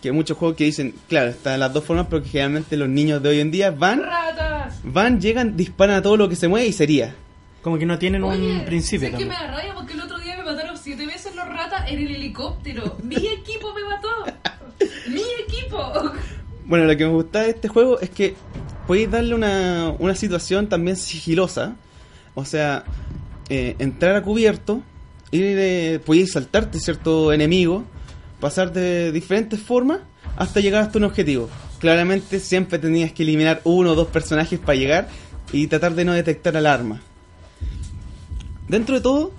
Que 0.00 0.08
hay 0.08 0.14
muchos 0.14 0.36
juegos 0.38 0.56
que 0.56 0.64
dicen, 0.64 0.94
claro, 1.08 1.30
están 1.30 1.58
las 1.60 1.72
dos 1.72 1.84
formas, 1.84 2.06
pero 2.08 2.22
que 2.22 2.28
generalmente 2.28 2.76
los 2.76 2.88
niños 2.88 3.22
de 3.22 3.28
hoy 3.30 3.40
en 3.40 3.50
día 3.50 3.72
van, 3.72 4.00
¡Ratas! 4.00 4.74
van, 4.84 5.20
llegan, 5.20 5.56
disparan 5.56 5.96
a 5.96 6.02
todo 6.02 6.16
lo 6.16 6.28
que 6.28 6.36
se 6.36 6.48
mueve 6.48 6.68
y 6.68 6.72
sería. 6.72 7.14
Como 7.62 7.78
que 7.78 7.84
no 7.84 7.98
tienen 7.98 8.22
Oye, 8.22 8.60
un 8.60 8.64
principio 8.64 9.10
sé 9.10 9.16
que 9.16 9.24
me 9.24 9.34
da 9.34 9.48
rabia 9.48 9.74
porque 9.74 9.94
el 9.94 10.00
otro 10.00 10.18
día 10.18 10.36
me 10.36 10.44
mataron 10.44 10.78
siete 10.78 11.04
veces 11.04 11.34
los 11.34 11.48
ratas 11.48 11.90
en 11.90 11.98
el 11.98 12.14
helicóptero. 12.14 12.96
Mi 13.02 13.16
equipo 13.16 13.74
me 13.74 13.82
mató. 13.82 14.07
Bueno, 16.68 16.84
lo 16.84 16.94
que 16.98 17.06
me 17.06 17.12
gusta 17.12 17.44
de 17.44 17.50
este 17.50 17.66
juego 17.66 17.98
es 17.98 18.10
que 18.10 18.34
podéis 18.86 19.10
darle 19.10 19.34
una, 19.34 19.94
una 19.98 20.14
situación 20.14 20.68
también 20.68 20.98
sigilosa. 20.98 21.76
O 22.34 22.44
sea, 22.44 22.84
eh, 23.48 23.74
entrar 23.78 24.14
a 24.14 24.22
cubierto, 24.22 24.82
ir, 25.30 25.42
eh, 25.44 25.98
podéis 26.04 26.32
saltarte 26.32 26.78
cierto 26.78 27.32
enemigo, 27.32 27.84
pasar 28.38 28.70
de 28.70 29.12
diferentes 29.12 29.58
formas 29.58 30.00
hasta 30.36 30.60
llegar 30.60 30.82
hasta 30.82 30.98
un 30.98 31.04
objetivo. 31.04 31.48
Claramente 31.78 32.38
siempre 32.38 32.78
tenías 32.78 33.12
que 33.12 33.22
eliminar 33.22 33.62
uno 33.64 33.92
o 33.92 33.94
dos 33.94 34.08
personajes 34.08 34.58
para 34.58 34.78
llegar 34.78 35.08
y 35.54 35.68
tratar 35.68 35.94
de 35.94 36.04
no 36.04 36.12
detectar 36.12 36.54
al 36.54 36.66
arma. 36.66 37.00
Dentro 38.68 38.96
de 38.96 39.00
todo, 39.00 39.32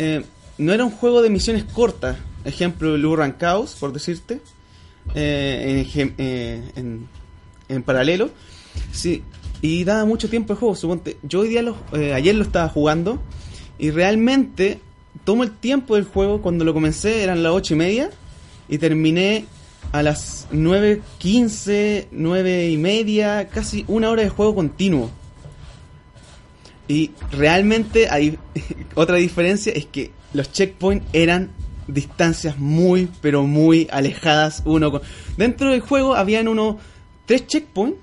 eh, 0.00 0.24
no 0.58 0.72
era 0.72 0.84
un 0.84 0.90
juego 0.90 1.22
de 1.22 1.30
misiones 1.30 1.62
cortas. 1.62 2.16
Ejemplo, 2.44 2.96
el 2.96 3.06
Urran 3.06 3.38
Chaos, 3.38 3.76
por 3.78 3.92
decirte, 3.92 4.40
eh, 5.14 5.86
en, 5.94 6.14
eh, 6.18 6.62
en- 6.76 7.08
en 7.68 7.82
paralelo. 7.82 8.30
Sí, 8.92 9.22
y 9.62 9.84
daba 9.84 10.04
mucho 10.04 10.28
tiempo 10.28 10.54
de 10.54 10.60
juego. 10.60 10.74
Suponte, 10.76 11.16
yo 11.22 11.40
hoy 11.40 11.48
día, 11.48 11.62
lo- 11.62 11.76
eh, 11.92 12.12
ayer 12.14 12.34
lo 12.34 12.42
estaba 12.42 12.68
jugando 12.68 13.20
y 13.78 13.90
realmente 13.90 14.80
tomo 15.24 15.42
el 15.44 15.52
tiempo 15.52 15.94
del 15.96 16.04
juego. 16.04 16.42
Cuando 16.42 16.64
lo 16.64 16.74
comencé 16.74 17.22
eran 17.22 17.42
las 17.42 17.52
ocho 17.52 17.74
y 17.74 17.76
media 17.78 18.10
y 18.68 18.78
terminé 18.78 19.44
a 19.92 20.02
las 20.02 20.46
9.15, 20.52 22.06
9 22.10 22.68
y 22.70 22.76
media, 22.76 23.48
casi 23.48 23.84
una 23.88 24.10
hora 24.10 24.22
de 24.22 24.28
juego 24.28 24.54
continuo. 24.54 25.10
Y 26.88 27.12
realmente 27.32 28.08
hay 28.10 28.38
otra 28.94 29.16
diferencia 29.16 29.72
es 29.72 29.86
que 29.86 30.10
los 30.32 30.52
checkpoints 30.52 31.06
eran 31.12 31.50
distancias 31.86 32.58
muy 32.58 33.08
pero 33.20 33.42
muy 33.44 33.88
alejadas 33.92 34.62
uno 34.64 34.90
con 34.90 35.02
dentro 35.36 35.70
del 35.70 35.80
juego 35.80 36.14
habían 36.14 36.48
unos 36.48 36.76
tres 37.26 37.46
checkpoints 37.46 37.98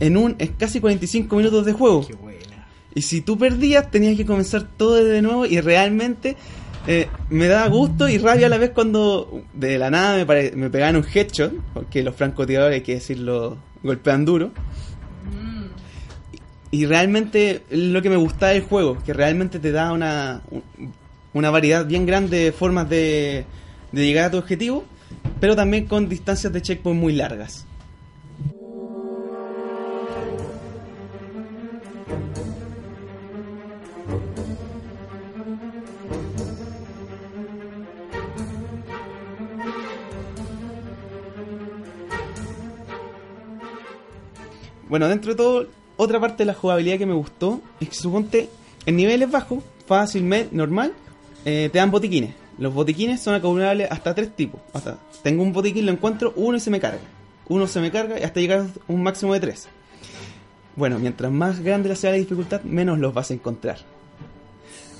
en 0.00 0.16
un 0.16 0.36
en 0.38 0.48
casi 0.54 0.80
45 0.80 1.36
minutos 1.36 1.64
de 1.66 1.72
juego. 1.72 2.06
Qué 2.06 2.14
buena. 2.14 2.66
y 2.94 3.02
si 3.02 3.20
tú 3.20 3.36
perdías 3.38 3.90
tenías 3.90 4.16
que 4.16 4.24
comenzar 4.26 4.66
todo 4.76 4.94
de 5.04 5.20
nuevo 5.22 5.44
y 5.46 5.60
realmente 5.60 6.36
eh, 6.86 7.08
me 7.30 7.46
daba 7.46 7.66
gusto 7.68 8.08
y 8.08 8.16
rabia 8.18 8.46
a 8.46 8.48
la 8.48 8.58
vez 8.58 8.70
cuando 8.70 9.42
de 9.54 9.76
la 9.78 9.90
nada 9.90 10.16
me, 10.16 10.24
pare- 10.24 10.52
me 10.54 10.70
pegaban 10.70 10.96
un 10.96 11.04
headshot 11.12 11.52
porque 11.74 12.02
los 12.02 12.14
francotiradores 12.14 12.76
hay 12.76 12.82
que 12.82 12.94
decirlo 12.94 13.56
golpean 13.82 14.24
duro. 14.24 14.50
Y 16.70 16.84
realmente 16.86 17.62
lo 17.70 18.02
que 18.02 18.10
me 18.10 18.16
gustaba 18.16 18.52
del 18.52 18.62
juego, 18.62 18.98
que 19.04 19.12
realmente 19.12 19.58
te 19.58 19.70
da 19.72 19.92
una, 19.92 20.42
una 21.36 21.50
variedad 21.50 21.84
bien 21.84 22.06
grande 22.06 22.44
de 22.44 22.52
formas 22.52 22.88
de, 22.88 23.44
llegar 23.92 24.24
a 24.24 24.30
tu 24.30 24.38
objetivo, 24.38 24.84
pero 25.38 25.54
también 25.54 25.86
con 25.86 26.08
distancias 26.08 26.50
de 26.50 26.62
checkpoint 26.62 26.98
muy 26.98 27.12
largas. 27.12 27.66
Bueno, 44.88 45.08
dentro 45.08 45.32
de 45.32 45.36
todo, 45.36 45.66
otra 45.98 46.18
parte 46.18 46.38
de 46.38 46.46
la 46.46 46.54
jugabilidad 46.54 46.96
que 46.96 47.04
me 47.04 47.12
gustó 47.12 47.60
es 47.78 47.90
que 47.90 47.94
suponte 47.94 48.48
en 48.86 48.96
niveles 48.96 49.30
bajos, 49.30 49.62
fácil, 49.86 50.22
med, 50.22 50.46
normal, 50.52 50.94
eh, 51.46 51.70
te 51.72 51.78
dan 51.78 51.90
botiquines. 51.90 52.34
Los 52.58 52.74
botiquines 52.74 53.20
son 53.22 53.34
acumulables 53.34 53.90
hasta 53.90 54.14
tres 54.14 54.34
tipos. 54.36 54.60
Hasta 54.74 54.98
tengo 55.22 55.42
un 55.42 55.52
botiquín, 55.54 55.86
lo 55.86 55.92
encuentro, 55.92 56.32
uno 56.36 56.58
y 56.58 56.60
se 56.60 56.70
me 56.70 56.80
carga. 56.80 57.00
Uno 57.48 57.66
se 57.66 57.80
me 57.80 57.90
carga 57.90 58.18
y 58.20 58.22
hasta 58.24 58.40
llegar 58.40 58.60
a 58.60 58.66
un 58.92 59.02
máximo 59.02 59.32
de 59.32 59.40
tres. 59.40 59.68
Bueno, 60.74 60.98
mientras 60.98 61.32
más 61.32 61.60
grande 61.60 61.94
sea 61.96 62.10
la 62.10 62.16
dificultad, 62.18 62.60
menos 62.62 62.98
los 62.98 63.14
vas 63.14 63.30
a 63.30 63.34
encontrar. 63.34 63.78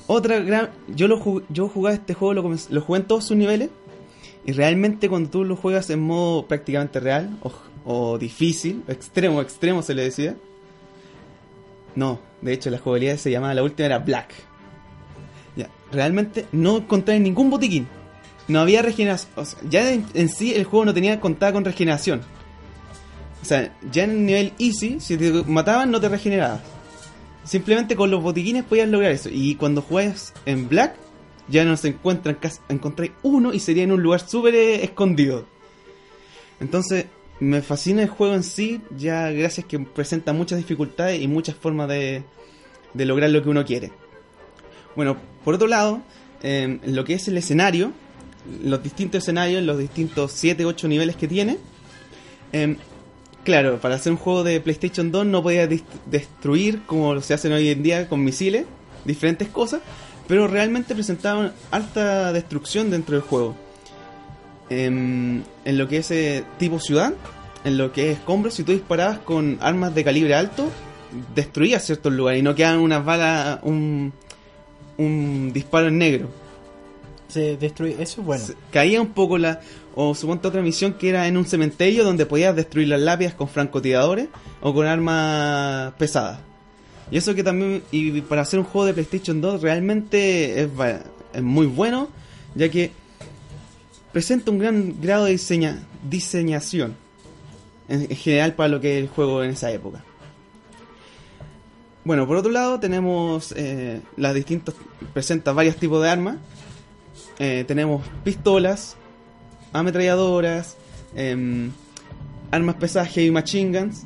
Otra 0.07 0.39
gran. 0.39 0.71
Yo 0.89 1.09
lo 1.09 1.19
jug- 1.21 1.43
yo 1.49 1.69
jugaba 1.69 1.95
este 1.97 2.15
juego, 2.15 2.35
lo, 2.35 2.81
jugué 2.81 3.01
en 3.01 3.07
todos 3.07 3.25
sus 3.25 3.37
niveles. 3.37 3.71
Y 4.45 4.53
realmente 4.53 5.09
cuando 5.09 5.29
tú 5.29 5.45
lo 5.45 5.57
juegas 5.57 5.91
en 5.91 6.01
modo 6.01 6.47
prácticamente 6.47 7.01
real 7.01 7.37
o, 7.43 7.51
o 7.85 8.17
difícil, 8.17 8.85
extremo, 8.87 9.43
extremo 9.43 9.83
se 9.83 9.93
le 9.95 10.03
decía. 10.05 10.37
No, 11.97 12.21
de 12.43 12.53
hecho 12.53 12.71
la 12.71 12.79
jugabilidad 12.79 13.17
se 13.17 13.31
llamaba, 13.33 13.55
la 13.55 13.65
última 13.65 13.87
era 13.87 13.99
Black. 13.99 14.33
Ya, 15.57 15.71
realmente 15.91 16.47
no 16.53 16.79
encontré 16.79 17.19
ningún 17.19 17.51
botiquín. 17.51 17.89
No 18.49 18.61
había 18.61 18.83
regeneración. 18.83 19.33
O 19.37 19.45
sea, 19.45 19.59
ya 19.69 19.91
en, 19.91 20.07
en 20.15 20.29
sí 20.29 20.55
el 20.55 20.65
juego 20.65 20.85
no 20.85 20.95
tenía 20.95 21.19
contada 21.19 21.53
con 21.53 21.65
regeneración. 21.65 22.21
O 23.43 23.45
sea, 23.45 23.75
ya 23.91 24.05
en 24.05 24.11
el 24.11 24.27
nivel 24.27 24.53
easy, 24.59 25.01
si 25.01 25.17
te 25.17 25.31
mataban 25.45 25.91
no 25.91 26.01
te 26.01 26.09
regenerabas. 26.09 26.61
Simplemente 27.45 27.95
con 27.95 28.11
los 28.11 28.23
botiquines 28.23 28.65
podías 28.65 28.89
lograr 28.89 29.13
eso. 29.13 29.29
Y 29.33 29.55
cuando 29.55 29.83
juegas 29.83 30.35
en 30.47 30.69
Black, 30.69 30.97
ya 31.49 31.65
no 31.65 31.77
se 31.77 31.89
encuentran 31.89 32.37
casi. 32.37 32.59
Encontré 32.69 33.13
uno 33.23 33.53
y 33.53 33.61
sería 33.61 33.85
en 33.85 33.93
un 33.93 34.03
lugar 34.03 34.21
súper 34.29 34.55
eh, 34.55 34.85
escondido. 34.85 35.47
Entonces, 36.59 37.07
me 37.39 37.63
fascina 37.63 38.03
el 38.03 38.09
juego 38.09 38.35
en 38.35 38.43
sí, 38.43 38.81
ya 38.97 39.31
gracias 39.31 39.67
que 39.67 39.79
presenta 39.79 40.33
muchas 40.33 40.59
dificultades 40.59 41.21
y 41.21 41.29
muchas 41.29 41.55
formas 41.55 41.89
de, 41.89 42.25
de 42.95 43.05
lograr 43.05 43.31
lo 43.31 43.43
que 43.43 43.49
uno 43.49 43.65
quiere. 43.65 43.93
Bueno, 44.97 45.17
por 45.47 45.55
otro 45.55 45.69
lado, 45.69 46.03
eh, 46.43 46.81
lo 46.87 47.05
que 47.05 47.15
es 47.15 47.29
el 47.29 47.39
escenario, 47.39 47.93
los 48.65 48.83
distintos 48.83 49.23
escenarios, 49.23 49.63
los 49.63 49.79
distintos 49.79 50.33
7, 50.33 50.65
8 50.65 50.89
niveles 50.89 51.15
que 51.15 51.29
tiene, 51.29 51.57
eh, 52.53 52.77
claro, 53.45 53.79
para 53.81 53.95
hacer 53.95 54.11
un 54.11 54.19
juego 54.19 54.43
de 54.43 54.61
PlayStation 54.61 55.13
2 55.13 55.25
no 55.27 55.45
podía 55.45 55.69
destruir 56.07 56.83
como 56.87 57.21
se 57.21 57.35
hacen 57.35 57.53
hoy 57.53 57.69
en 57.69 57.81
día 57.85 58.09
con 58.09 58.25
misiles, 58.25 58.67
diferentes 59.05 59.47
cosas, 59.47 59.83
pero 60.27 60.49
realmente 60.49 60.97
presentaban 60.97 61.53
alta 61.71 62.33
destrucción 62.33 62.91
dentro 62.91 63.15
del 63.15 63.23
juego. 63.23 63.55
En, 64.69 65.45
en 65.65 65.79
lo 65.79 65.87
que 65.87 65.99
es 65.99 66.11
eh, 66.11 66.43
tipo 66.59 66.81
ciudad, 66.81 67.15
en 67.63 67.79
lo 67.79 67.93
que 67.93 68.11
es 68.11 68.19
escombros, 68.19 68.55
si 68.55 68.65
tú 68.65 68.73
disparabas 68.73 69.21
con 69.21 69.59
armas 69.61 69.95
de 69.95 70.03
calibre 70.03 70.35
alto, 70.35 70.69
destruías 71.37 71.87
ciertos 71.87 72.13
lugares 72.13 72.41
y 72.41 72.43
no 72.43 72.57
quedaban 72.57 72.81
unas 72.81 73.05
balas, 73.05 73.61
un, 73.63 74.13
un 74.99 75.53
disparo 75.53 75.89
en 75.89 75.99
negro. 75.99 76.29
Se 77.29 77.57
destruye. 77.57 77.95
Eso 78.01 78.21
es 78.21 78.27
bueno. 78.27 78.45
Se- 78.45 78.55
caía 78.71 79.01
un 79.01 79.09
poco 79.09 79.37
la. 79.39 79.61
O 79.95 80.15
suponte 80.15 80.47
otra 80.49 80.61
misión 80.63 80.93
que 80.95 81.09
era 81.09 81.27
en 81.27 81.37
un 81.37 81.47
cementerio 81.47 82.05
donde 82.05 82.27
podías 82.27 82.55
destruir 82.55 82.89
las 82.89 83.01
lápidas 83.01 83.35
con 83.35 83.49
francotiradores 83.49 84.29
o 84.61 84.75
con 84.75 84.87
armas 84.87 85.95
pesadas. 85.99 86.39
Y 87.11 87.17
eso 87.17 87.35
que 87.35 87.43
también. 87.43 87.83
Y 87.91 88.21
para 88.23 88.43
hacer 88.43 88.59
un 88.59 88.65
juego 88.67 88.87
de 88.87 88.93
PlayStation 88.95 89.41
2 89.41 89.63
realmente 89.63 90.63
es, 90.63 90.69
es 91.35 91.43
muy 91.43 91.67
bueno, 91.67 92.09
ya 92.55 92.69
que 92.69 92.91
presenta 94.13 94.51
un 94.51 94.59
gran 94.59 95.01
grado 95.01 95.25
de 95.25 95.33
diseña, 95.33 95.83
diseñación 96.09 96.95
en, 97.89 98.03
en 98.03 98.17
general 98.17 98.55
para 98.55 98.69
lo 98.69 98.81
que 98.81 98.97
es 98.99 99.03
el 99.05 99.09
juego 99.09 99.43
en 99.43 99.51
esa 99.51 99.71
época. 99.73 100.05
Bueno, 102.07 102.25
por 102.29 102.37
otro 102.37 102.53
lado 102.53 102.79
tenemos 102.79 103.53
eh, 103.57 104.01
las 104.17 104.33
distintas, 104.33 104.77
presenta 105.13 105.53
varios 105.53 105.75
tipos 105.75 106.01
de 106.01 106.09
armas. 106.09 106.37
Eh, 107.41 107.65
tenemos 107.67 108.07
pistolas, 108.23 108.97
ametralladoras, 109.73 110.77
em, 111.17 111.73
armas 112.53 112.77
pesadas 112.77 113.09
heavy 113.09 113.33
machine 113.33 113.77
guns, 113.77 114.05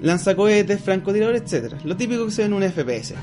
lanzacohetes, 0.00 0.80
francotiradores, 0.80 1.42
etc. 1.42 1.74
Lo 1.82 1.96
típico 1.96 2.24
que 2.24 2.30
se 2.30 2.42
ve 2.42 2.46
en 2.46 2.52
un 2.52 2.62
FPS. 2.62 3.16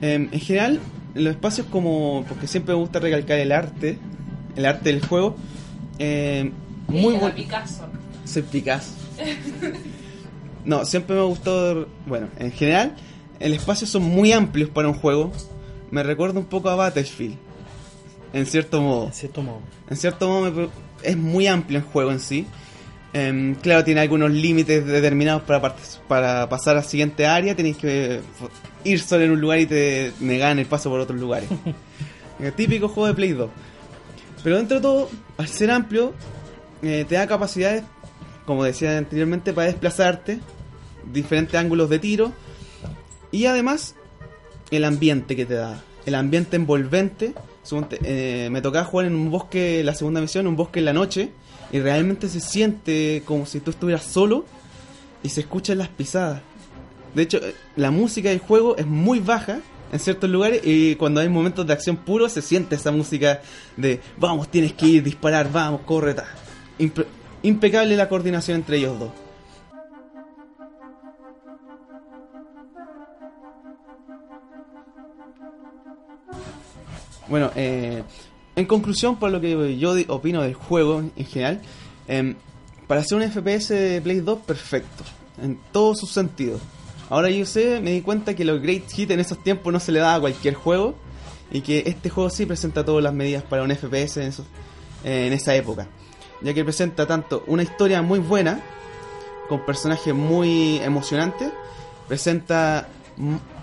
Em, 0.00 0.30
en 0.32 0.40
general, 0.40 0.80
en 1.14 1.24
los 1.24 1.34
espacios 1.34 1.66
como... 1.66 2.24
porque 2.30 2.46
siempre 2.46 2.74
me 2.74 2.80
gusta 2.80 2.98
recalcar 2.98 3.38
el 3.38 3.52
arte, 3.52 3.98
el 4.56 4.64
arte 4.64 4.90
del 4.90 5.04
juego. 5.04 5.36
em, 5.98 6.50
muy 6.88 7.14
buen... 7.16 7.34
Picasso. 7.34 7.84
Soy 8.24 8.40
Picasso. 8.40 8.94
No, 10.64 10.84
siempre 10.84 11.14
me 11.16 11.22
ha 11.22 11.24
gustado. 11.24 11.88
Bueno, 12.06 12.28
en 12.38 12.52
general, 12.52 12.94
el 13.40 13.52
espacio 13.54 13.86
son 13.86 14.02
muy 14.02 14.32
amplios 14.32 14.70
para 14.70 14.88
un 14.88 14.94
juego. 14.94 15.32
Me 15.90 16.02
recuerda 16.02 16.38
un 16.38 16.46
poco 16.46 16.70
a 16.70 16.74
Battlefield. 16.76 17.36
En 18.32 18.46
cierto 18.46 18.80
modo. 18.80 19.06
En 19.06 19.12
cierto 19.12 19.42
modo. 19.42 19.60
En 19.90 19.96
cierto 19.96 20.28
modo, 20.28 20.50
me- 20.50 20.68
es 21.02 21.16
muy 21.16 21.46
amplio 21.46 21.78
el 21.80 21.84
juego 21.84 22.12
en 22.12 22.20
sí. 22.20 22.46
Em, 23.12 23.54
claro, 23.56 23.84
tiene 23.84 24.00
algunos 24.00 24.30
límites 24.30 24.86
determinados 24.86 25.42
para, 25.42 26.48
pasar 26.48 26.76
a 26.76 26.80
la 26.80 26.82
siguiente 26.82 27.26
área. 27.26 27.54
Tenéis 27.54 27.76
que 27.76 28.20
ir 28.84 29.00
solo 29.00 29.24
en 29.24 29.32
un 29.32 29.40
lugar 29.40 29.58
y 29.60 29.66
te 29.66 30.12
negan 30.20 30.58
el 30.58 30.66
paso 30.66 30.88
por 30.88 31.00
otros 31.00 31.20
lugares. 31.20 31.50
el 32.40 32.52
típico 32.54 32.88
juego 32.88 33.08
de 33.08 33.14
Play 33.14 33.32
2. 33.32 33.50
Pero 34.42 34.56
dentro 34.56 34.76
de 34.78 34.80
todo, 34.82 35.10
al 35.36 35.48
ser 35.48 35.70
amplio, 35.70 36.14
eh, 36.82 37.04
te 37.08 37.16
da 37.16 37.26
capacidades, 37.26 37.82
como 38.46 38.64
decía 38.64 38.98
anteriormente, 38.98 39.52
para 39.52 39.68
desplazarte, 39.68 40.40
diferentes 41.12 41.54
ángulos 41.54 41.90
de 41.90 41.98
tiro 41.98 42.32
y 43.30 43.46
además 43.46 43.94
el 44.70 44.84
ambiente 44.84 45.36
que 45.36 45.46
te 45.46 45.54
da, 45.54 45.82
el 46.06 46.14
ambiente 46.14 46.56
envolvente. 46.56 47.34
Eh, 48.02 48.48
me 48.50 48.60
tocaba 48.60 48.84
jugar 48.84 49.06
en 49.06 49.14
un 49.14 49.30
bosque, 49.30 49.84
la 49.84 49.94
segunda 49.94 50.20
misión, 50.20 50.48
un 50.48 50.56
bosque 50.56 50.80
en 50.80 50.84
la 50.84 50.92
noche 50.92 51.30
y 51.70 51.78
realmente 51.78 52.28
se 52.28 52.40
siente 52.40 53.22
como 53.24 53.46
si 53.46 53.60
tú 53.60 53.70
estuvieras 53.70 54.02
solo 54.02 54.44
y 55.22 55.28
se 55.28 55.42
escuchan 55.42 55.78
las 55.78 55.88
pisadas. 55.88 56.42
De 57.14 57.22
hecho, 57.22 57.38
la 57.76 57.90
música 57.90 58.30
del 58.30 58.40
juego 58.40 58.76
es 58.76 58.86
muy 58.86 59.20
baja 59.20 59.60
en 59.92 59.98
ciertos 60.00 60.28
lugares 60.28 60.62
y 60.64 60.96
cuando 60.96 61.20
hay 61.20 61.28
momentos 61.28 61.66
de 61.66 61.72
acción 61.74 61.96
puro 61.96 62.28
se 62.28 62.42
siente 62.42 62.74
esa 62.74 62.90
música 62.90 63.42
de 63.76 64.00
vamos, 64.16 64.50
tienes 64.50 64.72
que 64.72 64.86
ir, 64.86 65.02
disparar, 65.02 65.52
vamos, 65.52 65.82
corre, 65.82 66.14
ta. 66.14 66.26
Impe- 67.42 67.48
impecable 67.48 67.96
la 67.96 68.08
coordinación 68.08 68.56
entre 68.58 68.78
ellos 68.78 68.98
dos. 68.98 69.10
Bueno, 77.28 77.50
eh, 77.54 78.02
en 78.56 78.66
conclusión, 78.66 79.16
por 79.16 79.30
lo 79.30 79.40
que 79.40 79.78
yo 79.78 79.94
opino 80.08 80.42
del 80.42 80.54
juego 80.54 81.02
en 81.16 81.26
general, 81.26 81.60
em, 82.08 82.34
para 82.86 83.00
hacer 83.00 83.16
un 83.16 83.22
FPS 83.24 83.70
de 83.74 84.00
Play 84.02 84.20
2, 84.20 84.40
perfecto, 84.40 85.04
en 85.42 85.58
todos 85.72 85.98
sus 86.00 86.10
sentidos. 86.10 86.60
Ahora 87.08 87.30
yo 87.30 87.44
sé, 87.46 87.80
me 87.80 87.92
di 87.92 88.00
cuenta 88.02 88.34
que 88.34 88.44
los 88.44 88.60
Great 88.60 88.90
Hit 88.90 89.10
en 89.10 89.20
esos 89.20 89.42
tiempos 89.42 89.72
no 89.72 89.80
se 89.80 89.92
le 89.92 90.00
daba 90.00 90.14
a 90.16 90.20
cualquier 90.20 90.54
juego 90.54 90.94
y 91.50 91.60
que 91.60 91.84
este 91.86 92.10
juego 92.10 92.30
sí 92.30 92.46
presenta 92.46 92.84
todas 92.84 93.02
las 93.02 93.12
medidas 93.14 93.42
para 93.42 93.62
un 93.62 93.70
FPS 93.70 94.18
eh, 95.04 95.26
en 95.26 95.32
esa 95.32 95.54
época, 95.54 95.88
ya 96.42 96.54
que 96.54 96.64
presenta 96.64 97.06
tanto 97.06 97.44
una 97.46 97.62
historia 97.62 98.02
muy 98.02 98.18
buena, 98.18 98.60
con 99.48 99.64
personajes 99.64 100.14
muy 100.14 100.78
emocionantes, 100.78 101.50
presenta 102.08 102.88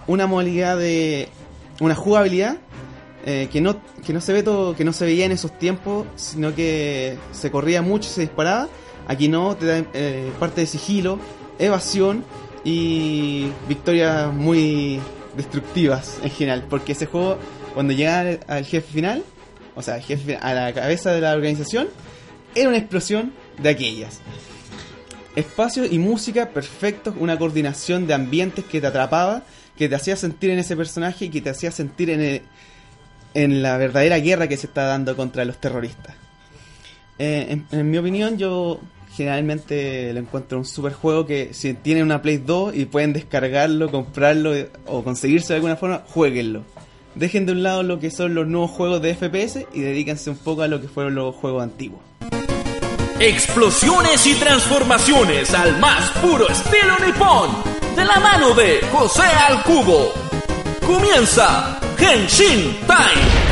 una 0.07 0.27
modalidad 0.27 0.77
de 0.77 1.30
una 1.80 1.95
jugabilidad 1.95 2.57
eh, 3.25 3.49
que 3.51 3.59
no 3.61 3.82
que 4.05 4.13
no 4.13 4.21
se 4.21 4.32
ve 4.32 4.43
todo 4.43 4.75
que 4.75 4.86
no 4.86 4.93
se 4.93 5.05
veía 5.05 5.25
en 5.25 5.34
esos 5.34 5.57
tiempos 5.59 6.07
sino 6.15 6.55
que 6.55 7.17
se 7.32 7.51
corría 7.51 7.82
mucho 7.82 8.09
y 8.09 8.13
se 8.13 8.21
disparaba. 8.21 8.67
Aquí 9.07 9.27
no 9.27 9.55
te 9.55 9.65
da 9.65 9.86
eh, 9.93 10.32
parte 10.39 10.61
de 10.61 10.67
sigilo 10.67 11.19
evasión 11.57 12.23
y 12.63 13.47
victorias 13.67 14.34
muy 14.34 14.99
destructivas 15.36 16.17
en 16.23 16.30
general 16.30 16.65
porque 16.69 16.93
ese 16.93 17.05
juego 17.05 17.38
cuando 17.73 17.93
llega 17.93 18.39
al, 18.47 18.65
jefe 18.65 18.93
final 18.93 19.23
o 19.75 19.82
sea 19.82 19.99
jefe 20.01 20.38
a 20.38 20.53
la 20.53 20.73
cabeza 20.73 21.11
de 21.11 21.21
la 21.21 21.34
organización 21.34 21.88
era 22.56 22.70
una 22.70 22.78
explosión 22.78 23.34
de 23.62 23.70
aquellas 23.70 24.20
espacio 25.36 25.86
y 25.86 26.00
música 26.00 26.50
perfectos, 26.50 27.16
una 27.18 27.38
coordinación 27.38 28.08
de 28.08 28.14
ambientes 28.14 28.66
que 28.66 28.82
te 28.82 28.88
atrapaba, 28.88 29.43
que 29.78 29.88
te 29.88 29.95
hacía 29.95 30.16
sentir 30.18 30.50
en 30.50 30.60
ese 30.60 30.76
personaje 30.76 31.26
y 31.26 31.30
que 31.30 31.39
te 31.41 31.50
hacía 31.50 31.72
sentir 31.72 32.10
en, 32.10 32.20
el- 32.22 32.41
en 33.36 33.62
la 33.62 33.78
verdadera 33.78 34.18
guerra 34.20 34.47
que 34.50 34.58
se 34.58 34.68
está 34.68 34.84
dando 34.84 35.16
contra 35.16 35.45
los 35.45 35.58
terroristas. 35.62 36.16
Eh, 37.20 37.45
en, 37.50 37.66
en 37.72 37.89
mi 37.89 37.97
opinión, 37.97 38.38
yo 38.38 38.82
generalmente 39.16 40.12
lo 40.14 40.20
encuentro 40.20 40.58
un 40.58 40.66
super 40.66 40.93
juego 40.93 41.26
que 41.26 41.54
si 41.54 41.74
tienen 41.74 42.04
una 42.04 42.22
Play 42.22 42.38
2 42.38 42.76
y 42.76 42.86
pueden 42.86 43.14
descargarlo, 43.14 43.89
comprarlo 43.91 44.56
eh, 44.56 44.70
o 44.88 45.04
conseguirse 45.04 45.54
de 45.54 45.58
alguna 45.58 45.76
forma, 45.78 46.04
jueguenlo. 46.08 46.64
Dejen 47.20 47.45
de 47.45 47.51
un 47.51 47.63
lado 47.63 47.84
lo 47.84 47.99
que 47.99 48.11
son 48.11 48.34
los 48.34 48.47
nuevos 48.47 48.72
juegos 48.72 49.01
de 49.01 49.13
FPS 49.13 49.65
y 49.74 49.82
dedíquense 49.82 50.30
un 50.30 50.38
poco 50.38 50.61
a 50.61 50.70
lo 50.70 50.80
que 50.80 50.88
fueron 50.88 51.15
los 51.15 51.36
juegos 51.36 51.61
antiguos. 51.63 51.99
Explosiones 53.20 54.26
y 54.26 54.36
transformaciones 54.36 55.53
al 55.53 55.78
más 55.80 56.11
puro 56.22 56.47
estilo 56.47 56.97
nipón. 57.05 57.49
De 57.97 58.05
la 58.05 58.22
mano 58.22 58.53
de 58.53 58.80
José 58.93 59.24
al 59.49 59.61
Cubo. 59.63 60.13
Comienza 60.88 61.78
Henshin 61.97 62.78
Time. 62.88 63.49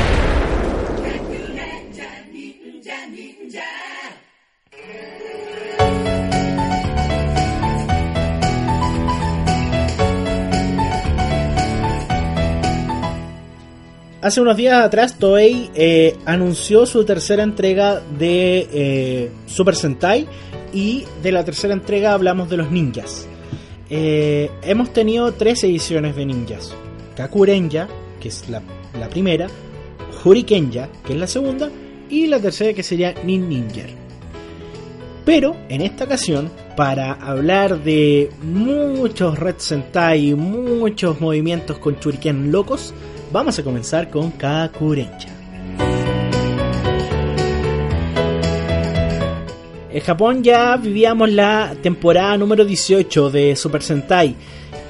Hace 14.20 14.42
unos 14.42 14.58
días 14.58 14.84
atrás 14.84 15.20
Toei 15.20 15.70
eh, 15.76 16.16
anunció 16.26 16.88
su 16.88 17.06
tercera 17.06 17.44
entrega 17.44 18.02
de 18.18 18.68
eh, 18.74 19.32
Super 19.46 19.76
Sentai 19.76 20.28
y 20.74 21.06
de 21.22 21.32
la 21.32 21.46
tercera 21.46 21.74
entrega 21.74 22.14
hablamos 22.14 22.50
de 22.50 22.58
los 22.58 22.72
ninjas. 22.72 23.28
Eh, 23.92 24.50
hemos 24.64 24.92
tenido 24.92 25.32
tres 25.34 25.64
ediciones 25.64 26.16
de 26.16 26.26
ninjas. 26.26 26.74
Kakurenja, 27.16 27.88
que 28.20 28.30
es 28.30 28.50
la, 28.50 28.62
primera, 29.08 29.48
Hurikenja, 30.26 30.90
que 31.06 31.14
es 31.14 31.20
la 31.20 31.28
segunda, 31.28 31.70
y 32.10 32.26
la 32.26 32.40
tercera 32.40 32.74
que 32.74 32.82
sería 32.82 33.14
Nin 33.24 33.48
Ninja. 33.48 33.84
Pero 35.26 35.56
en 35.70 35.82
esta 35.82 36.06
ocasión, 36.06 36.50
para 36.76 37.14
hablar 37.14 37.84
de 37.84 38.32
muchos 38.42 39.38
Red 39.38 39.58
Sentai 39.58 40.30
y 40.30 40.34
muchos 40.34 41.22
movimientos 41.22 41.78
con 41.78 42.00
Shuriken 42.00 42.52
locos, 42.52 42.96
vamos 43.32 43.60
a 43.60 43.64
comenzar 43.64 44.10
con 44.10 44.32
Kakurencha. 44.32 45.30
En 49.92 50.02
Japón 50.04 50.44
ya 50.44 50.78
vivíamos 50.78 51.32
la 51.32 51.76
temporada 51.82 52.38
número 52.38 52.66
18 52.66 53.32
de 53.32 53.56
Super 53.56 53.82
Sentai. 53.82 54.36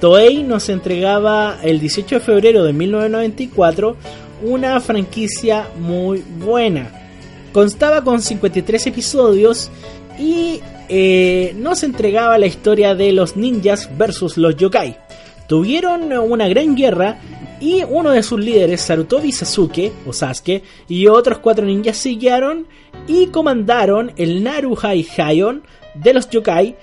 Toei 0.02 0.44
nos 0.44 0.68
entregaba 0.70 1.60
el 1.64 1.80
18 1.80 2.16
de 2.16 2.22
febrero 2.22 2.64
de 2.64 2.74
1994 2.74 3.96
una 4.44 4.80
franquicia 4.82 5.68
muy 5.80 6.24
buena. 6.40 6.92
Constaba 7.54 8.04
con 8.04 8.22
53 8.22 8.88
episodios 8.88 9.72
y 10.20 10.60
eh, 10.90 11.56
nos 11.58 11.84
entregaba 11.84 12.38
la 12.38 12.46
historia 12.46 12.94
de 12.94 13.12
los 13.14 13.36
ninjas 13.36 13.90
versus 13.98 14.38
los 14.38 14.56
yokai. 14.58 14.98
Tuvieron 15.48 16.12
una 16.12 16.48
gran 16.50 16.76
guerra 16.76 17.18
y 17.60 17.84
uno 17.84 18.12
de 18.12 18.24
sus 18.24 18.40
líderes, 18.40 18.82
Sarutobi 18.82 19.32
Sasuke 19.32 19.92
o 20.06 20.14
Sasuke, 20.14 20.64
y 20.88 21.08
otros 21.08 21.40
cuatro 21.40 21.66
ninjas 21.66 21.98
siguieron 21.98 22.68
y 23.08 23.28
comandaron 23.28 24.12
el 24.18 24.44
Naruhai 24.44 25.06
Haion 25.18 25.64
de 25.96 26.14
los 26.14 26.30
yokai, 26.30 26.76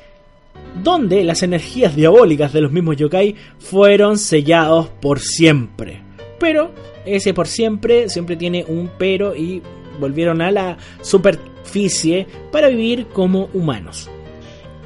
donde 0.83 1.23
las 1.25 1.43
energías 1.43 1.95
diabólicas 1.95 2.53
de 2.53 2.61
los 2.61 2.73
mismos 2.73 2.97
yokai 2.97 3.37
fueron 3.59 4.19
sellados 4.19 4.89
por 5.01 5.21
siempre. 5.21 6.03
Pero 6.39 6.73
ese 7.05 7.35
por 7.35 7.47
siempre 7.47 8.09
siempre 8.09 8.37
tiene 8.37 8.65
un 8.67 8.91
pero 8.99 9.37
y 9.37 9.63
volvieron 10.01 10.43
a 10.43 10.51
la 10.51 10.77
superficie 11.03 12.27
para 12.51 12.69
vivir 12.69 13.07
como 13.07 13.49
humanos. 13.53 14.11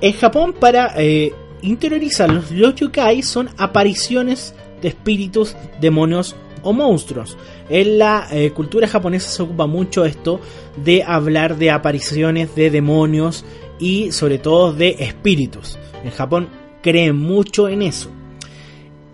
En 0.01 0.13
Japón, 0.13 0.55
para 0.59 0.93
eh, 0.97 1.33
interiorizar 1.63 2.31
los, 2.31 2.51
los 2.51 2.75
yokai, 2.75 3.23
son 3.23 3.49
apariciones 3.57 4.55
de 4.81 4.89
espíritus, 4.89 5.57
demonios 5.81 6.37
o 6.63 6.73
monstruos. 6.73 7.37
En 7.69 7.99
la 7.99 8.29
eh, 8.31 8.51
cultura 8.51 8.89
japonesa 8.89 9.29
se 9.29 9.43
ocupa 9.43 9.67
mucho 9.67 10.05
esto 10.05 10.41
de 10.83 11.03
hablar 11.03 11.57
de 11.57 11.71
apariciones 11.71 12.55
de 12.55 12.71
demonios 12.71 13.45
y 13.79 14.13
sobre 14.13 14.39
todo 14.39 14.73
de 14.73 14.97
espíritus. 14.99 15.79
En 16.05 16.11
Japón 16.11 16.49
creen 16.83 17.17
mucho 17.17 17.69
en 17.69 17.83
eso. 17.83 18.11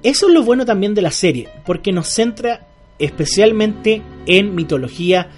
Eso 0.02 0.28
es 0.28 0.34
lo 0.34 0.42
bueno 0.42 0.66
también 0.66 0.94
de 0.94 1.02
la 1.02 1.10
serie, 1.10 1.48
porque 1.64 1.92
nos 1.92 2.08
centra 2.08 2.66
especialmente 2.98 4.02
en 4.26 4.54
mitología 4.54 5.30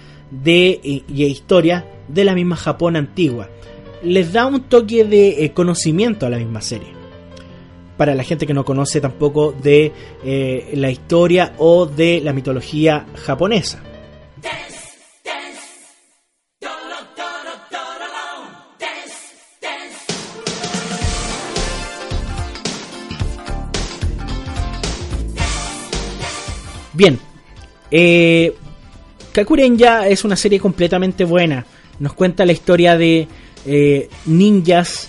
y, 0.45 1.03
y 1.07 1.23
historia 1.23 1.85
de 2.07 2.25
la 2.25 2.35
misma 2.35 2.55
Japón 2.55 2.95
antigua. 2.95 3.49
Les 4.03 4.33
da 4.33 4.45
un 4.45 4.61
toque 4.63 5.05
de 5.05 5.43
eh, 5.43 5.53
conocimiento 5.53 6.25
a 6.25 6.29
la 6.29 6.37
misma 6.37 6.61
serie. 6.61 6.96
Para 7.97 8.15
la 8.15 8.23
gente 8.23 8.45
que 8.45 8.53
no 8.53 8.63
conoce 8.63 9.01
tampoco 9.01 9.51
de 9.51 9.91
eh, 10.23 10.71
la 10.73 10.89
historia 10.89 11.53
o 11.57 11.85
de 11.85 12.21
la 12.23 12.33
mitología 12.33 13.05
japonesa. 13.15 13.81
Bien, 26.97 27.19
eh, 27.91 28.55
Kakurenja 29.31 30.07
es 30.07 30.25
una 30.25 30.35
serie 30.35 30.59
completamente 30.59 31.25
buena. 31.25 31.63
Nos 31.99 32.13
cuenta 32.13 32.43
la 32.43 32.53
historia 32.53 32.97
de 32.97 33.27
eh, 33.67 34.09
ninjas, 34.25 35.07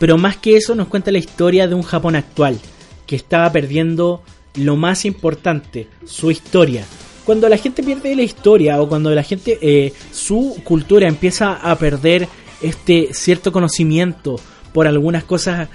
pero 0.00 0.16
más 0.16 0.38
que 0.38 0.56
eso 0.56 0.74
nos 0.74 0.88
cuenta 0.88 1.12
la 1.12 1.18
historia 1.18 1.68
de 1.68 1.74
un 1.74 1.82
Japón 1.82 2.16
actual 2.16 2.58
que 3.06 3.16
estaba 3.16 3.52
perdiendo 3.52 4.22
lo 4.54 4.74
más 4.74 5.04
importante, 5.04 5.88
su 6.06 6.30
historia. 6.30 6.84
Cuando 7.26 7.50
la 7.50 7.58
gente 7.58 7.82
pierde 7.82 8.16
la 8.16 8.22
historia 8.22 8.80
o 8.80 8.88
cuando 8.88 9.14
la 9.14 9.22
gente, 9.22 9.58
eh, 9.60 9.92
su 10.10 10.58
cultura 10.64 11.06
empieza 11.06 11.52
a 11.52 11.76
perder 11.76 12.26
este 12.62 13.10
cierto 13.12 13.52
conocimiento 13.52 14.40
por 14.72 14.86
algunas 14.86 15.22
cosas 15.24 15.68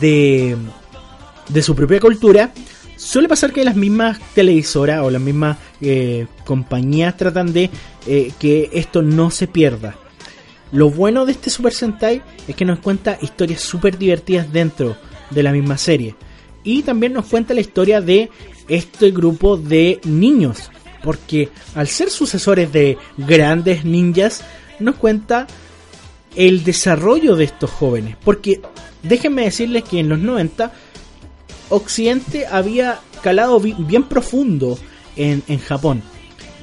de, 0.00 0.56
de 1.48 1.62
su 1.62 1.74
propia 1.74 1.98
cultura, 1.98 2.52
suele 2.96 3.28
pasar 3.28 3.52
que 3.52 3.64
las 3.64 3.74
mismas 3.74 4.20
televisoras 4.32 5.02
o 5.02 5.10
las 5.10 5.20
mismas 5.20 5.58
eh, 5.80 6.28
compañías 6.44 7.16
tratan 7.16 7.52
de 7.52 7.68
eh, 8.06 8.30
que 8.38 8.70
esto 8.72 9.02
no 9.02 9.32
se 9.32 9.48
pierda. 9.48 9.96
Lo 10.72 10.90
bueno 10.90 11.26
de 11.26 11.32
este 11.32 11.50
Super 11.50 11.72
Sentai 11.72 12.22
es 12.48 12.56
que 12.56 12.64
nos 12.64 12.78
cuenta 12.80 13.18
historias 13.20 13.60
súper 13.60 13.98
divertidas 13.98 14.50
dentro 14.52 14.96
de 15.30 15.42
la 15.42 15.52
misma 15.52 15.76
serie. 15.78 16.14
Y 16.64 16.82
también 16.82 17.12
nos 17.12 17.26
cuenta 17.26 17.54
la 17.54 17.60
historia 17.60 18.00
de 18.00 18.30
este 18.68 19.10
grupo 19.10 19.56
de 19.56 20.00
niños. 20.04 20.70
Porque 21.02 21.50
al 21.74 21.88
ser 21.88 22.08
sucesores 22.10 22.72
de 22.72 22.96
grandes 23.18 23.84
ninjas, 23.84 24.42
nos 24.78 24.94
cuenta 24.96 25.46
el 26.36 26.64
desarrollo 26.64 27.36
de 27.36 27.44
estos 27.44 27.70
jóvenes. 27.70 28.16
Porque 28.24 28.60
déjenme 29.02 29.42
decirles 29.44 29.84
que 29.84 29.98
en 30.00 30.08
los 30.08 30.18
90 30.20 30.72
Occidente 31.68 32.46
había 32.46 33.00
calado 33.22 33.58
bi- 33.60 33.74
bien 33.78 34.04
profundo 34.04 34.78
en, 35.16 35.42
en 35.48 35.58
Japón. 35.58 36.02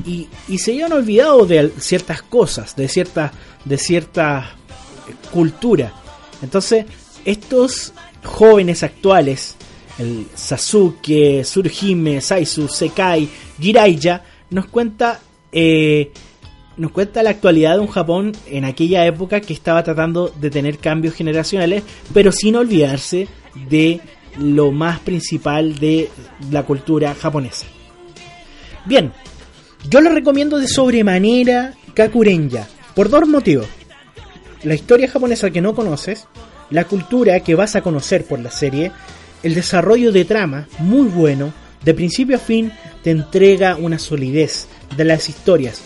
Y, 0.06 0.28
y 0.48 0.58
se 0.58 0.72
habían 0.72 0.94
olvidado 0.94 1.46
de 1.46 1.72
ciertas 1.80 2.22
cosas, 2.22 2.76
de 2.76 2.88
cierta, 2.88 3.32
de 3.66 3.78
cierta 3.78 4.56
eh, 5.08 5.14
cultura. 5.32 5.94
Entonces, 6.42 6.86
estos 7.26 7.94
jóvenes 8.24 8.84
actuales, 8.84 9.56
el 9.98 10.28
Sasuke, 10.34 11.44
Surhime, 11.44 12.22
Saizu, 12.22 12.68
Sekai, 12.68 13.30
Jiraiya, 13.60 14.24
nos 14.50 14.68
cuenta 14.68 15.20
eh, 15.52 16.12
nos 16.80 16.92
cuenta 16.92 17.22
la 17.24 17.32
actualidad 17.32 17.74
de 17.74 17.82
un 17.82 17.88
Japón 17.88 18.32
en 18.46 18.64
aquella 18.64 19.06
época 19.06 19.42
que 19.42 19.54
estaba 19.54 19.84
tratando 19.84 20.30
de 20.30 20.50
tener 20.50 20.78
cambios 20.78 21.14
generacionales, 21.14 21.84
pero 22.14 22.32
sin 22.32 22.56
olvidarse 22.56 23.28
de 23.70 24.00
lo 24.38 24.72
más 24.72 25.00
principal 25.00 25.78
de 25.78 26.10
la 26.52 26.64
cultura 26.64 27.14
japonesa. 27.16 27.66
Bien, 28.86 29.12
yo 29.88 30.02
lo 30.02 30.10
recomiendo 30.10 30.58
de 30.58 30.68
sobremanera 30.68 31.74
Kakurenja, 31.94 32.68
por 32.96 33.10
dos 33.10 33.28
motivos. 33.28 33.68
La 34.64 34.76
historia 34.76 35.10
japonesa 35.10 35.52
que 35.52 35.62
no 35.62 35.76
conoces, 35.76 36.28
la 36.70 36.86
cultura 36.86 37.40
que 37.42 37.56
vas 37.56 37.76
a 37.76 37.82
conocer 37.82 38.26
por 38.26 38.40
la 38.40 38.52
serie, 38.52 38.92
el 39.44 39.56
desarrollo 39.56 40.12
de 40.12 40.26
trama, 40.26 40.68
muy 40.80 41.08
bueno, 41.08 41.54
de 41.84 41.94
principio 41.94 42.36
a 42.36 42.40
fin 42.40 42.72
te 43.04 43.12
entrega 43.12 43.78
una 43.78 44.00
solidez 44.00 44.68
de 44.98 45.06
las 45.06 45.30
historias. 45.30 45.82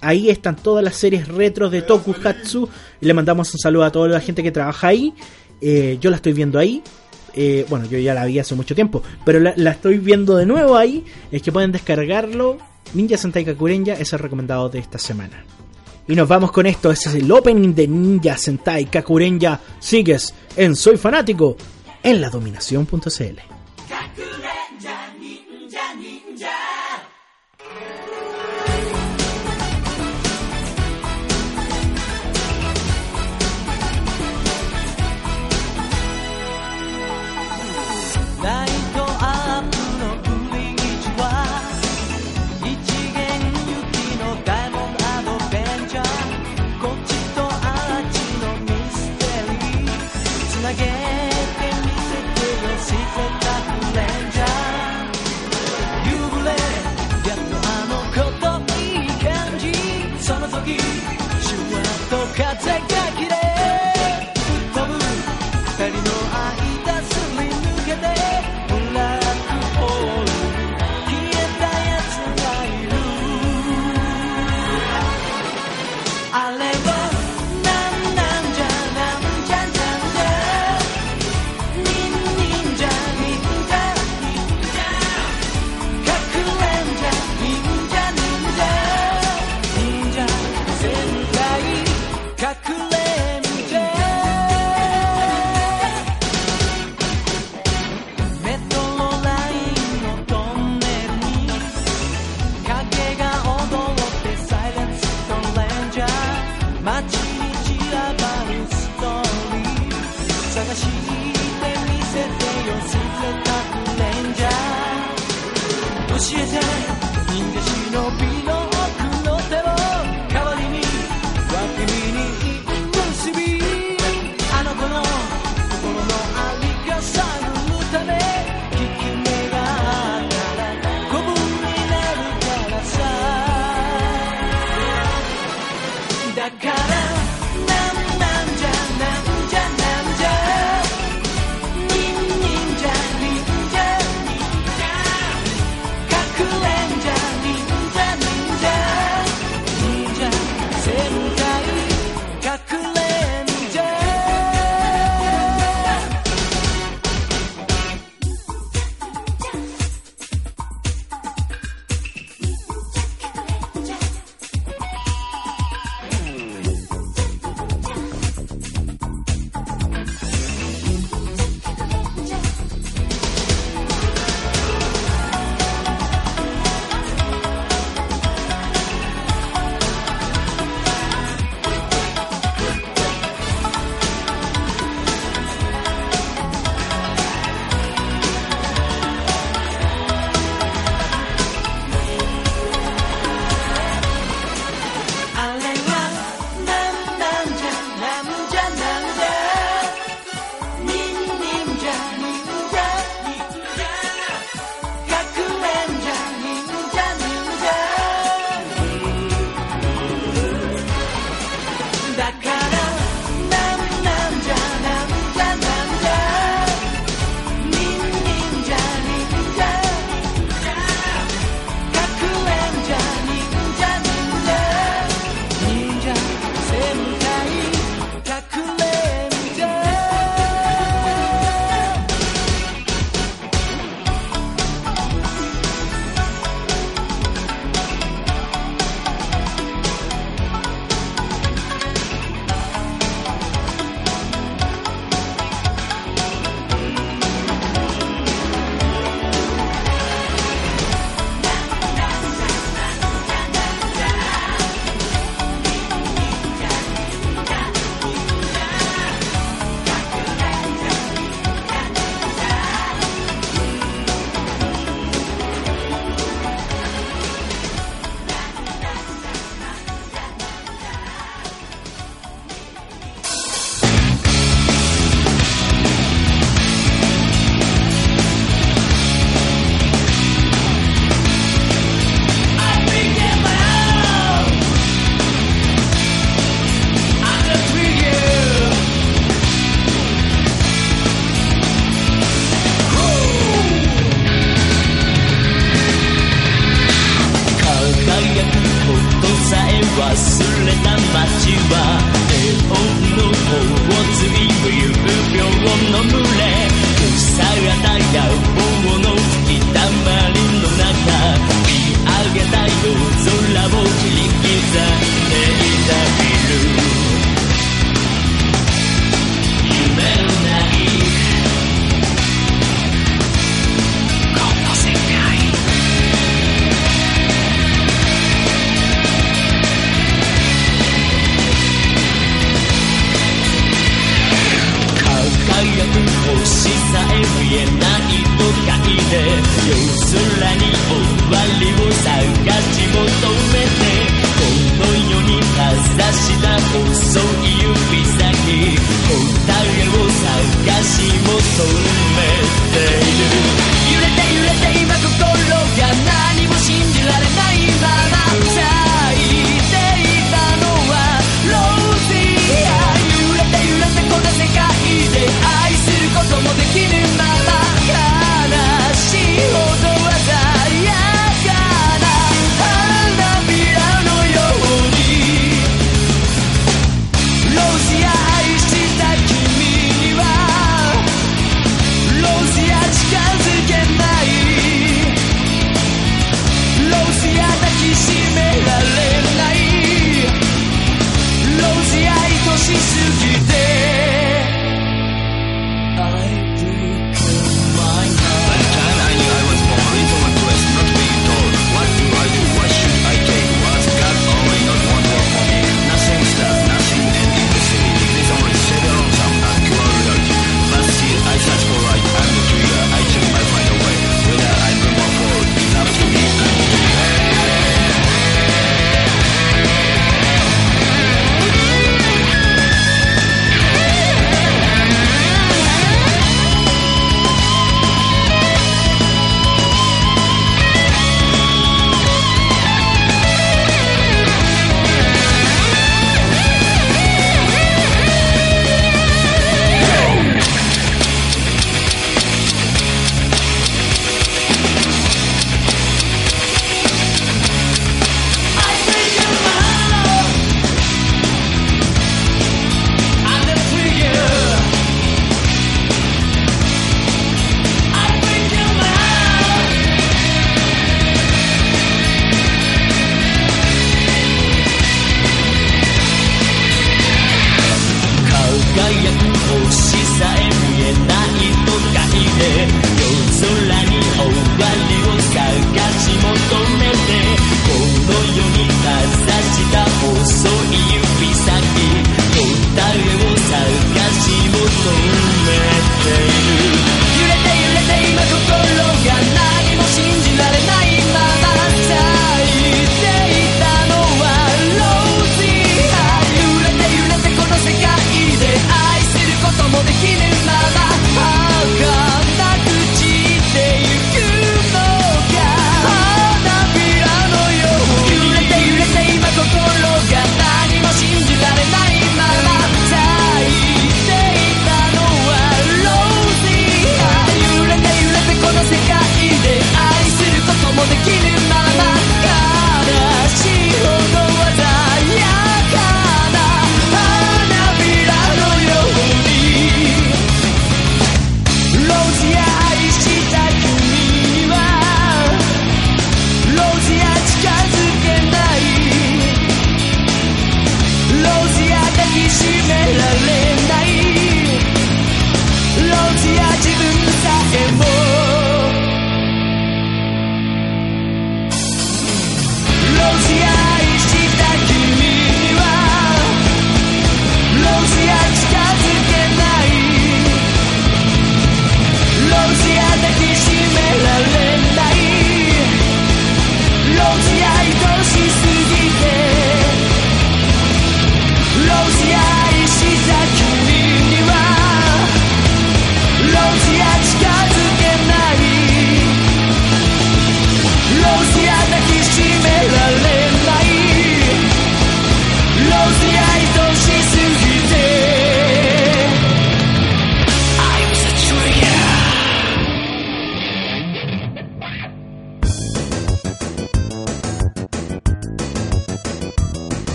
Ahí 0.00 0.30
están 0.30 0.56
todas 0.56 0.82
las 0.82 0.96
series 0.96 1.28
retros 1.28 1.70
de 1.70 1.82
Tokusatsu. 1.82 2.68
Y 3.00 3.06
le 3.06 3.14
mandamos 3.14 3.54
un 3.54 3.60
saludo 3.60 3.84
a 3.84 3.92
toda 3.92 4.08
la 4.08 4.18
gente 4.20 4.42
que 4.42 4.50
trabaja 4.50 4.88
ahí. 4.88 5.14
Eh, 5.60 5.98
yo 6.00 6.10
la 6.10 6.16
estoy 6.16 6.32
viendo 6.32 6.58
ahí. 6.58 6.82
Eh, 7.34 7.64
bueno, 7.70 7.86
yo 7.86 7.96
ya 7.98 8.12
la 8.12 8.24
vi 8.24 8.40
hace 8.40 8.56
mucho 8.56 8.74
tiempo. 8.74 9.04
Pero 9.24 9.38
la, 9.38 9.54
la 9.56 9.70
estoy 9.70 9.98
viendo 9.98 10.34
de 10.36 10.44
nuevo 10.44 10.76
ahí. 10.76 11.04
Es 11.30 11.42
que 11.42 11.52
pueden 11.52 11.70
descargarlo. 11.70 12.58
Ninja 12.94 13.16
Sentai 13.16 13.44
Kakurenja 13.44 13.94
es 13.94 14.12
el 14.12 14.18
recomendado 14.18 14.68
de 14.68 14.78
esta 14.78 14.98
semana. 14.98 15.44
Y 16.06 16.14
nos 16.14 16.28
vamos 16.28 16.52
con 16.52 16.66
esto. 16.66 16.90
Ese 16.90 17.08
es 17.08 17.14
el 17.16 17.30
opening 17.30 17.74
de 17.74 17.88
Ninja 17.88 18.36
Sentai 18.36 18.86
Kakurenja. 18.86 19.60
Sigues 19.78 20.34
en 20.56 20.76
Soy 20.76 20.96
Fanático 20.96 21.56
en 22.02 22.20
la 22.20 22.28
dominación.cl. 22.28 23.40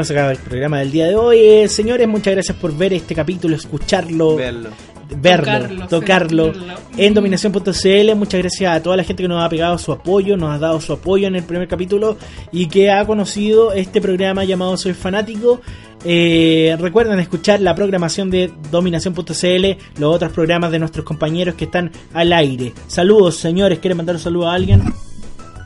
nos 0.00 0.10
acaba 0.10 0.32
el 0.32 0.38
programa 0.38 0.78
del 0.78 0.90
día 0.90 1.06
de 1.06 1.14
hoy. 1.14 1.38
Eh, 1.40 1.68
señores, 1.68 2.08
muchas 2.08 2.32
gracias 2.32 2.56
por 2.56 2.74
ver 2.74 2.94
este 2.94 3.14
capítulo, 3.14 3.54
escucharlo. 3.54 4.36
Verlo. 4.36 4.70
Verlo, 5.14 5.44
tocarlo, 5.88 5.88
tocarlo 5.88 6.52
en 6.96 7.14
dominación.cl. 7.14 8.14
Muchas 8.14 8.40
gracias 8.40 8.76
a 8.76 8.82
toda 8.82 8.96
la 8.96 9.04
gente 9.04 9.24
que 9.24 9.28
nos 9.28 9.44
ha 9.44 9.48
pegado 9.48 9.76
su 9.76 9.92
apoyo, 9.92 10.36
nos 10.36 10.54
ha 10.54 10.58
dado 10.58 10.80
su 10.80 10.92
apoyo 10.92 11.26
en 11.26 11.34
el 11.34 11.42
primer 11.42 11.66
capítulo 11.66 12.16
y 12.52 12.68
que 12.68 12.92
ha 12.92 13.04
conocido 13.04 13.72
este 13.72 14.00
programa 14.00 14.44
llamado 14.44 14.76
Soy 14.76 14.94
Fanático. 14.94 15.60
Eh, 16.04 16.76
recuerden 16.80 17.18
escuchar 17.18 17.60
la 17.60 17.74
programación 17.74 18.30
de 18.30 18.52
dominación.cl, 18.70 20.00
los 20.00 20.14
otros 20.14 20.32
programas 20.32 20.70
de 20.70 20.78
nuestros 20.78 21.04
compañeros 21.04 21.56
que 21.56 21.64
están 21.64 21.90
al 22.14 22.32
aire. 22.32 22.72
Saludos, 22.86 23.36
señores. 23.36 23.80
¿Quieren 23.80 23.98
mandar 23.98 24.14
un 24.14 24.22
saludo 24.22 24.48
a 24.48 24.54
alguien? 24.54 24.94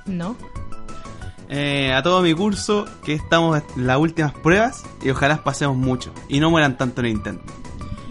No 0.07 0.37
eh, 1.49 1.92
a 1.92 2.03
todo 2.03 2.22
mi 2.22 2.34
curso 2.34 2.86
que 3.05 3.14
estamos 3.14 3.62
en 3.76 3.86
las 3.86 3.99
últimas 3.99 4.32
pruebas 4.32 4.84
y 5.03 5.11
ojalá 5.11 5.42
pasemos 5.45 5.76
mucho 5.76 6.12
y 6.28 6.40
no 6.40 6.51
mueran 6.51 6.76
tanto 6.76 7.01
en 7.01 7.07
el 7.07 7.12
intento. 7.12 7.53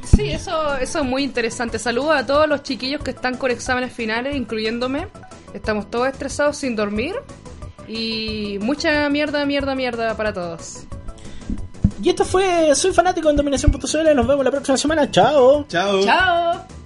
Sí, 0.03 0.29
eso, 0.29 0.75
eso 0.75 0.99
es 0.99 1.05
muy 1.05 1.23
interesante. 1.23 1.79
Saludos 1.79 2.15
a 2.15 2.25
todos 2.25 2.47
los 2.47 2.61
chiquillos 2.61 3.01
que 3.01 3.11
están 3.11 3.37
con 3.37 3.51
exámenes 3.51 3.93
finales, 3.93 4.35
incluyéndome. 4.35 5.07
Estamos 5.53 5.89
todos 5.89 6.07
estresados 6.07 6.57
sin 6.57 6.75
dormir. 6.75 7.15
Y 7.87 8.59
mucha 8.61 9.09
mierda, 9.09 9.45
mierda, 9.45 9.75
mierda 9.75 10.15
para 10.15 10.33
todos. 10.33 10.85
Y 12.01 12.09
esto 12.09 12.25
fue 12.25 12.75
Soy 12.75 12.91
fanático 12.93 13.29
en 13.29 13.35
dominación.cl. 13.35 14.15
Nos 14.15 14.27
vemos 14.27 14.43
la 14.43 14.51
próxima 14.51 14.77
semana. 14.77 15.09
Chao. 15.09 15.65
Chao. 15.67 16.03
¡Chao! 16.03 16.82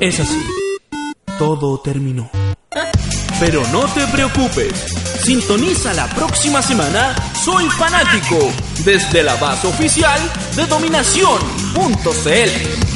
Es 0.00 0.20
así. 0.20 0.40
Todo 1.38 1.80
terminó. 1.80 2.30
Pero 3.40 3.66
no 3.72 3.84
te 3.92 4.06
preocupes. 4.06 4.72
Sintoniza 5.22 5.92
la 5.92 6.08
próxima 6.10 6.62
semana 6.62 7.16
Soy 7.44 7.68
Fanático 7.70 8.38
desde 8.84 9.24
la 9.24 9.34
base 9.36 9.66
oficial 9.66 10.20
de 10.54 10.66
dominación.cl. 10.66 12.87